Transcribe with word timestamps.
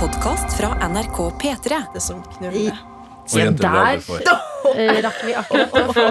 podkast 0.00 0.56
fra 0.60 0.88
NRK 0.88 1.16
P3. 1.42 1.78
Det 1.94 2.00
som 2.02 2.20
knuller. 2.22 2.76
Og 3.28 3.40
aldri 3.40 3.98
for. 4.06 4.22
Eh, 4.68 4.98
rakk 5.00 5.20
vi 5.24 5.32
akkurat 5.38 5.72
å 5.78 5.92
få 5.94 6.02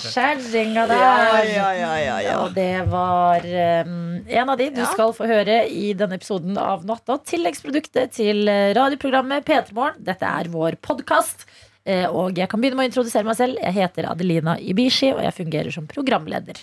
kjerringa 0.02 0.82
der. 0.90 1.46
ja, 1.48 1.68
ja, 1.78 1.92
ja, 2.02 2.16
ja. 2.20 2.34
Og 2.42 2.52
det 2.52 2.82
var 2.90 3.46
um, 3.86 4.18
en 4.26 4.50
av 4.52 4.58
de 4.60 4.66
du 4.74 4.82
Ja. 4.82 4.88
skal 4.90 5.14
få 5.16 5.28
høre 5.30 5.62
i 5.70 5.94
denne 5.96 6.18
episoden 6.18 6.58
av 6.60 6.84
Natta. 6.84 7.16
Tilleggsproduktet 7.24 8.12
til 8.18 8.44
eh, 8.50 8.74
radioprogrammet 8.76 9.46
P3 9.46 9.72
Morgen. 9.72 10.04
Dette 10.04 10.26
er 10.28 10.52
vår 10.52 10.76
podkast. 10.84 11.46
Og 11.86 12.36
jeg 12.38 12.48
kan 12.50 12.60
begynne 12.60 12.78
med 12.82 12.90
å 12.90 12.92
introdusere 12.92 13.28
meg 13.28 13.38
selv. 13.40 13.58
Jeg 13.62 13.76
heter 13.78 14.10
Adelina 14.10 14.58
Ibishi, 14.60 15.10
og 15.14 15.24
jeg 15.24 15.38
fungerer 15.38 15.74
som 15.74 15.88
programleder. 15.88 16.60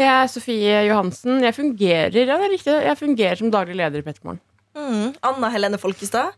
Jeg 0.00 0.12
er 0.12 0.30
Sofie 0.32 0.78
Johansen. 0.90 1.42
Jeg 1.44 1.56
fungerer, 1.56 2.22
ja, 2.24 2.36
det 2.36 2.48
er 2.50 2.56
riktig. 2.58 2.78
Jeg 2.90 3.00
fungerer 3.00 3.40
som 3.40 3.52
daglig 3.54 3.76
leder 3.80 4.02
i 4.02 4.06
Pettermorgen. 4.06 4.40
Mm. 4.76 5.12
Anna 5.20 5.50
Helene 5.52 5.78
Folkestad 5.80 6.32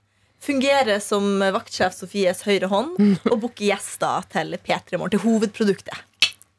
fungerer 0.44 0.98
som 1.00 1.38
vaktsjef 1.54 1.94
Sofies 1.96 2.42
høyre 2.44 2.68
hånd 2.68 2.98
og 3.30 3.38
booker 3.40 3.70
gjester 3.70 4.26
til 4.32 4.56
P3 4.60 4.98
Morgen, 4.98 5.14
til 5.14 5.22
hovedproduktet. 5.24 6.02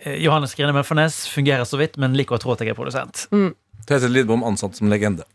Eh, 0.01 0.17
Johannes 0.23 0.55
Grine 0.57 0.73
Møffernes 0.73 1.23
fungerer 1.29 1.67
så 1.69 1.77
vidt, 1.81 1.99
men 2.01 2.17
liker 2.17 2.39
å 2.39 2.41
tro 2.41 2.55
at 2.55 2.63
jeg 2.63 2.73
er 2.73 2.79
produsent. 2.79 3.27
Tete 3.85 4.09
Lidbom 4.09 4.45
ansatt 4.47 4.79
som 4.79 4.89
legende. 4.89 5.27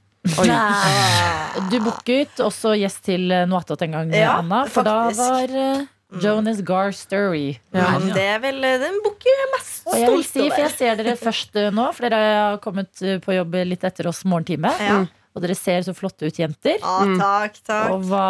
Du 1.71 1.79
booket 1.81 2.43
også 2.45 2.75
gjest 2.77 3.07
til 3.07 3.31
Noatot 3.31 3.49
Noe 3.49 3.63
attåt 3.63 3.87
en 3.87 3.97
gang, 3.97 4.13
Ja, 4.15 4.35
Anna. 4.41 4.65
For 4.69 4.85
faktisk. 4.85 5.17
da 5.17 5.31
var 5.31 5.55
eh, 5.63 5.87
Jonas 6.21 6.61
Gar 6.67 6.91
Ja. 6.93 7.61
Ja, 7.73 7.99
det 8.15 8.27
er 8.27 8.43
vel 8.43 8.65
eh, 8.65 8.79
den 8.83 8.99
booker 9.05 9.31
jeg 9.31 9.45
er 9.47 9.53
mest 9.55 9.87
over 9.87 9.99
jeg 9.99 10.11
vil 10.11 10.25
si, 10.27 10.43
for 10.51 10.61
jeg 10.65 10.75
ser 10.77 10.99
dere 10.99 11.17
først 11.17 11.57
eh, 11.57 11.71
nå, 11.71 11.87
for 11.95 12.09
dere 12.09 12.35
har 12.51 12.59
kommet 12.65 13.03
eh, 13.03 13.19
på 13.23 13.37
jobb 13.37 13.55
litt 13.71 13.85
etter 13.87 14.11
oss 14.11 14.25
morgentime. 14.25 14.73
Ja. 14.83 15.01
Og 15.37 15.43
dere 15.45 15.55
ser 15.55 15.85
så 15.87 15.93
flotte 15.95 16.27
ut, 16.27 16.39
jenter. 16.41 16.81
Ja, 16.83 16.97
takk, 17.21 17.61
takk. 17.63 17.91
Og 17.95 18.03
hva 18.09 18.25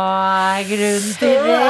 er 0.61 0.67
grunnen 0.69 1.15
til 1.17 1.37
det? 1.47 1.59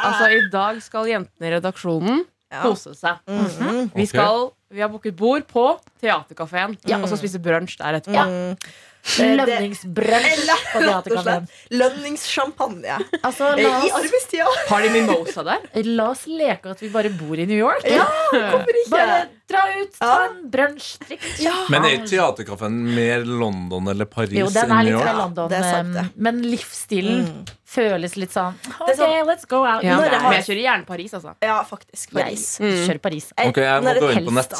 Altså, 0.00 0.30
I 0.32 0.40
dag 0.50 0.78
skal 0.82 1.06
jentene 1.10 1.46
i 1.50 1.52
redaksjonen 1.54 2.22
Ja. 2.50 2.62
kose 2.64 2.94
seg. 2.98 3.20
Mhm. 3.30 3.90
Vi, 3.94 4.06
skal, 4.10 4.48
vi 4.74 4.80
har 4.82 4.88
booket 4.90 5.14
bord 5.14 5.44
på 5.46 5.66
Theatercaféen 6.02 6.72
Ja. 6.88 6.98
og 6.98 7.06
så 7.12 7.18
spise 7.20 7.38
brunsj 7.38 7.76
der 7.78 8.00
etterpå. 8.00 8.16
Ja. 8.16 8.54
Mm. 9.00 9.40
Theatercaféen. 9.80 11.46
slett 11.48 11.70
lønningssjampanje 11.80 12.96
Altså, 13.24 13.48
Eh, 13.58 13.86
i 13.86 13.90
arbeidstida. 13.90 14.46
Har 14.68 14.82
de 14.84 14.90
mimosa 14.94 15.42
der? 15.46 15.58
la 15.96 16.10
oss 16.10 16.26
leke 16.28 16.70
at 16.70 16.80
vi 16.82 16.88
bare 16.92 17.10
bor 17.16 17.38
i 17.40 17.46
New 17.48 17.56
York. 17.58 17.84
Ja, 17.88 18.04
hvorfor 18.32 18.68
ikke? 18.82 18.90
Bare 18.92 19.16
dra 19.50 19.62
ut, 19.80 19.92
ta 19.98 20.06
Ja. 20.06 20.28
en 20.28 20.50
brunsj, 20.52 20.98
drikk 21.08 21.24
Ja. 21.42 21.54
Men 21.72 21.84
er 21.88 22.04
teaterkaffen 22.06 22.76
mer 22.94 23.24
London 23.26 23.88
eller 23.88 24.04
Paris 24.06 24.36
Jo, 24.38 24.46
den 24.52 24.68
enn 24.68 24.70
er 24.78 24.84
New 24.84 24.84
litt 24.84 24.92
York? 24.94 25.08
fra 25.08 25.16
London, 25.18 25.48
det 25.50 25.58
er 25.58 25.62
sant, 25.72 25.92
det. 25.94 26.04
eh, 26.04 26.12
men 26.16 26.42
livsstilen 26.42 27.24
Mm. 27.26 27.44
føles 27.66 28.16
litt 28.16 28.30
sånn 28.36 28.54
OK, 28.80 28.94
sånn- 28.96 29.26
let's 29.26 29.46
go 29.48 29.64
out. 29.66 29.82
Ja, 29.82 29.96
Når 29.96 30.10
jeg 30.10 30.20
har- 30.20 30.30
Men 30.30 30.32
jeg 30.42 30.44
kjører 30.46 30.62
gjerne 30.68 30.86
Paris, 30.86 31.12
altså. 31.14 31.34
ja, 31.42 31.62
faktisk. 31.64 32.12
Paris. 32.12 32.58
Jeg 32.60 32.88
kjører 32.88 33.02
Paris. 33.02 33.32
Jeg- 33.36 33.48
Ok, 33.48 33.56
jeg 33.56 33.82
må 33.82 33.94
gå 34.00 34.10
inn 34.16 34.26
på 34.26 34.32
nett. 34.32 34.50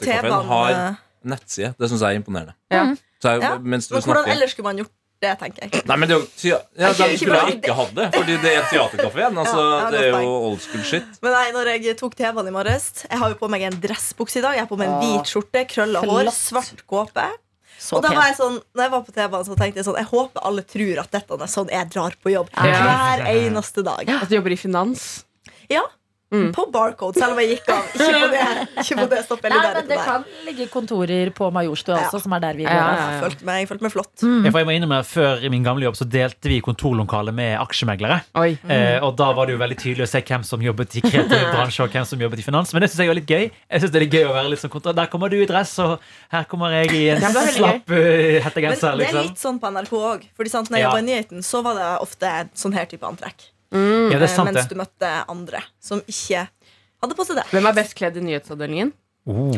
T-banen, 0.00 0.46
har 0.46 0.70
eh, 0.70 0.94
nettside. 1.24 1.74
Det 1.78 1.90
syns 1.90 2.00
jeg 2.00 2.16
er 2.16 2.20
imponerende. 2.22 2.54
Ja. 2.70 2.94
Så 3.24 3.32
jeg, 3.32 3.40
Ja. 3.46 3.54
mens 3.58 3.88
du 3.88 3.94
Men 3.96 4.02
hvordan 4.04 4.20
snakker 4.24 4.36
ellers 4.36 4.52
skulle 4.52 4.68
man 4.68 4.80
gjort 4.82 4.92
det, 5.24 5.30
tenker 5.40 5.62
jeg. 5.64 5.84
Nei, 5.88 5.96
men 5.96 6.08
det 6.10 6.16
ja, 6.44 6.56
Ok, 6.58 6.98
De 6.98 7.04
ikke 7.14 7.18
skulle 7.22 7.38
jeg 7.40 7.54
ikke 7.62 7.74
hatt 7.78 7.94
det, 7.96 8.06
fordi 8.12 8.34
det 8.42 8.50
er 8.58 8.66
teaterkafeen. 8.68 9.38
Altså, 9.42 9.60
Ja, 9.62 9.78
ja, 9.78 9.90
det 9.94 10.00
er 10.10 10.18
jo 10.20 10.34
old 10.50 10.60
school 10.60 10.82
shit. 10.84 11.06
Men 11.24 11.32
nei, 11.32 11.46
når 11.56 11.70
jeg 11.78 11.96
tok 11.96 12.14
TV-en 12.18 12.50
i 12.50 12.52
morges 12.52 12.90
Jeg 13.08 13.18
har 13.22 13.32
jo 13.32 13.38
på 13.40 13.48
meg 13.48 13.62
en 13.70 13.78
dressbukse 13.80 14.42
i 14.42 14.44
dag. 14.44 14.58
Jeg 14.58 14.66
har 14.66 14.68
på 14.68 14.76
meg 14.76 14.90
en 14.90 14.98
Ah. 14.98 15.00
hvit 15.06 15.32
skjorte, 15.32 15.64
krølla 15.72 16.02
hår, 16.04 16.28
svart 16.36 16.84
kåpe. 16.86 17.24
Så 17.80 17.96
Og 17.96 18.02
da 18.04 18.12
var 18.14 18.28
jeg 18.28 18.36
sånn, 18.36 18.60
når 18.76 18.82
jeg 18.84 18.90
var 18.92 19.00
på 19.02 19.12
T-banen, 19.16 19.44
så 19.48 19.56
tenkte 19.58 19.76
jeg 19.80 19.84
sånn 19.88 19.96
Jeg 19.98 20.06
håper 20.12 20.40
alle 20.44 20.62
tror 20.62 20.98
at 21.02 21.10
dette 21.10 21.32
er 21.40 21.50
sånn 21.56 21.68
jeg 21.72 21.90
drar 21.90 22.12
på 22.22 22.30
jobb. 22.32 22.48
Ja. 22.56 22.84
Hver 22.84 23.24
eneste 23.32 23.82
dag. 23.84 24.08
At 24.08 24.28
du 24.28 24.36
jobber 24.36 24.52
i 24.52 24.56
finans. 24.60 25.24
Ja. 25.68 25.82
Mm. 26.32 26.52
På 26.56 26.64
Barcode, 26.72 27.14
selv 27.20 27.32
om 27.36 27.38
jeg 27.38 27.50
gikk 27.58 27.68
av. 27.70 27.82
Ikke 27.94 28.20
på 28.24 28.28
det. 28.32 28.44
Ikke 28.82 28.96
på 28.98 29.04
det 29.12 29.18
stoppet. 29.26 29.52
Nei, 29.52 29.58
men 29.74 29.86
det 29.86 29.98
kan 30.02 30.24
ligge 30.46 30.64
kontorer 30.72 31.30
på 31.36 31.50
Majorstua 31.54 31.94
Ja. 32.00 32.06
også, 32.08 32.22
som 32.24 32.32
er 32.34 32.40
der 32.42 32.54
vi 32.58 32.64
går. 32.64 32.72
Ja, 32.74 32.86
ja, 32.88 32.94
ja. 32.96 33.10
Jeg 33.12 33.20
følte 33.22 33.44
meg, 33.46 33.58
jeg 33.62 33.68
følte 33.70 33.86
meg 33.86 33.92
flott. 33.92 34.24
Mm. 34.24 34.44
Jeg 34.48 34.52
må 34.66 34.74
innrømme, 34.74 34.98
Før 35.04 35.44
i 35.44 35.50
min 35.52 35.62
gamle 35.62 35.84
jobb 35.86 35.94
så 36.00 36.06
delte 36.10 36.50
vi 36.50 36.58
kontorlokale 36.64 37.30
med 37.36 37.54
aksjemeglere. 37.60 38.18
Oi. 38.40 38.56
Eh, 38.66 38.98
og 39.04 39.14
Da 39.20 39.28
var 39.36 39.46
det 39.46 39.54
jo 39.54 39.60
veldig 39.62 39.78
tydelig 39.78 40.08
å 40.08 40.10
se 40.10 40.22
hvem 40.26 40.42
som 40.48 40.60
jobbet 40.64 40.96
i 40.98 41.04
kreativ 41.04 41.44
bransje 41.54 41.84
og 41.86 41.94
hvem 41.94 42.04
som 42.08 42.18
jobbet 42.26 42.42
i 42.42 42.46
finans. 42.48 42.72
Men 42.74 42.82
det 42.82 42.90
syns 42.90 43.04
jeg 43.04 43.12
var 43.12 43.20
litt 43.20 43.30
gøy. 43.30 43.44
Jeg 43.70 43.80
synes 43.84 43.92
det 43.94 44.00
er 44.02 44.06
litt 44.08 44.18
gøy 44.18 44.26
å 44.26 44.34
være 44.34 44.50
litt 44.56 44.64
sånn 44.64 44.74
kontor. 44.74 44.92
Der 44.98 45.06
kommer 45.12 45.30
du 45.30 45.38
i 45.38 45.46
dress, 45.46 45.78
og 45.84 46.00
her 46.34 46.44
kommer 46.50 46.74
jeg 46.80 46.90
i 46.98 47.08
en 47.14 47.20
slapp 47.22 47.86
uh, 47.86 47.94
Men 47.94 48.42
hettegenser. 48.48 48.96
det 48.98 49.06
er 49.06 49.12
Liksom. 49.14 49.22
litt 49.30 49.38
sånn 49.46 49.60
på 49.62 49.70
NRK 49.70 49.92
òg. 50.02 50.26
Når 50.34 50.70
jeg 50.74 50.80
Ja. 50.82 50.88
jobba 50.90 50.98
i 50.98 51.06
nyheten, 51.06 51.42
så 51.46 51.62
var 51.62 51.74
det 51.78 51.90
ofte 52.02 52.48
sånn 52.58 52.74
her 52.74 52.86
type 52.90 53.06
antrekk. 53.06 53.50
Mm. 53.74 54.12
Ja, 54.14 54.18
Eh, 54.22 54.28
sant, 54.30 54.52
mens 54.52 54.68
det. 54.68 54.70
du 54.70 54.78
møtte 54.78 55.10
andre 55.28 55.60
som 55.82 56.00
ikke 56.06 56.46
hadde 57.02 57.16
på 57.18 57.26
seg 57.26 57.40
det. 57.40 57.46
Hvem 57.50 57.66
er 57.68 57.74
best 57.76 57.94
kledd 57.98 58.16
i 58.16 58.22
nyhetsavdelingen? 58.24 58.92
Oh. 59.26 59.50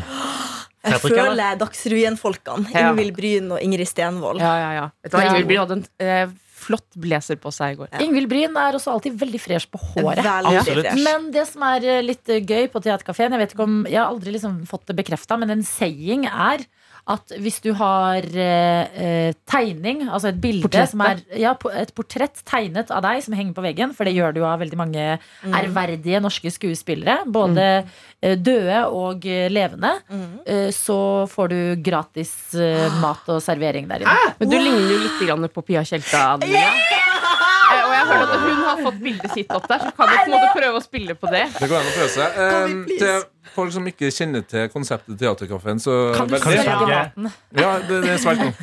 Jeg 0.86 1.00
Fredrik, 1.02 1.18
føler 1.18 1.56
Dagsrevyen-folkene. 1.58 2.70
Ja. 2.72 2.90
Ingvild 2.92 3.14
Bryn 3.16 3.48
og 3.56 3.62
Ingrid 3.62 3.88
Stenvold. 3.90 4.38
Ja, 4.40 4.52
ja, 4.62 4.68
ja. 4.78 4.88
Vet 5.02 5.12
du 5.12 5.16
hva, 5.18 5.24
Ja. 5.24 5.30
Ingvild 5.34 5.48
Bryn 5.50 5.62
hadde 5.64 5.76
en 5.80 5.86
eh, 5.98 6.26
flott 6.56 6.86
blazer 6.96 7.36
på 7.42 7.50
seg 7.52 7.74
i 7.74 7.78
går. 7.80 7.90
Ingvild 8.00 8.28
Bryn 8.30 8.56
er 8.56 8.78
også 8.78 8.94
alltid 8.94 9.18
veldig 9.18 9.40
fresh 9.42 9.66
på 9.70 9.80
håret. 9.82 10.22
Fresh. 10.22 11.02
Men 11.02 11.30
det 11.34 11.46
som 11.50 11.62
er 11.66 11.84
eh, 11.84 12.02
litt 12.06 12.28
eh, 12.32 12.40
gøy 12.40 12.68
på 12.72 12.80
Theatercaféen 12.84 13.34
Jeg 13.34 13.42
vet 13.42 13.52
ikke 13.56 13.66
om, 13.66 13.80
jeg 13.90 13.98
har 14.00 14.08
aldri 14.12 14.32
liksom 14.38 14.60
fått 14.70 14.86
det 14.86 14.96
bekrefta, 15.02 15.36
men 15.42 15.50
en 15.56 15.62
saying 15.66 16.26
er 16.30 16.64
at 17.06 17.30
hvis 17.38 17.60
du 17.62 17.68
har 17.78 18.24
eh, 18.34 18.96
eh, 18.98 19.34
tegning, 19.46 20.00
altså 20.10 20.32
et 20.32 20.40
bilde 20.42 20.66
portrett, 20.66 20.90
som 20.90 21.04
er 21.06 21.20
ja, 21.38 21.52
Et 21.78 21.92
portrett 21.94 22.40
tegnet 22.48 22.90
av 22.90 23.04
deg 23.04 23.20
som 23.22 23.36
henger 23.38 23.54
på 23.54 23.62
veggen, 23.62 23.92
for 23.94 24.08
det 24.08 24.16
gjør 24.16 24.34
du 24.34 24.40
av 24.42 24.58
veldig 24.58 24.78
mange 24.80 25.04
ærverdige 25.46 26.18
norske 26.24 26.50
skuespillere, 26.50 27.20
både 27.30 27.68
mm. 27.86 28.42
døde 28.42 28.80
og 28.90 29.26
eh, 29.30 29.46
levende, 29.54 29.92
Mm. 30.10 30.40
eh, 30.46 30.68
så 30.74 30.98
får 31.30 31.48
du 31.52 31.58
gratis 31.82 32.32
eh, 32.58 32.90
mat 33.02 33.22
og 33.30 33.38
servering 33.42 33.86
der 33.90 34.02
inne. 34.02 34.34
Men 34.40 34.50
du 34.50 34.56
ligner 34.58 34.90
jo 34.92 34.98
litt 35.04 35.22
grann 35.22 35.48
på 35.54 35.62
Pia 35.66 35.82
Tjelta. 35.86 36.24
Eh, 36.42 36.82
Og 37.66 37.92
jeg 37.92 38.02
har 38.06 38.10
hørt 38.10 38.34
at 38.34 38.42
hun 38.42 38.60
har 38.66 38.82
fått 38.82 38.98
bildet 39.02 39.32
sitt 39.34 39.50
opp 39.54 39.66
der, 39.70 39.80
så 39.82 39.90
kan 39.94 40.06
du 40.10 40.14
på 40.16 40.26
en 40.26 40.34
måte 40.36 40.52
prøve 40.58 40.78
å 40.78 40.82
spille 40.84 41.14
på 41.18 41.30
det. 41.32 41.46
Det 41.58 41.68
går 41.70 41.80
an 41.80 41.88
å 41.88 41.94
prøve 41.96 42.12
seg. 42.14 42.36
Kan 43.00 43.24
Eh, 43.56 43.62
folk 43.62 43.72
som 43.72 43.86
ikke 43.88 44.10
kjenner 44.12 44.42
til 44.44 44.66
konseptet 44.72 45.16
Theatercaféen, 45.20 45.78
så 45.80 45.94
Kan 46.16 46.28
du 46.28 46.36
svelge 46.36 46.66
maten? 46.90 47.28
Ja, 47.56 47.70
det, 47.88 48.02
det 48.04 48.10
er 48.12 48.20
svært 48.20 48.42
nå. 48.42 48.50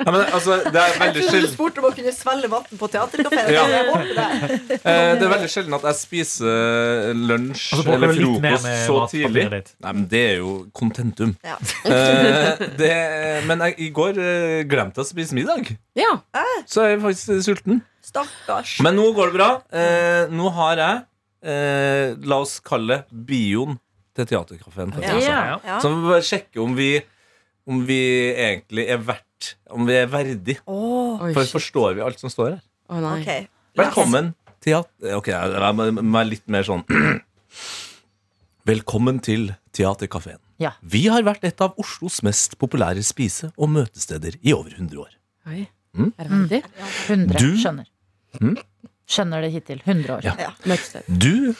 Ja, 0.00 0.10
men, 0.10 0.20
altså, 0.34 0.56
det 0.66 0.80
er 0.80 0.88
Jeg 0.90 1.00
veldig 1.00 1.14
trodde 1.14 1.14
du 1.14 1.30
sjelden 1.30 1.52
spurte 1.54 1.82
om 1.82 1.86
å 1.88 1.92
kunne 1.94 2.12
svelge 2.16 2.50
vann 2.52 2.80
på 2.80 2.88
teaterkafeen. 2.92 3.50
Ja. 3.54 3.64
Jeg 3.70 3.86
håper 3.88 4.10
det. 4.18 4.78
eh, 4.80 5.12
Det 5.20 5.26
er 5.28 5.32
veldig 5.34 5.50
sjelden 5.54 5.76
at 5.78 5.86
jeg 5.90 5.98
spiser 6.00 7.14
lunsj 7.16 7.66
Og 7.76 7.84
så 7.84 7.94
eller 7.94 8.14
litt 8.16 8.42
mer 8.42 8.56
frokost 8.56 8.66
med 8.66 8.80
så 8.86 8.96
matpapiret 8.98 9.30
tidlig. 9.30 9.46
ditt. 9.54 9.72
Nei, 9.86 9.92
men 9.98 10.08
det 10.10 10.24
er 10.32 10.36
jo 10.42 10.54
kontentum. 10.76 11.36
Ja. 11.46 11.58
Eh, 11.90 12.60
det, 12.78 12.90
men 13.48 13.62
jeg, 13.64 13.74
i 13.82 13.88
går 13.94 14.18
eh, 14.20 14.60
glemte 14.68 15.00
jeg 15.00 15.06
å 15.06 15.08
spise 15.08 15.34
middag, 15.36 15.70
Ja. 15.98 16.12
så 16.70 16.84
jeg 16.86 16.98
er 16.98 17.02
faktisk 17.02 17.42
sulten. 17.46 17.80
Stakkars. 18.04 18.76
Men 18.84 18.96
nå 18.98 19.10
går 19.16 19.30
det 19.30 19.36
bra. 19.36 19.48
Eh, 19.74 20.30
nå 20.32 20.50
har 20.56 20.80
jeg, 20.80 21.00
eh, 21.42 22.14
la 22.26 22.38
oss 22.44 22.58
kalle 22.60 23.04
det 23.08 23.24
bioen 23.26 23.78
til 24.16 24.26
Theatercaféen. 24.26 24.92
Ja. 25.00 25.16
Ja. 25.22 25.58
Ja. 25.64 25.78
Så 25.80 25.88
vi 25.92 25.96
må 26.02 26.10
bare 26.12 26.26
sjekke 26.26 26.60
om 26.62 26.74
vi, 26.76 26.90
om 27.70 27.84
vi 27.86 28.00
egentlig 28.34 28.88
er 28.90 28.98
verdt 28.98 29.26
Om 29.70 29.86
vi 29.88 29.94
er 29.96 30.06
verdig. 30.10 30.58
Oh, 30.68 31.16
For 31.32 31.44
shit. 31.46 31.52
forstår 31.54 31.94
vi 31.96 32.02
alt 32.04 32.18
som 32.20 32.28
står 32.28 32.50
her? 32.56 32.62
Oh, 32.90 32.98
nei. 33.00 33.20
ok. 33.22 33.48
Velkommen 33.80 34.34
til 34.60 34.74
Ok, 35.16 35.30
jeg 35.32 35.74
må 35.78 35.86
være 36.12 36.28
litt 36.28 36.44
mer 36.52 36.66
sånn 36.66 36.82
Velkommen 38.68 39.18
til 39.24 39.54
Theatercaféen. 39.72 40.38
Ja. 40.60 40.74
Vi 40.84 41.06
har 41.08 41.22
vært 41.24 41.46
et 41.48 41.62
av 41.64 41.72
Oslos 41.80 42.20
mest 42.26 42.58
populære 42.60 43.00
spise- 43.06 43.48
og 43.56 43.70
møtesteder 43.72 44.36
i 44.44 44.52
over 44.52 44.74
100 44.76 45.00
år. 45.00 45.14
Oi. 45.48 45.62
Mm. 45.96 46.12
Er 46.18 46.28
det 46.28 46.30
verdig? 46.34 46.60
100. 47.08 47.38
Du- 47.40 47.56
Skjønner. 47.62 47.88
Mm. 48.40 48.56
Skjønner 49.10 49.42
det 49.44 49.50
hittil. 49.56 49.80
100 49.84 50.16
år. 50.16 50.24
Ja. 50.24 50.34
Ja. 50.38 51.02
Du 51.10 51.54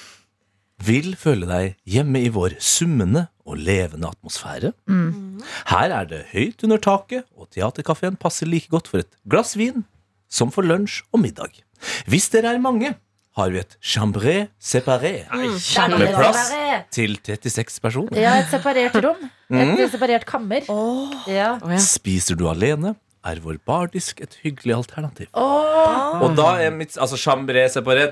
vil 0.87 1.13
føle 1.21 1.49
deg 1.51 1.75
hjemme 1.93 2.23
i 2.25 2.31
vår 2.33 2.55
summende 2.63 3.27
og 3.45 3.59
levende 3.61 4.09
atmosfære. 4.15 4.71
Mm. 4.89 5.43
Her 5.73 5.93
er 5.99 6.07
det 6.09 6.23
høyt 6.33 6.63
under 6.65 6.79
taket, 6.81 7.27
og 7.37 7.51
teaterkafeen 7.53 8.17
passer 8.21 8.49
like 8.49 8.71
godt 8.73 8.89
for 8.89 9.03
et 9.03 9.11
glass 9.29 9.57
vin 9.61 9.83
som 10.31 10.53
for 10.55 10.63
lunsj 10.65 11.03
og 11.13 11.21
middag. 11.25 11.59
Hvis 12.09 12.31
dere 12.33 12.55
er 12.55 12.63
mange, 12.63 12.95
har 13.37 13.51
vi 13.53 13.61
et 13.61 13.77
chambré 13.83 14.49
séparé 14.61 15.25
Mm. 15.31 15.99
med 15.99 16.15
plass 16.15 16.51
til 16.91 17.17
36 17.23 17.81
personer. 17.81 18.17
Ja, 18.19 18.39
et 18.41 18.49
separert 18.51 18.95
rom. 19.05 19.21
Mm. 19.51 19.77
Et 19.79 19.91
separert 19.93 20.25
kammer. 20.27 20.63
Oh. 20.69 21.13
Ja. 21.31 21.59
Spiser 21.79 22.37
du 22.37 22.49
alene, 22.51 22.95
er 23.27 23.41
vår 23.45 23.59
bardisk 23.69 24.21
et 24.25 24.37
hyggelig 24.43 24.73
alternativ. 24.79 25.27
Oh. 25.37 26.23
Og 26.25 26.37
da 26.39 26.47
er 26.65 26.71
mitt 26.73 26.95
Altså 27.01 27.19
chambré 27.21 27.67
separé, 27.73 28.07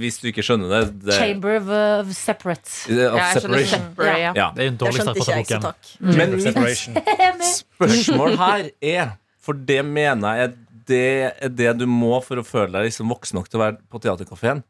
hvis 0.00 0.18
du 0.22 0.26
ikke 0.32 0.42
skjønner 0.42 0.72
det, 0.72 0.80
det 1.06 1.14
Chamber 1.18 1.56
of, 1.60 1.68
of 1.70 2.10
separate. 2.16 2.72
of 2.90 3.18
Ja, 3.18 3.28
separation. 3.38 3.84
separate, 3.90 4.18
ja. 4.24 4.32
Ja. 4.36 4.48
Det 4.56 4.64
er 4.64 4.72
en 4.72 4.80
dårlig 4.80 5.02
start 5.04 5.20
på 5.20 5.28
boken. 5.30 5.68
takk. 5.68 5.92
Men 6.00 6.34
mitt 6.38 7.46
spørsmål 7.58 8.36
her 8.40 8.70
er 8.82 9.12
For 9.42 9.52
det 9.68 9.82
mener 9.86 10.40
jeg 10.42 10.56
det 10.88 11.04
er 11.44 11.50
det 11.52 11.72
du 11.82 11.84
må 11.86 12.16
for 12.24 12.40
å 12.40 12.44
føle 12.48 12.72
deg 12.78 12.86
liksom 12.88 13.10
voksen 13.12 13.36
nok 13.36 13.48
til 13.52 13.58
å 13.58 13.64
være 13.66 13.76
på 13.92 13.98
teaterkafeen. 14.00 14.62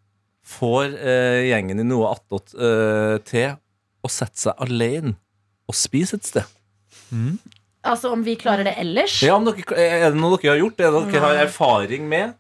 Får 0.48 0.96
eh, 0.98 1.44
gjengen 1.52 1.78
i 1.78 1.84
noe 1.86 2.08
attåt 2.10 2.56
eh, 2.58 3.20
til 3.28 3.52
å 4.02 4.10
sette 4.10 4.40
seg 4.48 4.58
alene 4.66 5.14
og 5.70 5.76
spise 5.78 6.18
et 6.18 6.26
sted. 6.26 6.56
Altså 7.88 8.12
om 8.12 8.22
vi 8.26 8.34
klarer 8.36 8.66
det 8.68 8.74
ellers. 8.80 9.18
Ja, 9.24 9.36
om 9.38 9.46
dere, 9.48 9.64
Er 9.78 10.10
det 10.12 10.20
noe 10.20 10.36
dere 10.36 10.54
har 10.54 10.60
gjort? 10.60 10.80
Er 10.80 10.92
det 10.92 11.00
noe 11.00 11.12
dere 11.12 11.24
har 11.24 11.40
erfaring 11.46 12.08
med? 12.10 12.34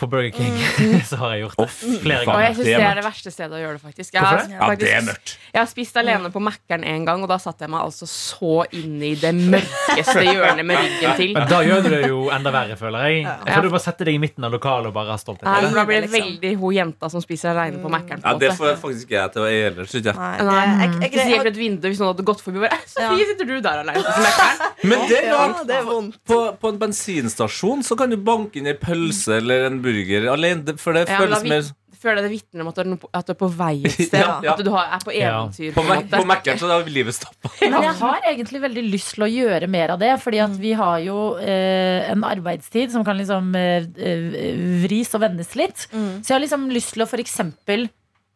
På 0.00 0.06
Burger 0.08 0.30
King 0.32 0.54
så 1.10 1.18
har 1.20 1.34
jeg 1.34 1.42
gjort 1.44 1.58
det 1.58 1.64
oh, 1.66 1.96
flere 2.00 2.24
ganger. 2.24 2.34
Og 2.34 2.44
jeg 2.46 2.54
synes 2.56 2.68
Det 2.70 2.84
er 2.88 2.98
det 2.98 3.04
verste 3.04 3.32
stedet 3.34 3.56
å 3.56 3.60
gjøre 3.60 3.76
det, 3.76 3.82
faktisk. 3.84 4.14
Jeg 4.14 4.24
har, 4.24 4.38
ja, 4.48 4.60
faktisk, 4.64 4.84
det 4.86 4.94
er 4.96 5.04
mørkt. 5.04 5.34
jeg 5.52 5.60
har 5.60 5.68
spist 5.68 6.00
alene 6.00 6.30
på 6.32 6.42
Mækkern 6.46 6.86
en 6.88 7.04
gang, 7.08 7.24
og 7.26 7.28
da 7.30 7.36
satte 7.42 7.66
jeg 7.66 7.72
meg 7.74 7.84
altså 7.84 8.08
så 8.08 8.54
inne 8.78 9.10
i 9.10 9.12
det 9.20 9.32
mørkeste 9.36 10.24
hjørnet 10.24 10.66
med 10.66 10.80
ryggen 10.80 11.18
til. 11.20 11.34
Men 11.36 11.48
da 11.52 11.60
gjør 11.66 11.84
du 11.84 11.90
det 11.92 12.00
jo 12.08 12.22
enda 12.32 12.54
verre, 12.54 12.78
føler 12.80 13.06
jeg. 13.10 13.20
Ja. 13.26 13.36
For 13.44 13.68
du 13.68 13.74
bare 13.74 13.84
setter 13.84 14.10
deg 14.10 14.16
i 14.16 14.22
midten 14.22 14.48
av 14.48 14.54
lokalet 14.56 14.90
og 14.90 14.96
bare 14.96 15.14
har 15.14 15.20
stolthet. 15.20 15.44
Ja, 15.48 15.60
det. 15.66 15.74
da 15.76 15.86
blir 15.88 16.00
det 16.00 16.08
Liksom. 16.10 16.30
veldig 16.30 16.54
hun 16.62 16.74
jenta 16.74 17.10
som 17.12 17.22
spiser 17.22 17.52
alene 17.52 17.82
på 17.82 17.92
Mækkern. 17.92 18.24
Ja, 18.24 18.34
det 18.40 18.54
får 18.56 18.72
jeg 18.72 18.78
faktisk 18.80 19.06
ikke 19.08 19.18
jeg 19.18 19.34
til 19.36 19.44
å 19.44 19.50
gjøre 19.50 19.70
ellers. 19.70 19.90
synes 19.92 20.08
jeg. 20.10 20.16
Nei, 20.16 20.30
jeg, 20.40 20.48
jeg, 20.80 21.12
jeg, 21.12 21.30
jeg, 21.34 21.46
et 21.50 21.60
vindu 21.60 21.86
hvis 21.90 22.00
noen 22.00 22.12
hadde 22.12 22.26
gått 22.30 22.42
forbi. 22.44 22.62
Bare, 22.64 22.80
Sofie, 22.90 23.28
sitter 23.30 23.48
du 23.48 23.54
der 23.60 23.82
alene 23.84 24.04
på 24.06 24.24
Mækkern? 24.24 24.64
Men 24.90 25.06
det 25.10 25.18
er 25.20 25.28
ja, 25.28 25.38
rart. 25.40 25.62
det 25.68 25.76
er 25.76 25.86
vondt. 25.86 26.18
På, 26.26 26.40
på 26.60 26.72
en 26.72 26.80
bensinstasjon 26.80 27.84
så 27.86 27.96
kan 27.98 28.12
du 28.12 28.18
banke 28.20 28.60
inn 28.60 28.70
ei 28.70 28.76
pølse 28.80 29.38
eller 29.40 29.68
en 29.68 29.80
burger 29.90 30.30
alene. 30.32 30.78
For 30.80 30.96
det 30.96 31.08
Ja, 31.10 31.20
føles 31.20 31.46
mer 31.50 31.68
føler 32.00 32.24
det 32.24 32.30
vitner 32.32 32.64
om 32.64 32.70
at 32.70 32.80
du, 32.80 32.94
at 33.12 33.28
du 33.28 33.32
er 33.34 33.38
på 33.38 33.48
vei 33.52 33.74
et 33.84 33.96
sted. 33.96 34.20
Ja, 34.22 34.38
ja. 34.44 34.54
At 34.54 34.62
du 34.64 34.70
er 34.72 35.04
på 35.04 35.14
eventyr. 35.14 35.72
På, 35.76 35.84
på. 35.84 36.22
Mac-en 36.28 36.60
så 36.60 36.70
er 36.72 36.88
livet 36.92 37.16
stoppa. 37.16 37.52
Men 37.60 37.76
jeg 37.84 37.96
har 38.00 38.28
egentlig 38.30 38.62
veldig 38.64 38.84
lyst 38.88 39.14
til 39.16 39.26
å 39.26 39.30
gjøre 39.30 39.68
mer 39.70 39.94
av 39.94 40.00
det. 40.02 40.12
Fordi 40.22 40.40
at 40.44 40.56
vi 40.60 40.72
har 40.78 40.98
jo 41.04 41.18
eh, 41.42 42.08
en 42.10 42.24
arbeidstid 42.26 42.94
som 42.94 43.04
kan 43.06 43.18
liksom 43.20 43.52
eh, 43.58 43.88
eh, 44.00 44.60
vris 44.84 45.12
og 45.16 45.24
vendes 45.26 45.52
litt. 45.58 45.86
Mm. 45.92 46.20
Så 46.22 46.32
jeg 46.32 46.38
har 46.38 46.44
liksom 46.46 46.68
lyst 46.72 46.96
til 46.96 47.04
å 47.04 47.10
for 47.10 47.22
eksempel 47.22 47.88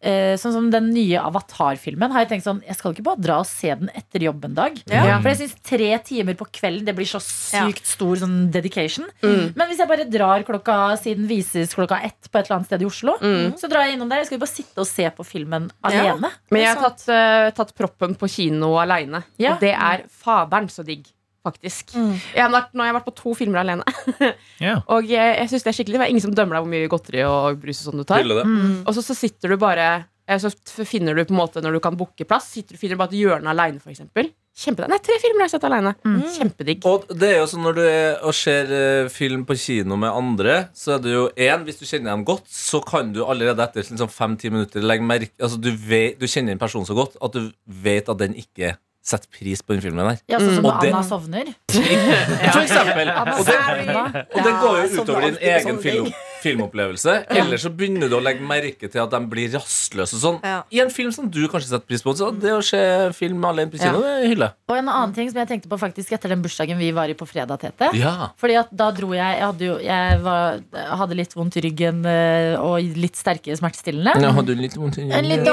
eh, 0.04 0.34
Sånn 0.40 0.52
som 0.54 0.66
den 0.70 0.90
nye 0.94 1.18
Avatar-filmen. 1.24 2.12
Har 2.14 2.24
jeg 2.24 2.30
tenkt 2.34 2.44
sånn 2.46 2.60
Jeg 2.66 2.76
skal 2.78 2.92
ikke 2.94 3.06
bare 3.06 3.22
dra 3.24 3.38
og 3.42 3.48
se 3.48 3.72
den 3.74 3.90
etter 3.96 4.22
jobb 4.26 4.44
en 4.48 4.54
dag. 4.58 4.76
Ja. 4.90 5.18
For 5.22 5.30
jeg 5.32 5.40
syns 5.42 5.56
tre 5.64 5.88
timer 6.06 6.36
på 6.38 6.46
kvelden 6.52 6.84
Det 6.88 6.94
blir 6.98 7.08
så 7.08 7.20
sykt 7.24 7.86
stor 7.88 8.16
sånn 8.20 8.50
dedication. 8.54 9.08
Mm. 9.24 9.54
Men 9.56 9.68
hvis 9.70 9.80
jeg 9.82 9.88
bare 9.90 10.06
drar 10.10 10.44
klokka 10.46 10.78
siden 11.00 11.26
vises 11.30 11.74
klokka 11.74 12.02
ett 12.04 12.30
på 12.30 12.38
et 12.38 12.46
eller 12.46 12.58
annet 12.60 12.70
sted 12.70 12.82
i 12.84 12.88
Oslo, 12.88 13.16
Mm. 13.24 13.54
så 13.58 13.68
drar 13.70 13.86
jeg 13.86 13.96
innom 13.96 14.08
der. 14.10 14.18
Jeg 14.22 14.26
skal 14.26 14.38
vi 14.38 14.44
bare 14.44 14.54
sitte 14.54 14.78
og 14.84 14.86
se 14.90 15.08
på 15.16 15.24
filmen 15.26 15.70
alene. 15.82 16.30
Men 16.50 16.60
jeg 16.62 16.74
har 16.76 16.82
tatt, 16.90 17.04
uh, 17.08 17.50
tatt 17.56 17.74
proppen 17.74 18.14
på 18.18 18.28
kino 18.28 18.74
aleine. 18.78 19.22
Ja. 19.38 19.54
Og 19.54 19.60
det 19.60 19.72
er 19.74 20.04
faderen 20.08 20.68
så 20.68 20.84
digg. 20.84 21.06
Faktisk. 21.44 21.92
Mm. 21.92 22.14
Jeg 22.32 22.40
har 22.40 22.52
vært, 22.54 22.72
nå 22.72 22.80
har 22.80 22.88
jeg 22.88 22.96
vært 22.96 23.08
på 23.10 23.16
to 23.18 23.34
filmer 23.36 23.60
alene. 23.60 23.84
yeah. 24.64 24.80
Og 24.88 25.04
jeg, 25.04 25.36
jeg 25.42 25.50
synes 25.52 25.66
det 25.66 25.70
er 25.70 25.76
skikkelig 25.76 26.00
Det 26.00 26.06
er 26.06 26.14
ingen 26.14 26.24
som 26.24 26.36
dømmer 26.36 26.56
deg 26.56 26.64
hvor 26.64 26.72
mye 26.72 26.90
godteri 26.92 27.24
og 27.28 27.60
brus 27.60 27.82
og 27.82 27.90
sånn 27.90 28.00
du 28.00 28.06
tar. 28.08 28.24
Mm. 28.24 28.84
Og 28.84 28.96
så, 28.96 29.04
så 29.04 29.16
sitter 29.18 29.52
du 29.52 29.58
bare 29.60 29.88
eh, 30.24 30.40
Så 30.40 30.54
finner 30.88 31.12
du 31.12 31.24
på 31.26 31.36
en 31.36 31.42
måte 31.42 31.60
når 31.64 31.76
du 31.76 31.82
kan 31.84 31.98
booke 32.00 32.24
plass, 32.28 32.48
sitter 32.56 32.78
du 32.78 32.80
finner 32.80 32.96
du 32.96 33.02
bare 33.02 33.12
et 33.12 33.20
hjørne 33.20 33.52
aleine, 33.52 33.82
f.eks. 33.82 34.06
Kjempedigg. 34.54 34.90
Nei, 34.92 35.00
tre 35.02 35.16
filmer 35.18 35.42
har 35.42 35.48
jeg 35.48 35.52
sett 35.56 35.64
aleine. 35.66 35.92
Mm. 36.06 36.18
Kjempedigg. 36.36 36.84
Og 36.86 37.08
det 37.10 37.30
er 37.32 37.40
jo 37.40 37.48
sånn 37.50 37.64
Når 37.66 37.74
du 37.74 37.82
er 37.82 38.20
og 38.22 38.36
ser 38.38 38.70
eh, 38.70 39.08
film 39.10 39.42
på 39.48 39.56
kino 39.58 39.98
med 39.98 40.14
andre, 40.14 40.58
så 40.78 40.94
er 40.94 41.02
det 41.02 41.12
jo 41.12 41.26
én 41.34 41.66
Hvis 41.66 41.82
du 41.82 41.84
kjenner 41.88 42.12
dem 42.12 42.22
godt, 42.28 42.46
så 42.48 42.78
kan 42.86 43.10
du 43.12 43.24
allerede 43.26 43.66
etter 43.66 43.82
liksom 43.82 44.12
fem-ti 44.14 44.52
minutter 44.54 44.86
legge 44.86 45.04
merke 45.04 45.34
Altså 45.42 45.58
du, 45.58 45.72
vet, 45.74 46.20
du 46.22 46.30
kjenner 46.30 46.54
en 46.54 46.62
person 46.62 46.86
så 46.86 46.94
godt 46.96 47.18
at 47.18 47.34
du 47.34 47.50
vet 47.66 48.08
at 48.08 48.22
den 48.22 48.38
ikke 48.38 48.76
setter 49.04 49.28
pris 49.28 49.60
på 49.60 49.74
den 49.76 49.82
filmen 49.84 50.06
der. 50.08 50.18
Ja, 50.32 50.38
sånn 50.40 50.54
som 50.56 50.64
Mm. 50.64 50.70
når 50.70 50.86
Anna 50.88 51.02
sovner. 51.04 51.48
For 52.54 52.60
eksempel. 52.62 53.10
Anna 53.12 53.34
Og 53.36 53.44
det, 53.44 53.54
sovner. 53.54 54.22
og 54.32 54.40
det 54.46 54.52
går 54.62 54.76
jo 54.80 54.86
sånn 54.94 55.02
utover 55.04 55.26
din 55.26 55.36
egen 55.44 55.78
film, 55.84 56.06
filmopplevelse. 56.44 57.14
Eller 57.36 57.60
så 57.60 57.68
begynner 57.72 58.08
du 58.08 58.16
å 58.16 58.22
legge 58.24 58.40
merke 58.44 58.88
til 58.90 59.02
at 59.02 59.12
de 59.12 59.20
blir 59.28 59.52
rastløse 59.52 60.16
og 60.16 60.22
sånn. 60.22 60.38
Ja. 60.44 60.62
I 60.72 60.80
en 60.84 60.92
film 60.94 61.12
som 61.12 61.28
du 61.28 61.42
kanskje 61.52 61.68
setter 61.74 61.84
pris 61.90 62.04
på. 62.04 62.14
Så 62.16 62.30
det 62.32 62.52
å 62.56 62.62
se 62.64 62.80
film 63.16 63.44
alene 63.48 63.70
på 63.74 63.80
kino, 63.82 64.00
det 64.00 64.14
er 64.22 64.26
hylle. 64.32 64.48
Og 64.72 64.76
en 64.80 64.88
annen 64.88 65.12
ting 65.16 65.28
som 65.32 65.40
jeg 65.42 65.50
tenkte 65.52 65.68
på 65.72 65.78
faktisk 65.84 66.16
etter 66.16 66.32
den 66.32 66.42
bursdagen 66.44 66.80
vi 66.80 66.88
var 66.96 67.12
i 67.12 67.16
på 67.18 67.28
fredag, 67.28 67.60
Tete. 67.60 67.90
Ja. 68.00 68.30
Fordi 68.40 68.56
at 68.64 68.72
da 68.72 68.90
dro 68.96 69.12
jeg 69.12 69.20
Jeg 69.34 69.40
hadde, 69.44 69.64
jo, 69.66 69.76
jeg 69.82 70.18
var, 70.22 70.58
hadde 71.00 71.16
litt 71.16 71.32
vondt 71.34 71.56
i 71.56 71.62
ryggen 71.64 72.04
eh, 72.06 72.54
og 72.60 72.96
litt 72.96 73.16
sterke 73.18 73.56
smertestillende. 73.56 74.16
Ja, 74.20 74.32
hadde 74.36 74.54
du 74.54 74.60
litt 74.64 74.76
vondt 74.76 74.98
i 75.00 75.08
En 75.10 75.28
litt 75.28 75.44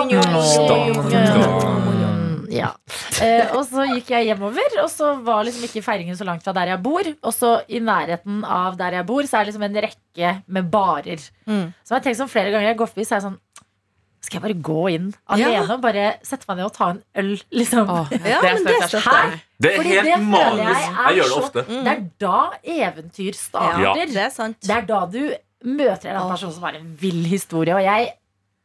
ja. 2.52 2.72
Eh, 3.24 3.52
og 3.56 3.64
så 3.70 3.86
gikk 3.94 4.10
jeg 4.14 4.28
hjemover, 4.32 4.78
og 4.84 4.90
så 4.92 5.12
var 5.26 5.46
liksom 5.48 5.64
ikke 5.68 5.84
feiringen 5.86 6.18
så 6.20 6.26
langt 6.28 6.44
fra 6.46 6.54
der 6.58 6.74
jeg 6.74 6.82
bor. 6.84 7.08
Og 7.24 7.34
så 7.36 7.52
i 7.72 7.80
nærheten 7.84 8.44
av 8.46 8.76
der 8.80 9.00
jeg 9.00 9.08
bor, 9.10 9.24
så 9.30 9.40
er 9.40 9.46
det 9.46 9.54
liksom 9.54 9.66
en 9.70 9.80
rekke 9.88 10.34
med 10.48 10.70
barer. 10.74 11.24
Mm. 11.48 11.70
Så 11.84 11.94
jeg 11.94 11.98
har 12.00 12.06
tenkt 12.08 12.20
sånn 12.22 12.32
flere 12.34 12.52
ganger 12.54 12.72
jeg 12.74 12.80
går 12.82 12.92
forbi, 12.94 13.06
så 13.08 13.16
er 13.16 13.22
jeg 13.22 13.28
sånn 13.32 13.40
Skal 14.22 14.38
jeg 14.38 14.44
bare 14.44 14.62
gå 14.62 14.82
inn 14.94 15.08
alene 15.34 15.74
og 15.74 15.80
bare 15.82 16.04
sette 16.22 16.46
meg 16.46 16.60
ned 16.60 16.68
og 16.68 16.74
ta 16.76 16.90
en 16.94 17.00
øl, 17.18 17.32
liksom? 17.58 17.90
Åh, 17.90 18.12
Ja, 18.22 18.38
det 18.44 18.52
men 18.54 18.68
det 18.68 18.76
sterkt. 18.86 19.40
Det 19.66 19.72
er 19.74 19.88
helt 19.88 20.06
det 20.12 20.18
magisk. 20.22 20.60
jeg 20.62 20.92
er 20.92 21.08
Jeg 21.08 21.18
gjør 21.18 21.24
det 21.24 21.32
så- 21.32 21.42
ofte. 21.42 21.64
Det 21.72 21.94
er 21.96 22.04
da 22.22 22.42
eventyr 22.78 23.34
starter. 23.34 23.82
Ja. 23.82 23.94
Det 24.06 24.18
er 24.28 24.30
sant. 24.30 24.60
Det 24.62 24.76
er 24.78 24.86
da 24.86 25.00
du 25.10 25.34
møter 25.66 26.10
en 26.12 26.16
annen 26.22 26.30
person 26.36 26.54
som 26.54 26.64
har 26.70 26.78
en 26.78 26.96
vill 27.02 27.24
historie. 27.26 27.74
Og 27.74 27.82
jeg 27.82 28.14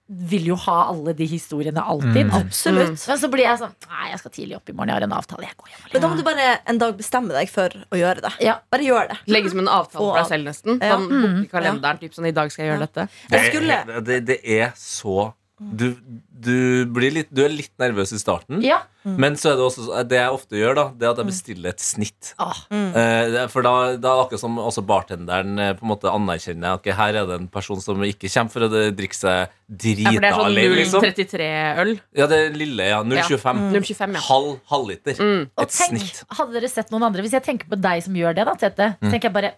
vil 0.07 0.45
jo 0.53 0.57
ha 0.67 0.77
alle 0.93 1.13
de 1.19 1.27
historiene 1.27 1.83
alltid. 1.83 2.31
Absolutt. 2.35 3.07
Men 3.09 3.19
så 3.19 3.31
blir 3.33 3.43
jeg 3.43 3.59
sånn 3.59 3.73
Nei, 3.89 4.11
jeg 4.13 4.21
skal 4.21 4.35
tidlig 4.37 4.57
opp 4.59 4.71
i 4.71 4.75
morgen. 4.75 4.93
Jeg 4.93 5.01
har 5.01 5.07
en 5.09 5.15
avtale. 5.17 5.49
Jeg 5.49 5.57
går 5.59 5.73
hjem 5.73 5.89
Men 5.93 6.05
da 6.05 6.11
må 6.11 6.19
du 6.19 6.23
bare 6.27 6.51
en 6.71 6.79
dag 6.83 6.93
bestemme 6.99 7.35
deg 7.35 7.51
for 7.51 7.75
å 7.91 7.99
gjøre 7.99 8.23
det. 8.29 8.33
Ja. 8.47 8.59
Bare 8.71 8.87
gjør 8.87 9.11
det. 9.11 9.19
Legge 9.35 9.51
som 9.51 9.65
en 9.65 9.73
avtale 9.73 9.99
for 9.99 10.21
deg 10.21 10.31
selv, 10.31 10.47
nesten. 10.51 10.79
Ja. 10.79 10.95
Sånn, 10.95 11.09
book 11.11 11.41
i 11.43 11.51
kalenderen, 11.51 12.03
typ 12.05 12.15
sånn 12.15 12.31
i 12.31 12.35
dag 12.37 12.55
skal 12.55 12.65
jeg 12.67 12.73
gjøre 12.75 12.87
dette. 12.87 13.09
Jeg 13.35 13.51
skulle 13.51 13.81
Det, 13.91 14.05
det, 14.07 14.21
det 14.31 14.39
er 14.61 14.71
så 14.79 15.33
du, 15.59 15.95
du, 16.29 16.85
blir 16.93 17.15
litt, 17.15 17.31
du 17.33 17.41
er 17.47 17.49
litt 17.49 17.73
nervøs 17.81 18.11
i 18.13 18.19
starten, 18.21 18.59
Ja. 18.61 18.83
men 19.07 19.39
så 19.41 19.53
er 19.53 19.57
det 19.57 19.65
også 19.65 20.03
det 20.05 20.19
jeg 20.19 20.35
ofte 20.35 20.59
gjør, 20.59 20.75
da 20.77 20.85
Det 20.93 21.07
er 21.07 21.11
at 21.15 21.21
jeg 21.23 21.29
bestiller 21.31 21.69
et 21.71 21.81
snitt. 21.81 22.35
Ah. 22.39 22.59
Mm. 22.71 22.91
er- 22.95 23.49
for 23.49 23.63
da, 23.65 23.73
da 23.97 24.13
er 24.13 24.25
akkurat 24.27 24.43
som 24.43 24.59
også 24.61 24.85
bartenderen 24.85 25.59
eh, 25.59 25.73
på 25.79 25.87
en 25.87 25.93
måte 25.95 26.11
anerkjenner 26.13 26.75
Ok, 26.77 26.91
her 26.93 27.15
er 27.23 27.27
det 27.31 27.39
en 27.41 27.49
person 27.49 27.81
som 27.81 27.97
ikke 28.05 28.29
kommer 28.29 28.51
for 28.53 28.67
å 28.67 28.69
drikke 28.93 29.17
seg 29.17 29.33
Ja, 29.33 29.47
er 29.47 29.81
drita 29.81 30.33
sånn 30.37 30.45
alene, 30.51 30.77
liksom. 30.77 31.03
033-øl. 31.09 31.95
Ja, 32.21 32.27
det 32.31 32.37
er 32.43 32.53
lille, 32.61 32.91
ja. 32.93 33.01
0,25. 33.03 33.65
025, 33.81 34.15
ja. 34.19 34.21
Halv 34.29 34.53
halvliter. 34.71 35.17
Mm. 35.19 35.49
Og 35.57 35.65
Et 35.65 35.73
tenk, 35.73 35.99
snitt. 36.03 36.23
hadde 36.37 36.53
dere 36.61 36.69
sett 36.71 36.93
noen 36.95 37.03
andre 37.09 37.23
Hvis 37.25 37.33
jeg 37.39 37.43
tenker 37.49 37.67
på 37.73 37.81
deg 37.81 38.05
som 38.05 38.15
gjør 38.15 38.37
det, 38.37 38.45
da, 38.47 38.55
Tete, 38.61 38.93
så 39.01 39.11
tenker 39.11 39.31
jeg 39.31 39.37
bare 39.41 39.55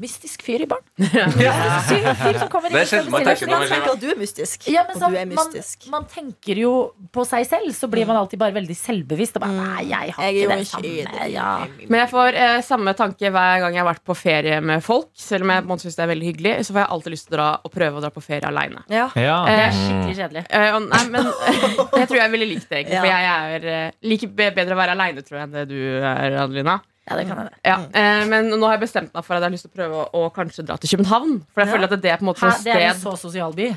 Mystisk 0.00 0.42
fyr 0.46 0.64
i 0.64 0.68
fyr 2.22 2.38
som 2.38 2.48
kommer 2.52 2.72
Det 2.72 2.80
er 2.82 2.88
sjelden 2.88 3.12
man 3.12 3.26
tenker 3.26 3.48
på 3.50 3.58
Jeg 3.58 3.70
tenker 3.72 3.92
at 3.92 4.00
du 4.00 4.06
er 4.12 4.20
mystisk. 4.20 4.68
Ja, 4.72 4.84
men 4.88 4.96
og 4.96 5.02
sånn, 5.02 5.14
du 5.14 5.20
er 5.20 5.28
man, 5.28 5.50
mystisk. 5.52 5.88
man 5.92 6.06
tenker 6.10 6.60
jo 6.62 6.72
på 7.12 7.24
seg 7.28 7.46
selv, 7.48 7.72
så 7.76 7.90
blir 7.92 8.08
man 8.08 8.20
alltid 8.22 8.40
bare 8.40 8.56
veldig 8.56 8.76
selvbevisst. 8.78 9.36
Og 9.38 9.44
bare, 9.44 9.56
nei, 9.58 9.84
jeg 9.90 10.16
har 10.16 10.28
Jeg 10.30 10.46
ikke 10.46 10.54
det 10.54 10.68
samme. 10.70 11.26
Ja. 11.32 11.48
Men 11.86 11.98
jeg 12.02 12.10
får 12.12 12.38
eh, 12.44 12.58
samme 12.66 12.94
tanke 12.98 13.32
hver 13.32 13.64
gang 13.64 13.76
jeg 13.76 13.84
har 13.84 13.90
vært 13.90 14.04
på 14.06 14.16
ferie 14.16 14.60
med 14.64 14.84
folk. 14.84 15.10
Selv 15.18 15.46
om 15.46 15.54
jeg 15.54 15.66
måtte 15.68 15.86
synes 15.86 15.98
det 15.98 16.06
er 16.06 16.12
veldig 16.14 16.30
hyggelig, 16.30 16.54
så 16.66 16.76
får 16.76 16.84
jeg 16.84 16.92
alltid 16.96 17.16
lyst 17.16 17.28
til 17.28 17.36
å 17.36 17.38
dra 17.38 17.48
og 17.62 17.74
prøve 17.76 18.00
å 18.00 18.04
dra 18.06 18.12
på 18.14 18.24
ferie 18.24 18.48
aleine. 18.48 18.84
Ja. 18.92 19.08
Ja. 19.18 19.38
Det 19.48 19.58
er 19.58 19.62
Eh, 19.62 19.76
skikkelig 19.78 20.16
kjedelig. 20.18 20.44
Eh, 20.50 20.70
og, 20.76 20.86
nei, 20.88 21.02
men 21.12 21.28
jeg 22.00 22.08
tror 22.10 22.18
jeg 22.22 22.32
ville 22.36 22.48
likt 22.54 22.68
det, 22.68 22.82
egentlig. 22.82 22.98
For 22.98 23.10
jeg 23.12 23.34
er 23.58 23.68
eh, 23.74 23.98
like 24.12 24.30
bedre 24.52 24.76
å 24.76 24.80
være 24.80 24.96
aleine, 24.96 25.24
tror 25.26 25.38
jeg, 25.40 25.48
enn 25.48 25.56
det 25.60 25.66
du 25.70 25.78
er, 26.00 26.38
Adelina. 26.42 26.80
Ja, 27.10 27.16
det 27.18 27.24
kan 27.26 27.38
hende. 27.38 27.50
Ja. 27.66 27.76
Eh, 27.98 28.24
men 28.30 28.48
nå 28.54 28.62
har 28.68 28.76
jeg 28.76 28.84
bestemt 28.84 29.10
meg 29.14 29.24
for 29.26 29.34
at 29.34 29.42
jeg 29.42 29.48
har 29.48 29.54
lyst 29.56 29.64
til 29.66 29.72
å 29.72 29.76
prøve 29.80 30.02
å, 30.04 30.04
å 30.22 30.32
kanskje 30.34 30.62
dra 30.68 30.76
til 30.78 30.92
København. 30.92 31.32
For 31.52 31.60
jeg 31.64 31.68
Ja. 31.68 31.72
føler 31.74 31.88
at 31.96 32.02
det 32.04 32.10
er 32.12 32.16
på 32.20 32.22
en 32.22 32.30
måte 32.30 32.44
Hæ, 32.46 32.52
et 32.60 32.64
det 32.64 32.74
er 32.76 32.84
en 32.92 32.94
sted 32.94 33.02
så 33.10 33.16
sosial 33.18 33.52
by. 33.58 33.70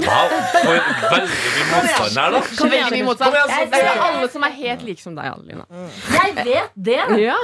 Wow, 0.00 0.30
for 0.30 0.70
veldig 1.10 1.50
mye 1.52 1.64
motstand 1.68 2.16
her, 2.16 2.30
da. 2.32 2.40
Kom 2.56 2.72
igjen, 2.72 2.92
mye 2.94 3.04
motstand. 3.04 3.34
Kom 3.34 3.50
igjen, 3.52 3.70
Det 3.74 3.80
er 3.84 4.02
alle 4.06 4.28
som 4.32 4.44
er 4.46 4.54
helt 4.56 4.84
like 4.86 5.02
som 5.02 5.16
deg, 5.18 5.26
Adelina. 5.34 5.66
Jeg 6.14 6.36
vet 6.38 6.70
det! 6.88 7.00
Ja. 7.20 7.36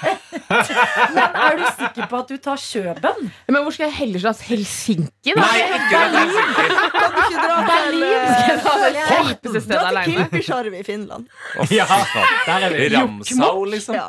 Men 0.00 1.34
er 1.36 1.58
du 1.58 1.64
sikker 1.76 2.06
på 2.08 2.20
at 2.22 2.30
du 2.30 2.36
tar 2.40 2.60
Kjøben? 2.62 3.26
Men 3.50 3.64
hvor 3.66 3.74
skal 3.74 3.88
jeg 3.90 3.96
heller 3.98 4.22
dra? 4.24 4.32
Helsinki? 4.48 5.34
Da? 5.34 5.42
Nei, 5.42 5.60
ikke 5.76 6.00
det 6.14 6.22
Helsinki. 6.22 6.66
Kan 6.96 7.10
du 7.16 7.20
ikke 7.24 7.44
dra 7.44 7.58
til, 7.68 8.00
Det 8.00 9.04
Kjipeste 9.10 9.60
stedet 9.60 9.70
dra 9.70 9.80
til 9.80 9.90
aleine. 9.90 10.14
Kilpisjarvi 10.30 10.80
i 10.80 10.86
Finland? 10.86 11.28
Å, 11.58 11.68
fy 11.68 11.80
Ja, 11.80 11.86
faen. 11.90 12.34
der 12.46 12.68
er 12.68 12.76
vi. 12.76 12.88
Ramsau, 12.96 13.64
liksom. 13.74 13.98
Ja. 13.98 14.08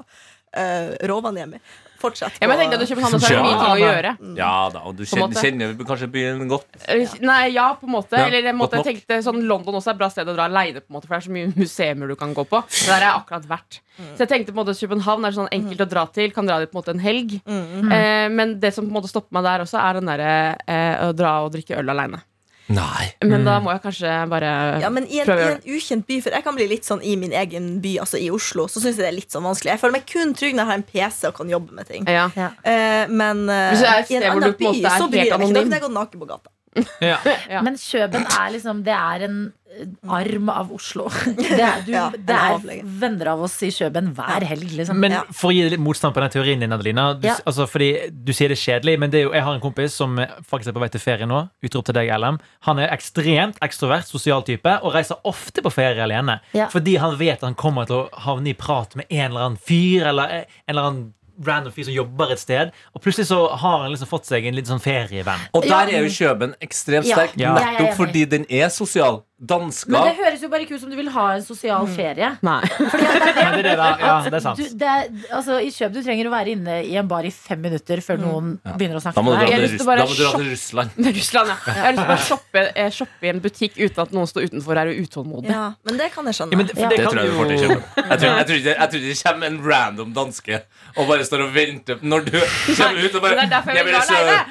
Uh, 0.52 0.92
Rovaniemi. 1.12 1.60
Fortsett. 2.02 2.40
på 2.40 2.50
jeg 2.50 2.60
tenkte 2.62 2.80
at 2.80 2.92
København 2.92 3.22
så 3.22 3.30
er 3.32 3.44
mye 3.46 3.58
ting 3.60 3.74
å 3.76 3.80
gjøre. 3.82 4.14
Ja 4.40 4.54
da, 4.74 4.84
og 4.90 4.98
du 4.98 5.04
kjenner, 5.06 5.38
kjenner 5.38 5.76
kanskje 5.88 6.10
byen 6.12 6.44
godt. 6.52 6.68
Eh, 6.88 7.16
Nei, 7.22 7.42
ja, 7.56 7.68
på 7.78 7.90
en 7.90 7.96
måte. 7.96 8.18
Ja, 8.18 8.28
Eller 8.28 8.50
jeg, 8.50 8.58
måtte, 8.58 8.82
jeg 8.82 8.88
tenkte 8.90 9.22
sånn 9.26 9.44
London 9.50 9.78
også 9.80 9.94
er 9.94 9.98
et 9.98 10.02
bra 10.02 10.10
sted 10.14 10.32
å 10.32 10.36
dra 10.38 10.50
aleine, 10.50 10.84
for 10.88 11.06
det 11.08 11.20
er 11.20 11.26
så 11.28 11.36
mye 11.38 11.52
museer 11.56 11.98
du 12.12 12.18
kan 12.20 12.34
gå 12.38 12.46
på. 12.50 12.64
Det 12.72 12.90
der 12.90 13.08
er 13.08 13.14
akkurat 13.14 13.48
vært. 13.50 13.82
Så 14.16 14.24
jeg 14.24 14.32
tenkte 14.32 14.54
på 14.54 14.58
en 14.58 14.64
måte 14.64 14.78
København 14.80 15.28
er 15.28 15.36
sånn 15.36 15.52
enkelt 15.54 15.86
å 15.86 15.90
dra 15.94 16.08
til. 16.16 16.34
Kan 16.34 16.50
dra 16.50 16.58
dit 16.62 16.72
på 16.72 16.78
en 16.78 16.82
måte 16.82 16.96
en 16.96 17.04
helg. 17.04 17.38
Mm. 17.46 17.92
Eh, 17.92 18.28
men 18.34 18.58
det 18.64 18.74
som 18.76 18.88
på 18.88 18.94
en 18.94 18.98
måte 19.00 19.12
stopper 19.12 19.38
meg 19.38 19.46
der 19.48 19.66
også, 19.66 19.80
er 19.82 20.00
den 20.00 20.10
derre 20.10 20.34
eh, 20.66 21.08
å 21.08 21.12
dra 21.16 21.38
og 21.46 21.54
drikke 21.56 21.78
øl 21.80 21.94
aleine. 21.94 22.24
Nei. 22.72 23.10
Men 23.26 23.44
da 23.48 23.58
må 23.64 23.72
jeg 23.74 23.82
kanskje 23.84 24.12
bare 24.32 24.52
Ja, 24.84 24.92
men 24.94 25.08
i 25.10 25.20
en, 25.22 25.28
prøve 25.28 25.48
i 25.48 25.56
en 25.56 25.64
ukjent 25.76 26.06
by, 26.08 26.20
for 26.24 26.38
jeg 26.38 26.46
kan 26.46 26.56
bli 26.56 26.68
litt 26.72 26.88
sånn 26.88 27.02
i 27.04 27.18
min 27.20 27.34
egen 27.36 27.74
by, 27.84 27.98
altså 28.06 28.22
i 28.22 28.30
Oslo, 28.34 28.68
så 28.72 28.80
syns 28.84 29.00
jeg 29.00 29.04
det 29.04 29.10
er 29.10 29.18
litt 29.18 29.34
sånn 29.34 29.46
vanskelig. 29.48 29.74
Jeg 29.74 29.84
føler 29.84 29.98
meg 29.98 30.08
kun 30.12 30.34
trygg 30.38 30.56
når 30.56 30.64
jeg 30.64 30.72
har 30.72 30.80
en 30.80 30.88
PC 30.88 31.28
og 31.32 31.38
kan 31.42 31.52
jobbe 31.52 31.76
med 31.78 31.92
ting. 31.92 32.08
ja. 32.08 32.30
Uh, 32.64 33.06
men 33.12 33.46
uh, 33.50 33.72
Hvis 33.74 33.84
det 33.84 33.92
er 33.92 34.04
et 34.06 34.12
i 34.12 34.20
en 34.20 34.26
sted 34.26 34.30
hvor 34.30 34.42
annen 34.42 34.56
du 34.56 34.60
på 34.62 34.70
en 34.70 34.76
måte 34.78 34.96
er 34.96 35.04
så 35.04 35.12
bryr 35.12 35.26
jeg 35.26 35.38
meg 35.38 35.48
ikke. 35.50 35.60
Da 35.60 35.68
kan 35.68 35.78
jeg 35.80 35.86
gå 35.88 35.94
naken 35.98 36.24
på 36.24 36.32
gata. 36.36 36.56
Ja. 37.04 37.18
Ja. 37.52 37.60
Men 37.66 37.76
Kjøben 37.76 38.24
er 38.32 38.52
liksom 38.54 38.78
Det 38.86 38.94
er 38.96 39.26
en 39.26 39.40
eh, 39.68 39.90
arm 40.08 40.48
av 40.54 40.70
Oslo. 40.72 41.10
Det 41.36 41.58
er, 41.60 41.82
du, 41.84 41.92
Ja, 41.92 42.06
det 42.16 42.38
er 42.38 42.84
venner 43.02 43.32
av 43.34 43.42
oss 43.44 43.58
i 43.68 43.72
Kjøben 43.76 44.14
hver 44.16 44.46
helg, 44.48 44.70
liksom. 44.78 45.00
Men 45.04 45.18
for 45.36 45.52
å 45.52 45.56
gi 45.56 45.66
litt 45.74 45.84
motstand 45.84 46.16
på 46.16 46.24
den 46.24 46.32
teorien 46.32 46.64
din, 46.64 46.72
Adelina. 46.72 47.10
Du, 47.20 47.28
Ja. 47.28 47.36
altså, 47.46 47.68
fordi 47.68 47.90
du 48.12 48.32
sier 48.32 48.54
det 48.54 48.58
er 48.60 48.64
kjedelig, 48.64 48.96
men 49.04 49.12
det 49.12 49.20
er 49.20 49.26
jo, 49.28 49.34
jeg 49.36 49.44
har 49.50 49.58
en 49.60 49.64
kompis 49.68 50.00
som 50.00 50.16
faktisk 50.48 50.72
er 50.72 50.78
på 50.80 50.84
vei 50.86 50.92
til 50.96 51.04
ferie 51.04 51.28
nå. 51.28 51.42
Utrop 51.68 51.86
til 51.90 52.00
deg, 52.00 52.12
LM. 52.16 52.40
Han 52.70 52.80
er 52.86 52.96
ekstremt 52.96 53.60
ekstrovert, 53.68 54.08
sosial 54.08 54.44
type, 54.48 54.78
og 54.82 54.96
reiser 54.96 55.20
ofte 55.28 55.64
på 55.66 55.72
ferie 55.76 56.00
alene. 56.08 56.40
Ja. 56.56 56.70
Fordi 56.72 56.96
han 57.04 57.18
vet 57.20 57.44
han 57.44 57.56
kommer 57.60 57.88
til 57.90 58.06
å 58.06 58.22
havne 58.30 58.54
i 58.54 58.58
prat 58.58 58.96
med 58.96 59.12
en 59.12 59.28
eller 59.34 59.50
annen 59.50 59.60
fyr, 59.60 60.08
eller 60.14 60.38
en 60.42 60.46
eller 60.72 60.88
annen 60.88 61.10
random 61.48 61.74
fyr 61.76 61.88
som 61.90 61.94
jobber 61.96 62.32
et 62.36 62.40
sted, 62.42 62.72
og 62.94 63.02
plutselig 63.04 63.28
så 63.32 63.40
har 63.50 63.84
han 63.84 63.92
liksom 63.94 64.10
fått 64.12 64.30
seg 64.30 64.46
en 64.46 64.56
litt 64.58 64.70
sånn 64.70 64.82
ferievenn. 64.84 65.48
Og 65.58 65.66
der 65.68 65.92
er 65.92 66.06
jo 66.06 66.12
Kjøben 66.14 66.56
ekstremt 66.62 67.08
sterk, 67.10 67.38
Ja. 67.40 67.56
Er 67.58 67.80
nettopp 67.80 67.98
fordi 67.98 68.26
den 68.30 68.46
er 68.50 68.70
sosial. 68.70 69.24
Dansker 69.42 69.90
Men 69.90 70.04
det 70.06 70.18
høres 70.20 70.42
jo 70.44 70.48
bare 70.52 70.62
ikke 70.68 70.76
ut 70.78 70.82
som 70.84 70.92
du 70.92 70.96
vil 71.00 71.08
ha 71.10 71.24
en 71.34 71.42
sosial 71.42 71.88
ferie. 71.90 72.28
Nei. 72.46 72.60
Fordi 72.78 73.08
at 73.10 73.24
det 73.26 73.32
er 73.32 73.34
det 73.34 73.46
er 73.46 73.56
det 73.56 73.72
der, 73.80 74.04
ja, 74.04 74.12
det 74.28 74.38
er 74.38 74.44
sant. 74.44 74.60
Du, 74.62 74.76
det 74.78 74.90
er, 74.92 75.08
altså, 75.34 75.58
I 75.58 75.72
Kjøp 75.74 75.96
du 75.96 76.00
trenger 76.06 76.30
å 76.30 76.34
være 76.34 76.54
inne 76.54 76.76
i 76.86 76.94
en 77.02 77.10
bar 77.10 77.26
i 77.26 77.32
fem 77.34 77.58
minutter 77.64 78.04
før 78.06 78.22
noen 78.22 78.52
begynner 78.78 79.00
å 79.00 79.02
snakke 79.02 79.18
Da 79.18 79.24
må 79.26 79.34
du 79.34 79.40
med 79.42 79.50
dra 79.50 79.58
til, 79.58 79.66
Russ 79.66 79.82
da 79.82 80.06
må 80.06 80.14
du 80.14 80.22
dra 80.22 80.32
til 80.36 80.52
Russland. 80.52 81.02
Russland, 81.18 81.54
ja. 81.54 81.58
Jeg 81.72 81.82
har 81.82 81.98
lyst 81.98 82.04
til 82.04 82.06
å 82.06 82.14
bare 82.14 82.28
shoppe, 82.28 82.66
eh, 82.86 82.92
shoppe 83.00 83.30
i 83.30 83.34
en 83.34 83.44
butikk 83.48 83.82
uten 83.82 84.06
at 84.06 84.16
noen 84.20 84.30
står 84.30 84.50
utenfor 84.52 84.78
og 84.78 84.82
er 84.84 85.02
utålmodig. 85.02 85.54
Ja, 85.58 85.66
men 85.90 86.02
det 86.04 86.12
kan 86.14 86.30
jeg 86.30 86.38
skjønne. 86.38 86.54
Ja, 86.54 86.62
men 86.62 86.70
det, 86.70 86.78
for 86.78 86.94
det 86.94 87.02
Det 87.02 87.08
kan 87.08 87.16
tror 87.16 87.24
jeg 87.24 87.34
du 87.34 87.40
får 87.42 87.52
til 87.52 87.58
i 87.58 87.62
kjøpe. 87.66 87.82
Jeg 87.98 88.22
tror, 88.22 88.30
jeg, 88.30 88.48
tror 88.52 88.62
ikke, 88.62 88.76
jeg 88.78 88.94
tror 88.94 89.02
ikke 89.02 89.14
det 89.16 89.22
kommer 89.26 89.52
en 89.52 89.62
random 89.72 90.18
danske 90.22 90.62
og 90.92 91.08
bare 91.10 91.26
står 91.26 91.48
og 91.48 91.54
venter 91.56 92.04
når 92.06 92.30
du 92.30 92.36
kommer 92.38 93.02
ut 93.02 93.16
og 93.16 93.24
bare 93.26 93.40
Det 93.40 93.48
er 93.48 93.56
derfor 93.58 93.80
jeg 93.80 93.88
vil 93.90 93.92
vil 93.92 94.06
dra 94.06 94.44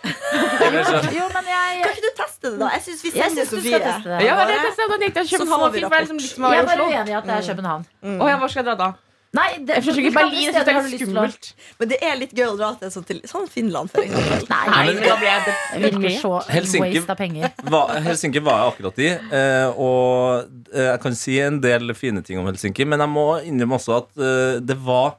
så- 0.00 0.08
alene. 0.08 0.60
jeg 0.60 0.72
vil 0.72 0.84
så- 0.84 1.12
Jo, 1.18 1.26
men 1.34 1.44
jeg, 1.50 1.82
Kan 1.82 1.90
ikke 1.92 2.06
du 2.08 2.12
teste 2.22 2.42
det, 2.50 2.58
da? 2.60 2.68
Jeg 2.74 2.82
syns 2.86 3.02
vi 3.04 3.10
sender 3.10 3.44
Sofie. 3.44 3.78
det. 3.78 4.24
Ja, 4.24 4.34
men 4.36 4.46
det 4.48 4.58
testet 4.64 4.80
jeg. 4.80 4.88
Da 4.90 4.96
tenkte 5.04 5.20
Så 5.28 5.38
København 5.38 5.72
fint, 5.72 5.84
for 5.84 6.00
liksom 6.00 6.18
litt 6.18 6.36
Jeg 6.36 6.58
er 6.58 6.62
i 6.62 6.66
bare 6.66 6.88
uenig 6.88 7.08
i 7.08 7.18
at 7.20 7.24
det 7.24 7.36
er 7.38 7.54
København. 7.54 7.86
Å 8.20 8.28
ja, 8.28 8.36
hvor 8.38 8.48
skal 8.48 8.64
jeg 8.64 8.68
dra 8.70 8.74
da? 8.84 8.90
Nei, 9.32 9.58
det, 9.62 9.76
Jeg 9.76 9.84
forsøker 9.86 10.10
Berlin, 10.12 10.42
jeg 10.42 10.54
det 10.54 10.74
er 10.74 10.82
til 10.90 10.98
skummelt. 11.06 11.52
Men 11.78 11.88
det 11.88 11.98
er 12.02 12.16
litt 12.18 12.32
gøy 12.34 12.46
å 12.50 12.56
dra 12.58 12.70
til 12.80 12.90
sånn, 12.90 13.04
til 13.06 13.20
sånn 13.30 13.44
Finland, 13.48 13.88
for 13.92 14.02
eksempel. 14.02 14.42
Nei, 14.50 14.66
Nei, 14.66 14.86
men 14.90 15.02
da 15.04 15.14
blir 15.20 15.28
jeg 15.30 15.44
det 15.46 15.92
virker 15.92 16.16
så 16.18 16.32
Helsinki- 16.50 16.96
waste 16.98 17.10
av 17.10 17.16
penger. 17.20 17.52
Va- 17.70 18.00
Helsinki 18.02 18.42
var 18.42 18.58
jeg 18.58 18.72
akkurat 18.74 18.98
i, 18.98 19.10
eh, 19.30 19.68
og 19.78 20.48
eh, 20.74 20.88
jeg 20.90 21.00
kan 21.04 21.14
si 21.14 21.38
en 21.38 21.60
del 21.60 21.94
fine 21.94 22.24
ting 22.26 22.38
om 22.42 22.46
Helsinki, 22.50 22.84
men 22.84 22.98
jeg 22.98 23.08
må 23.08 23.28
innrømme 23.46 23.78
også 23.78 23.98
at 24.02 24.18
eh, 24.18 24.58
det 24.66 24.76
var 24.82 25.14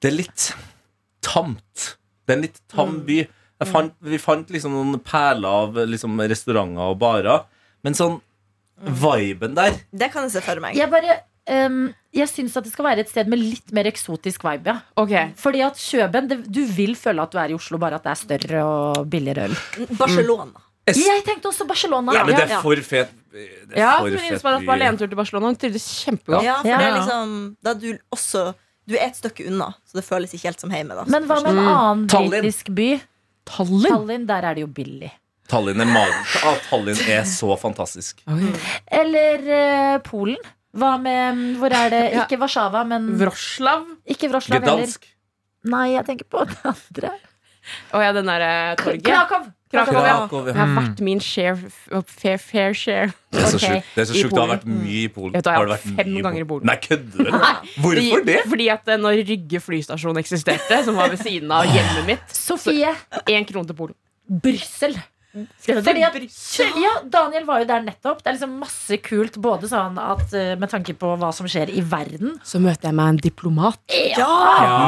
Det 0.00 0.08
er 0.12 0.16
litt 0.16 0.54
tamt. 1.20 1.96
Det 2.26 2.32
er 2.32 2.36
en 2.38 2.42
litt 2.48 2.60
tam 2.72 3.00
by. 3.04 3.26
Jeg 3.58 3.72
fant, 3.72 3.94
vi 4.00 4.18
fant 4.22 4.50
liksom 4.54 4.74
noen 4.76 5.00
perler 5.02 5.48
av 5.48 5.78
liksom, 5.90 6.14
restauranter 6.30 6.92
og 6.92 6.98
barer, 7.00 7.46
men 7.82 7.96
sånn 7.98 8.20
viben 8.78 9.56
der 9.56 9.74
Det 9.90 10.12
kan 10.12 10.28
jeg 10.28 10.36
se 10.36 10.42
for 10.44 10.60
meg. 10.62 10.76
Jeg 10.78 10.86
bare 10.92 11.16
um, 11.66 11.88
Jeg 12.14 12.30
syns 12.30 12.54
at 12.58 12.68
det 12.68 12.70
skal 12.72 12.86
være 12.86 13.02
et 13.02 13.10
sted 13.10 13.26
med 13.30 13.40
litt 13.42 13.74
mer 13.74 13.88
eksotisk 13.90 14.46
vibe, 14.46 14.70
ja. 14.70 14.78
Okay. 15.02 15.32
Fordi 15.38 15.64
at 15.66 15.80
Kjøben, 15.82 16.30
det, 16.30 16.38
du 16.46 16.62
vil 16.76 16.94
føle 16.98 17.24
at 17.24 17.34
du 17.34 17.40
er 17.42 17.50
i 17.50 17.58
Oslo, 17.58 17.80
bare 17.82 17.98
at 17.98 18.06
det 18.06 18.14
er 18.14 18.22
større 18.22 18.64
og 18.64 19.02
billigere 19.10 19.48
øl. 19.50 19.58
Barcelona. 19.98 20.64
Jeg 20.88 21.24
tenkte 21.26 21.50
også 21.50 21.66
Barcelona. 21.68 22.14
Ja, 22.16 22.22
men 22.24 22.38
det 22.38 22.46
er 22.48 22.62
for 22.64 22.80
fet 22.80 23.10
det 23.28 23.76
er 23.76 23.82
Ja, 23.82 23.90
for 24.00 24.14
som 24.38 24.46
var 24.46 24.62
på 24.64 24.72
alenetur 24.72 25.10
til 25.10 25.18
Barcelona. 25.18 25.50
Hun 25.50 25.58
trivdes 25.60 25.84
kjempegodt. 26.04 26.46
Ja, 26.46 26.54
for 26.62 26.68
Ja. 26.70 26.78
det 26.78 26.86
er 26.86 26.96
liksom 26.96 27.56
Da 27.62 27.74
du 27.74 27.98
også 28.14 28.54
Du 28.88 28.94
er 28.96 29.04
et 29.10 29.16
stykke 29.18 29.44
unna, 29.50 29.74
så 29.84 29.98
det 29.98 30.04
føles 30.06 30.32
ikke 30.32 30.48
helt 30.48 30.60
som 30.62 30.70
hjemme. 30.72 30.94
Da. 30.96 31.04
Men 31.12 31.26
hva 31.28 31.42
med 31.44 31.52
en 31.52 31.58
annen 31.58 32.06
britisk 32.08 32.70
by? 32.72 33.02
Tallinn? 33.48 33.88
Tallinn, 33.90 34.28
der 34.28 34.46
er 34.50 34.58
det 34.58 34.64
jo 34.66 34.70
billig. 34.76 35.10
Tallinn 35.48 35.80
er 35.80 35.88
magisk. 35.88 36.38
Ah, 36.44 36.58
Tallinn 36.68 37.00
er 37.08 37.22
så 37.28 37.54
fantastisk. 37.60 38.20
Eller 38.92 39.46
eh, 39.58 39.98
Polen. 40.04 40.36
Hva 40.78 40.90
med 41.00 41.56
Hvor 41.58 41.72
er 41.72 41.88
det? 41.94 42.02
Ikke 42.20 42.36
Warszawa, 42.42 42.82
men 42.86 43.08
Wroclaw? 43.18 43.86
Ikke 44.04 44.28
Wroclaw 44.28 44.60
heller. 44.60 44.82
Gdansk. 44.84 45.08
Nei, 45.72 45.86
jeg 45.94 46.04
tenker 46.06 46.28
på 46.30 46.44
det 46.50 46.58
andre. 46.74 47.14
Å 47.94 48.02
ja, 48.02 48.12
den 48.16 48.28
derre 48.30 48.50
torget. 48.80 49.04
Krakow! 49.06 49.46
Krakow. 49.68 49.98
Krakow, 49.98 50.06
ja. 50.08 50.44
Det 50.48 50.54
har 50.56 50.70
vært 50.78 51.00
min 51.04 51.18
share 51.20 51.58
fair, 52.08 52.38
fair 52.40 52.72
share. 52.72 53.10
Det 53.28 53.42
er 53.42 53.50
så 53.50 53.58
Ok, 53.58 53.64
sjukt. 53.66 53.90
Det 53.94 54.00
er 54.00 54.06
så 54.08 54.14
sjukt. 54.16 54.32
Du 54.32 54.40
har 54.40 54.48
vært 54.54 54.64
mye 54.64 55.02
i 55.02 55.10
Polen. 55.12 55.34
Vet 55.36 55.44
du, 55.44 55.50
jeg 55.50 55.60
har 55.60 55.68
vært 55.74 55.84
fem 55.98 56.08
mye 56.14 56.24
ganger 56.24 56.40
i 56.40 56.46
Polen. 56.48 56.70
Nei, 56.70 56.76
kødder 56.86 57.28
du? 57.28 57.34
Hvorfor 57.84 58.24
det? 58.30 58.38
Fordi 58.48 58.68
at 58.72 58.88
eh, 58.88 59.00
når 59.02 59.20
Rygge 59.28 59.60
flystasjon 59.60 60.22
eksisterte, 60.22 60.80
som 60.86 60.96
var 60.96 61.12
ved 61.12 61.20
siden 61.20 61.52
av 61.52 61.68
hjemmet 61.68 62.08
mitt, 62.08 62.32
Sofie. 62.32 62.94
én 63.28 63.44
krone 63.50 63.68
til 63.68 63.76
Polen. 63.76 63.96
Brussel. 64.28 64.96
Skal 65.62 65.80
Fordi 65.84 66.02
at, 66.06 66.16
ja, 66.82 66.92
Daniel 67.08 67.46
var 67.48 67.62
jo 67.62 67.68
der 67.68 67.84
nettopp. 67.86 68.22
Det 68.22 68.30
er 68.30 68.36
liksom 68.38 68.56
masse 68.60 68.98
kult, 69.04 69.38
både 69.42 69.70
sånn 69.70 69.98
at 70.02 70.34
eh, 70.36 70.54
med 70.60 70.70
tanke 70.72 70.94
på 70.98 71.14
hva 71.20 71.30
som 71.34 71.48
skjer 71.50 71.72
i 71.74 71.82
verden. 71.84 72.36
Så 72.46 72.60
møter 72.62 72.90
jeg 72.90 72.98
meg 72.98 73.14
en 73.14 73.20
diplomat. 73.28 73.80
Ja. 74.18 74.28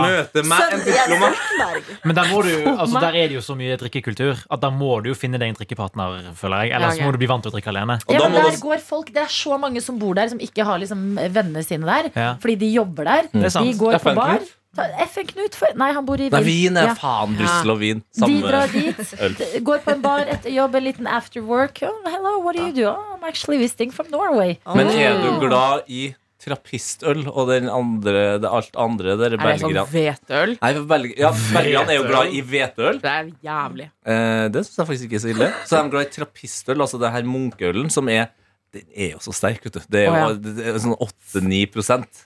Møte 0.07 0.45
meg 0.49 0.76
en 0.76 0.85
diplomat. 0.87 1.90
Men 2.04 2.19
der, 2.19 2.30
må 2.33 2.42
du, 2.47 2.52
altså, 2.75 3.02
der 3.02 3.19
er 3.23 3.30
det 3.30 3.38
jo 3.38 3.45
så 3.45 3.57
mye 3.59 3.78
drikkekultur 3.80 4.45
at 4.49 4.62
da 4.62 4.73
må 4.75 5.00
du 5.04 5.11
jo 5.12 5.19
finne 5.19 5.40
deg 5.40 5.52
en 5.52 5.59
drikkepartner, 5.59 6.30
føler 6.38 6.66
jeg. 6.66 6.75
Eller 6.78 6.90
Ja, 6.90 6.97
så 6.99 7.09
må 7.09 7.14
du 7.14 7.21
bli 7.23 7.30
vant 7.30 7.45
til 7.47 7.52
å 7.52 7.57
drikke 7.57 7.73
alene. 7.75 8.00
Ja, 8.11 8.25
men 8.28 8.40
der 8.40 8.61
går 8.62 8.83
folk, 8.85 9.12
Det 9.14 9.25
er 9.25 9.33
så 9.33 9.59
mange 9.61 9.83
som 9.85 9.99
bor 10.00 10.14
der, 10.16 10.30
som 10.33 10.40
ikke 10.40 10.64
har 10.66 10.80
liksom 10.83 11.19
vennene 11.19 11.64
sine 11.66 11.87
der. 11.88 12.11
Fordi 12.40 12.57
de 12.61 12.73
jobber 12.75 13.09
der. 13.11 13.30
Er. 13.35 13.52
De 13.61 13.76
går 13.78 13.99
på 14.00 14.14
bar. 14.16 14.40
FN 14.79 15.27
Knut 15.27 15.57
for, 15.59 15.73
Nei, 15.75 15.91
han 15.97 16.07
bor 16.07 16.21
i 16.23 16.29
Nei, 16.31 16.41
Wien 16.47 16.77
er 16.79 16.93
Ja. 16.93 16.95
faen 16.95 17.35
Brussel 17.37 17.73
og 17.73 17.81
Wien. 17.81 18.03
De 18.15 18.41
drar 18.45 18.71
dit, 18.71 19.00
går 19.67 19.83
på 19.83 19.91
en 19.97 20.03
bar 20.05 20.31
etter 20.31 20.55
jobb, 20.55 20.77
en 20.79 20.85
liten 20.85 21.07
after 21.11 21.43
work. 21.43 21.83
Oh, 21.83 21.97
hello, 22.07 22.39
what 22.39 22.57
do 22.57 22.62
you 22.69 22.73
do? 22.73 22.87
Oh, 22.87 23.17
I'm 23.17 23.27
actually 23.27 23.59
visiting 23.59 23.91
from 23.91 24.11
Norway. 24.11 24.59
Men 24.75 24.87
er 24.95 25.19
du 25.25 25.41
glad 25.43 25.91
i 25.91 26.15
trappistøl 26.41 27.27
og 27.29 27.50
den 27.50 27.69
andre, 27.69 28.39
det 28.41 28.49
alt 28.49 28.77
andre? 28.81 29.17
der, 29.19 29.35
Er 29.35 29.43
det 29.43 29.59
sånn 29.61 29.77
hvetøl? 29.91 30.55
Nei, 30.62 30.73
for 30.79 31.11
ja, 31.19 31.33
Belgierne 31.59 31.91
er 31.93 31.99
jo 31.99 32.07
glad 32.09 32.33
i 32.33 32.41
hvetøl. 32.41 33.03
Det 33.03 33.11
er 33.11 33.31
jævlig. 33.45 33.91
Eh, 34.07 34.47
det 34.55 34.65
syns 34.65 34.81
jeg 34.81 34.91
faktisk 34.93 35.09
ikke 35.11 35.19
er 35.19 35.25
så 35.27 35.33
ille. 35.35 35.53
Så 35.67 35.77
er 35.77 35.83
de 35.83 35.95
glad 35.97 36.07
i 36.09 36.15
trappistøl, 36.15 36.81
altså 36.87 37.03
det 37.03 37.12
her 37.12 37.27
munkeølen, 37.29 37.91
som 37.93 38.09
er 38.09 38.31
Den 38.71 38.87
er 38.95 39.17
jo 39.17 39.19
så 39.19 39.33
sterk, 39.35 39.65
vet 39.67 39.75
du. 39.75 39.81
Det 39.91 40.05
er 40.07 40.12
ja. 40.15 40.27
jo 40.31 40.35
det 40.39 40.67
er 40.71 40.77
sånn 40.79 40.95
8-9 40.95 41.65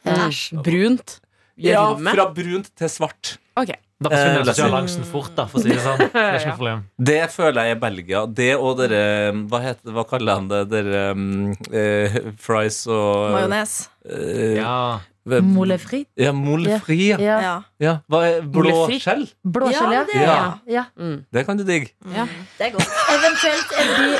Æsj. 0.04 0.42
Brunt. 0.60 1.14
Ja, 1.56 1.94
fra 1.96 2.26
brunt 2.34 2.70
til 2.76 2.88
svart. 2.90 3.36
Ok. 3.56 3.70
Da 4.04 4.10
forsvinner 4.10 4.40
Eh, 4.42 4.86
den 4.90 5.04
fort, 5.06 5.30
da, 5.36 5.44
for 5.46 5.60
å 5.60 5.62
si 5.62 5.70
det 5.70 5.78
sånn. 5.80 6.00
Det 6.02 6.10
er 6.18 6.34
ikke 6.40 6.48
noe 6.50 6.56
problem. 6.58 6.80
Det 7.10 7.20
føler 7.30 7.68
jeg 7.68 7.76
i 7.76 7.80
Belgia. 7.80 8.24
Det 8.26 8.50
og 8.58 8.76
dere 8.80 9.02
Hva, 9.48 9.60
heter, 9.62 9.92
hva 9.94 10.04
kaller 10.10 10.34
han 10.40 10.48
det? 10.50 10.62
Dere 10.72 11.04
um, 11.14 11.54
eh, 11.72 12.18
fries 12.42 12.80
og 12.90 13.30
Majones. 13.36 13.76
eh, 14.10 14.56
Ja. 14.58 15.00
Moule 15.24 15.78
frit. 15.80 16.04
Ja, 16.20 16.34
moule 16.36 16.74
frit. 16.84 17.14
Ja. 17.22 17.38
Ja. 17.40 17.52
Ja. 17.80 17.94
Er 18.18 18.42
blåskjell? 18.44 19.22
Blåskjell, 19.46 19.94
Ja, 19.94 20.02
ja. 20.02 20.04
det 20.10 20.20
Ja. 20.20 20.58
ja. 20.68 20.84
Mm. 21.00 21.24
Det 21.32 21.46
kan 21.46 21.56
du 21.56 21.64
digge. 21.64 21.94
Ja. 22.12 22.26
Det 22.58 22.66
er 22.66 22.74
godt. 22.74 22.90
Eventuelt 23.14 23.72
en 23.78 23.94
by 23.96 24.10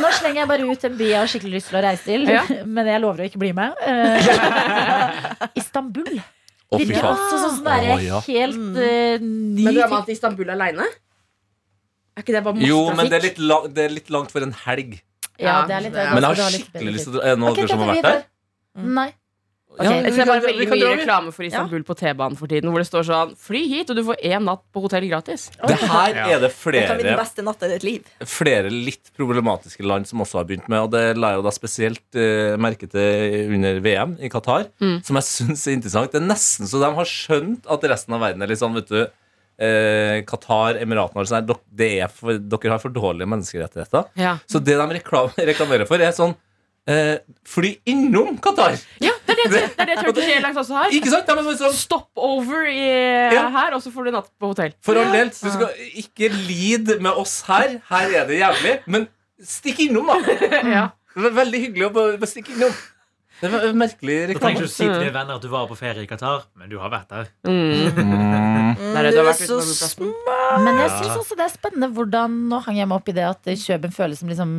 Nå 0.00 0.08
slenger 0.16 0.40
jeg 0.40 0.48
bare 0.48 0.64
ut 0.70 0.84
en 0.88 0.96
by 0.96 1.04
jeg 1.10 1.18
har 1.20 1.28
skikkelig 1.28 1.58
lyst 1.58 1.68
til 1.68 1.76
å 1.76 1.82
reise 1.84 2.04
til, 2.08 2.24
Ja. 2.30 2.46
men 2.64 2.86
jeg 2.88 3.00
lover 3.02 3.20
å 3.20 3.28
ikke 3.28 3.42
bli 3.42 3.52
med. 3.52 3.74
Eh, 3.84 5.50
Istanbul. 5.60 6.22
Å, 6.70 6.78
fy 6.78 6.84
Virker 6.86 7.02
faen. 7.02 7.16
også 7.18 7.38
sånn 7.42 7.54
sånn 7.56 7.64
derre 7.66 7.94
Å, 7.96 8.00
ja. 8.04 8.18
helt 8.26 8.76
eh, 8.78 9.22
ny 9.22 9.64
Men 9.66 9.74
du 9.74 9.80
er 9.82 9.88
vant 9.90 10.06
til 10.06 10.14
Istanbul 10.14 10.52
aleine? 10.54 10.84
Er 12.16 12.22
ikke 12.22 12.34
det 12.36 12.42
bare 12.46 12.54
masse 12.58 12.68
Jo, 12.68 12.80
men 12.94 13.08
det 13.10 13.16
er, 13.18 13.24
litt 13.26 13.38
lang, 13.42 13.66
det 13.74 13.84
er 13.88 13.94
litt 13.94 14.10
langt 14.14 14.30
for 14.34 14.44
en 14.46 14.52
helg. 14.66 14.98
Ja, 15.40 15.64
det 15.66 15.74
er 15.78 15.84
litt 15.88 15.94
Ja. 15.98 16.10
Men 16.14 16.26
jeg 16.28 16.36
har 16.42 16.54
skikkelig 16.54 16.92
lyst 16.94 17.08
til 17.08 17.14
å 17.14 17.18
dra. 17.18 17.24
Er 17.26 17.34
det 17.34 17.40
noen 17.42 17.50
Ok, 17.50 17.58
av 17.58 17.64
dere 17.64 17.72
som 17.72 17.82
har 17.82 17.90
vært 17.94 18.06
der? 18.06 18.20
videre. 18.20 18.94
Nei. 19.00 19.08
Ja, 19.78 19.92
Jeg 20.02 20.12
ser 20.16 20.26
bare 20.26 20.42
veldig 20.42 20.66
mye 20.68 20.88
reklame 20.98 21.30
for 21.32 21.44
Istanbul 21.46 21.84
på 21.86 21.94
T-banen 21.96 22.36
for 22.36 22.50
tiden, 22.50 22.72
hvor 22.72 22.82
det 22.82 22.88
står 22.88 23.04
sånn 23.06 23.36
Fly 23.38 23.60
hit, 23.70 23.90
og 23.92 23.96
du 23.96 24.02
får 24.04 24.18
én 24.26 24.42
natt 24.44 24.64
på 24.74 24.82
hotell 24.82 25.06
gratis. 25.08 25.44
Det 25.62 25.76
her 25.78 26.14
Ja. 26.16 26.24
er 26.36 26.40
det 26.40 26.50
Det 26.50 26.86
kan 26.88 26.96
bli 26.98 27.04
den 27.04 27.14
flere, 27.14 27.16
beste 27.20 27.44
natta 27.46 27.66
i 27.66 27.68
ditt 27.78 27.84
liv. 27.86 28.02
flere 28.26 28.68
litt 28.70 29.12
problematiske 29.16 29.86
land 29.86 30.06
som 30.10 30.18
også 30.20 30.38
har 30.40 30.44
begynt 30.44 30.68
med, 30.68 30.80
og 30.80 30.90
det 30.90 31.16
la 31.16 31.30
jeg 31.30 31.38
jo 31.38 31.42
da 31.46 31.50
spesielt 31.54 32.02
uh, 32.18 32.56
merke 32.58 32.90
til 32.90 33.54
under 33.54 33.80
VM 33.80 34.18
i 34.20 34.28
Qatar, 34.28 34.66
Mm. 34.80 35.04
som 35.04 35.16
jeg 35.16 35.22
syns 35.38 35.66
er 35.68 35.72
interessant. 35.78 36.10
Det 36.12 36.20
er 36.20 36.26
nesten 36.26 36.66
så 36.66 36.80
de 36.82 36.92
har 36.94 37.04
skjønt 37.04 37.62
at 37.70 37.80
resten 37.88 38.12
av 38.14 38.20
verden 38.20 38.42
er 38.42 38.48
litt 38.48 38.58
sånn, 38.58 38.74
vet 38.74 38.88
du 38.88 39.06
eh, 39.60 40.22
Qatar, 40.24 40.80
Emiratene 40.80 41.20
og 41.20 41.26
sånn 41.28 41.46
det 41.72 41.90
er 42.00 42.08
for, 42.08 42.32
dere 42.38 42.70
har 42.74 42.78
for 42.82 42.90
dårlige 42.90 43.28
menneskerettigheter. 43.28 44.06
Ja, 44.16 44.38
Så 44.48 44.58
det 44.58 44.76
de 44.76 45.00
reklamerer 45.00 45.86
for, 45.86 46.00
er 46.00 46.12
sånn 46.16 46.34
eh, 46.88 47.18
Fly 47.44 47.76
innom 47.86 48.38
Qatar! 48.40 48.78
ja 49.00 49.12
det 49.30 49.44
er 49.46 49.52
det, 49.54 49.62
det, 49.62 49.84
er 49.84 49.88
det 49.90 49.96
Turkish 50.04 50.32
Airlines 50.34 50.60
også 50.62 50.76
har. 50.76 50.94
Ikke 50.96 51.12
sant? 51.12 51.30
Er 51.32 51.50
sånn, 51.60 51.76
Stopover 51.78 52.68
i, 52.70 52.84
Ja. 53.34 53.46
her, 53.54 53.74
og 53.76 53.82
så 53.84 53.92
får 53.94 54.08
du 54.08 54.14
natt 54.18 54.30
på 54.40 54.52
hotell. 54.52 54.74
For 54.84 54.98
all 55.00 55.12
del, 55.14 55.30
du 55.32 55.50
skal 55.54 55.70
ikke 56.04 56.30
lide 56.34 56.98
med 57.02 57.18
oss 57.20 57.40
her. 57.48 57.78
Her 57.90 58.16
er 58.22 58.26
det 58.30 58.40
jævlig. 58.40 58.78
Men 58.86 59.08
stikk 59.42 59.84
innom, 59.88 60.10
da! 60.10 60.18
Ja. 60.76 60.86
Det 61.10 61.24
var 61.26 61.32
veldig 61.40 61.60
hyggelig 61.64 61.86
å 61.88 61.92
bare, 61.94 62.18
bare 62.22 62.30
stikke 62.30 62.54
innom. 62.54 62.74
Det 63.40 63.48
var 63.52 63.64
en 63.70 63.78
merkelig 63.80 64.16
Da 64.28 64.34
trenger 64.34 64.34
reklame. 64.34 64.54
ikke 64.56 64.68
å 64.68 64.72
si 64.72 64.84
til 64.84 64.98
dine 65.00 65.12
venner 65.14 65.38
at 65.38 65.42
du 65.44 65.48
var 65.48 65.66
på 65.70 65.76
ferie 65.78 66.02
i 66.04 66.08
Qatar, 66.10 66.42
men 66.60 66.68
du 66.68 66.76
har 66.78 66.90
vært 66.92 67.08
der. 67.08 67.30
Mm. 67.48 68.20
Nei, 68.80 69.02
Det 69.02 69.12
du 69.14 69.20
er 69.22 69.32
så 69.38 69.60
smart! 69.62 70.60
Men 70.64 70.80
jeg 70.82 70.90
syns 70.98 71.16
også 71.20 71.36
det 71.38 71.44
er 71.46 71.52
spennende 71.52 71.88
hvordan 71.94 72.32
Nå 72.50 72.58
hang 72.64 72.78
jeg 72.80 72.88
meg 72.90 72.96
opp 73.00 73.08
i 73.12 73.14
det 73.16 73.24
at 73.28 73.50
Kjøben 73.62 73.92
føles 73.94 74.18
som 74.22 74.30
liksom 74.32 74.52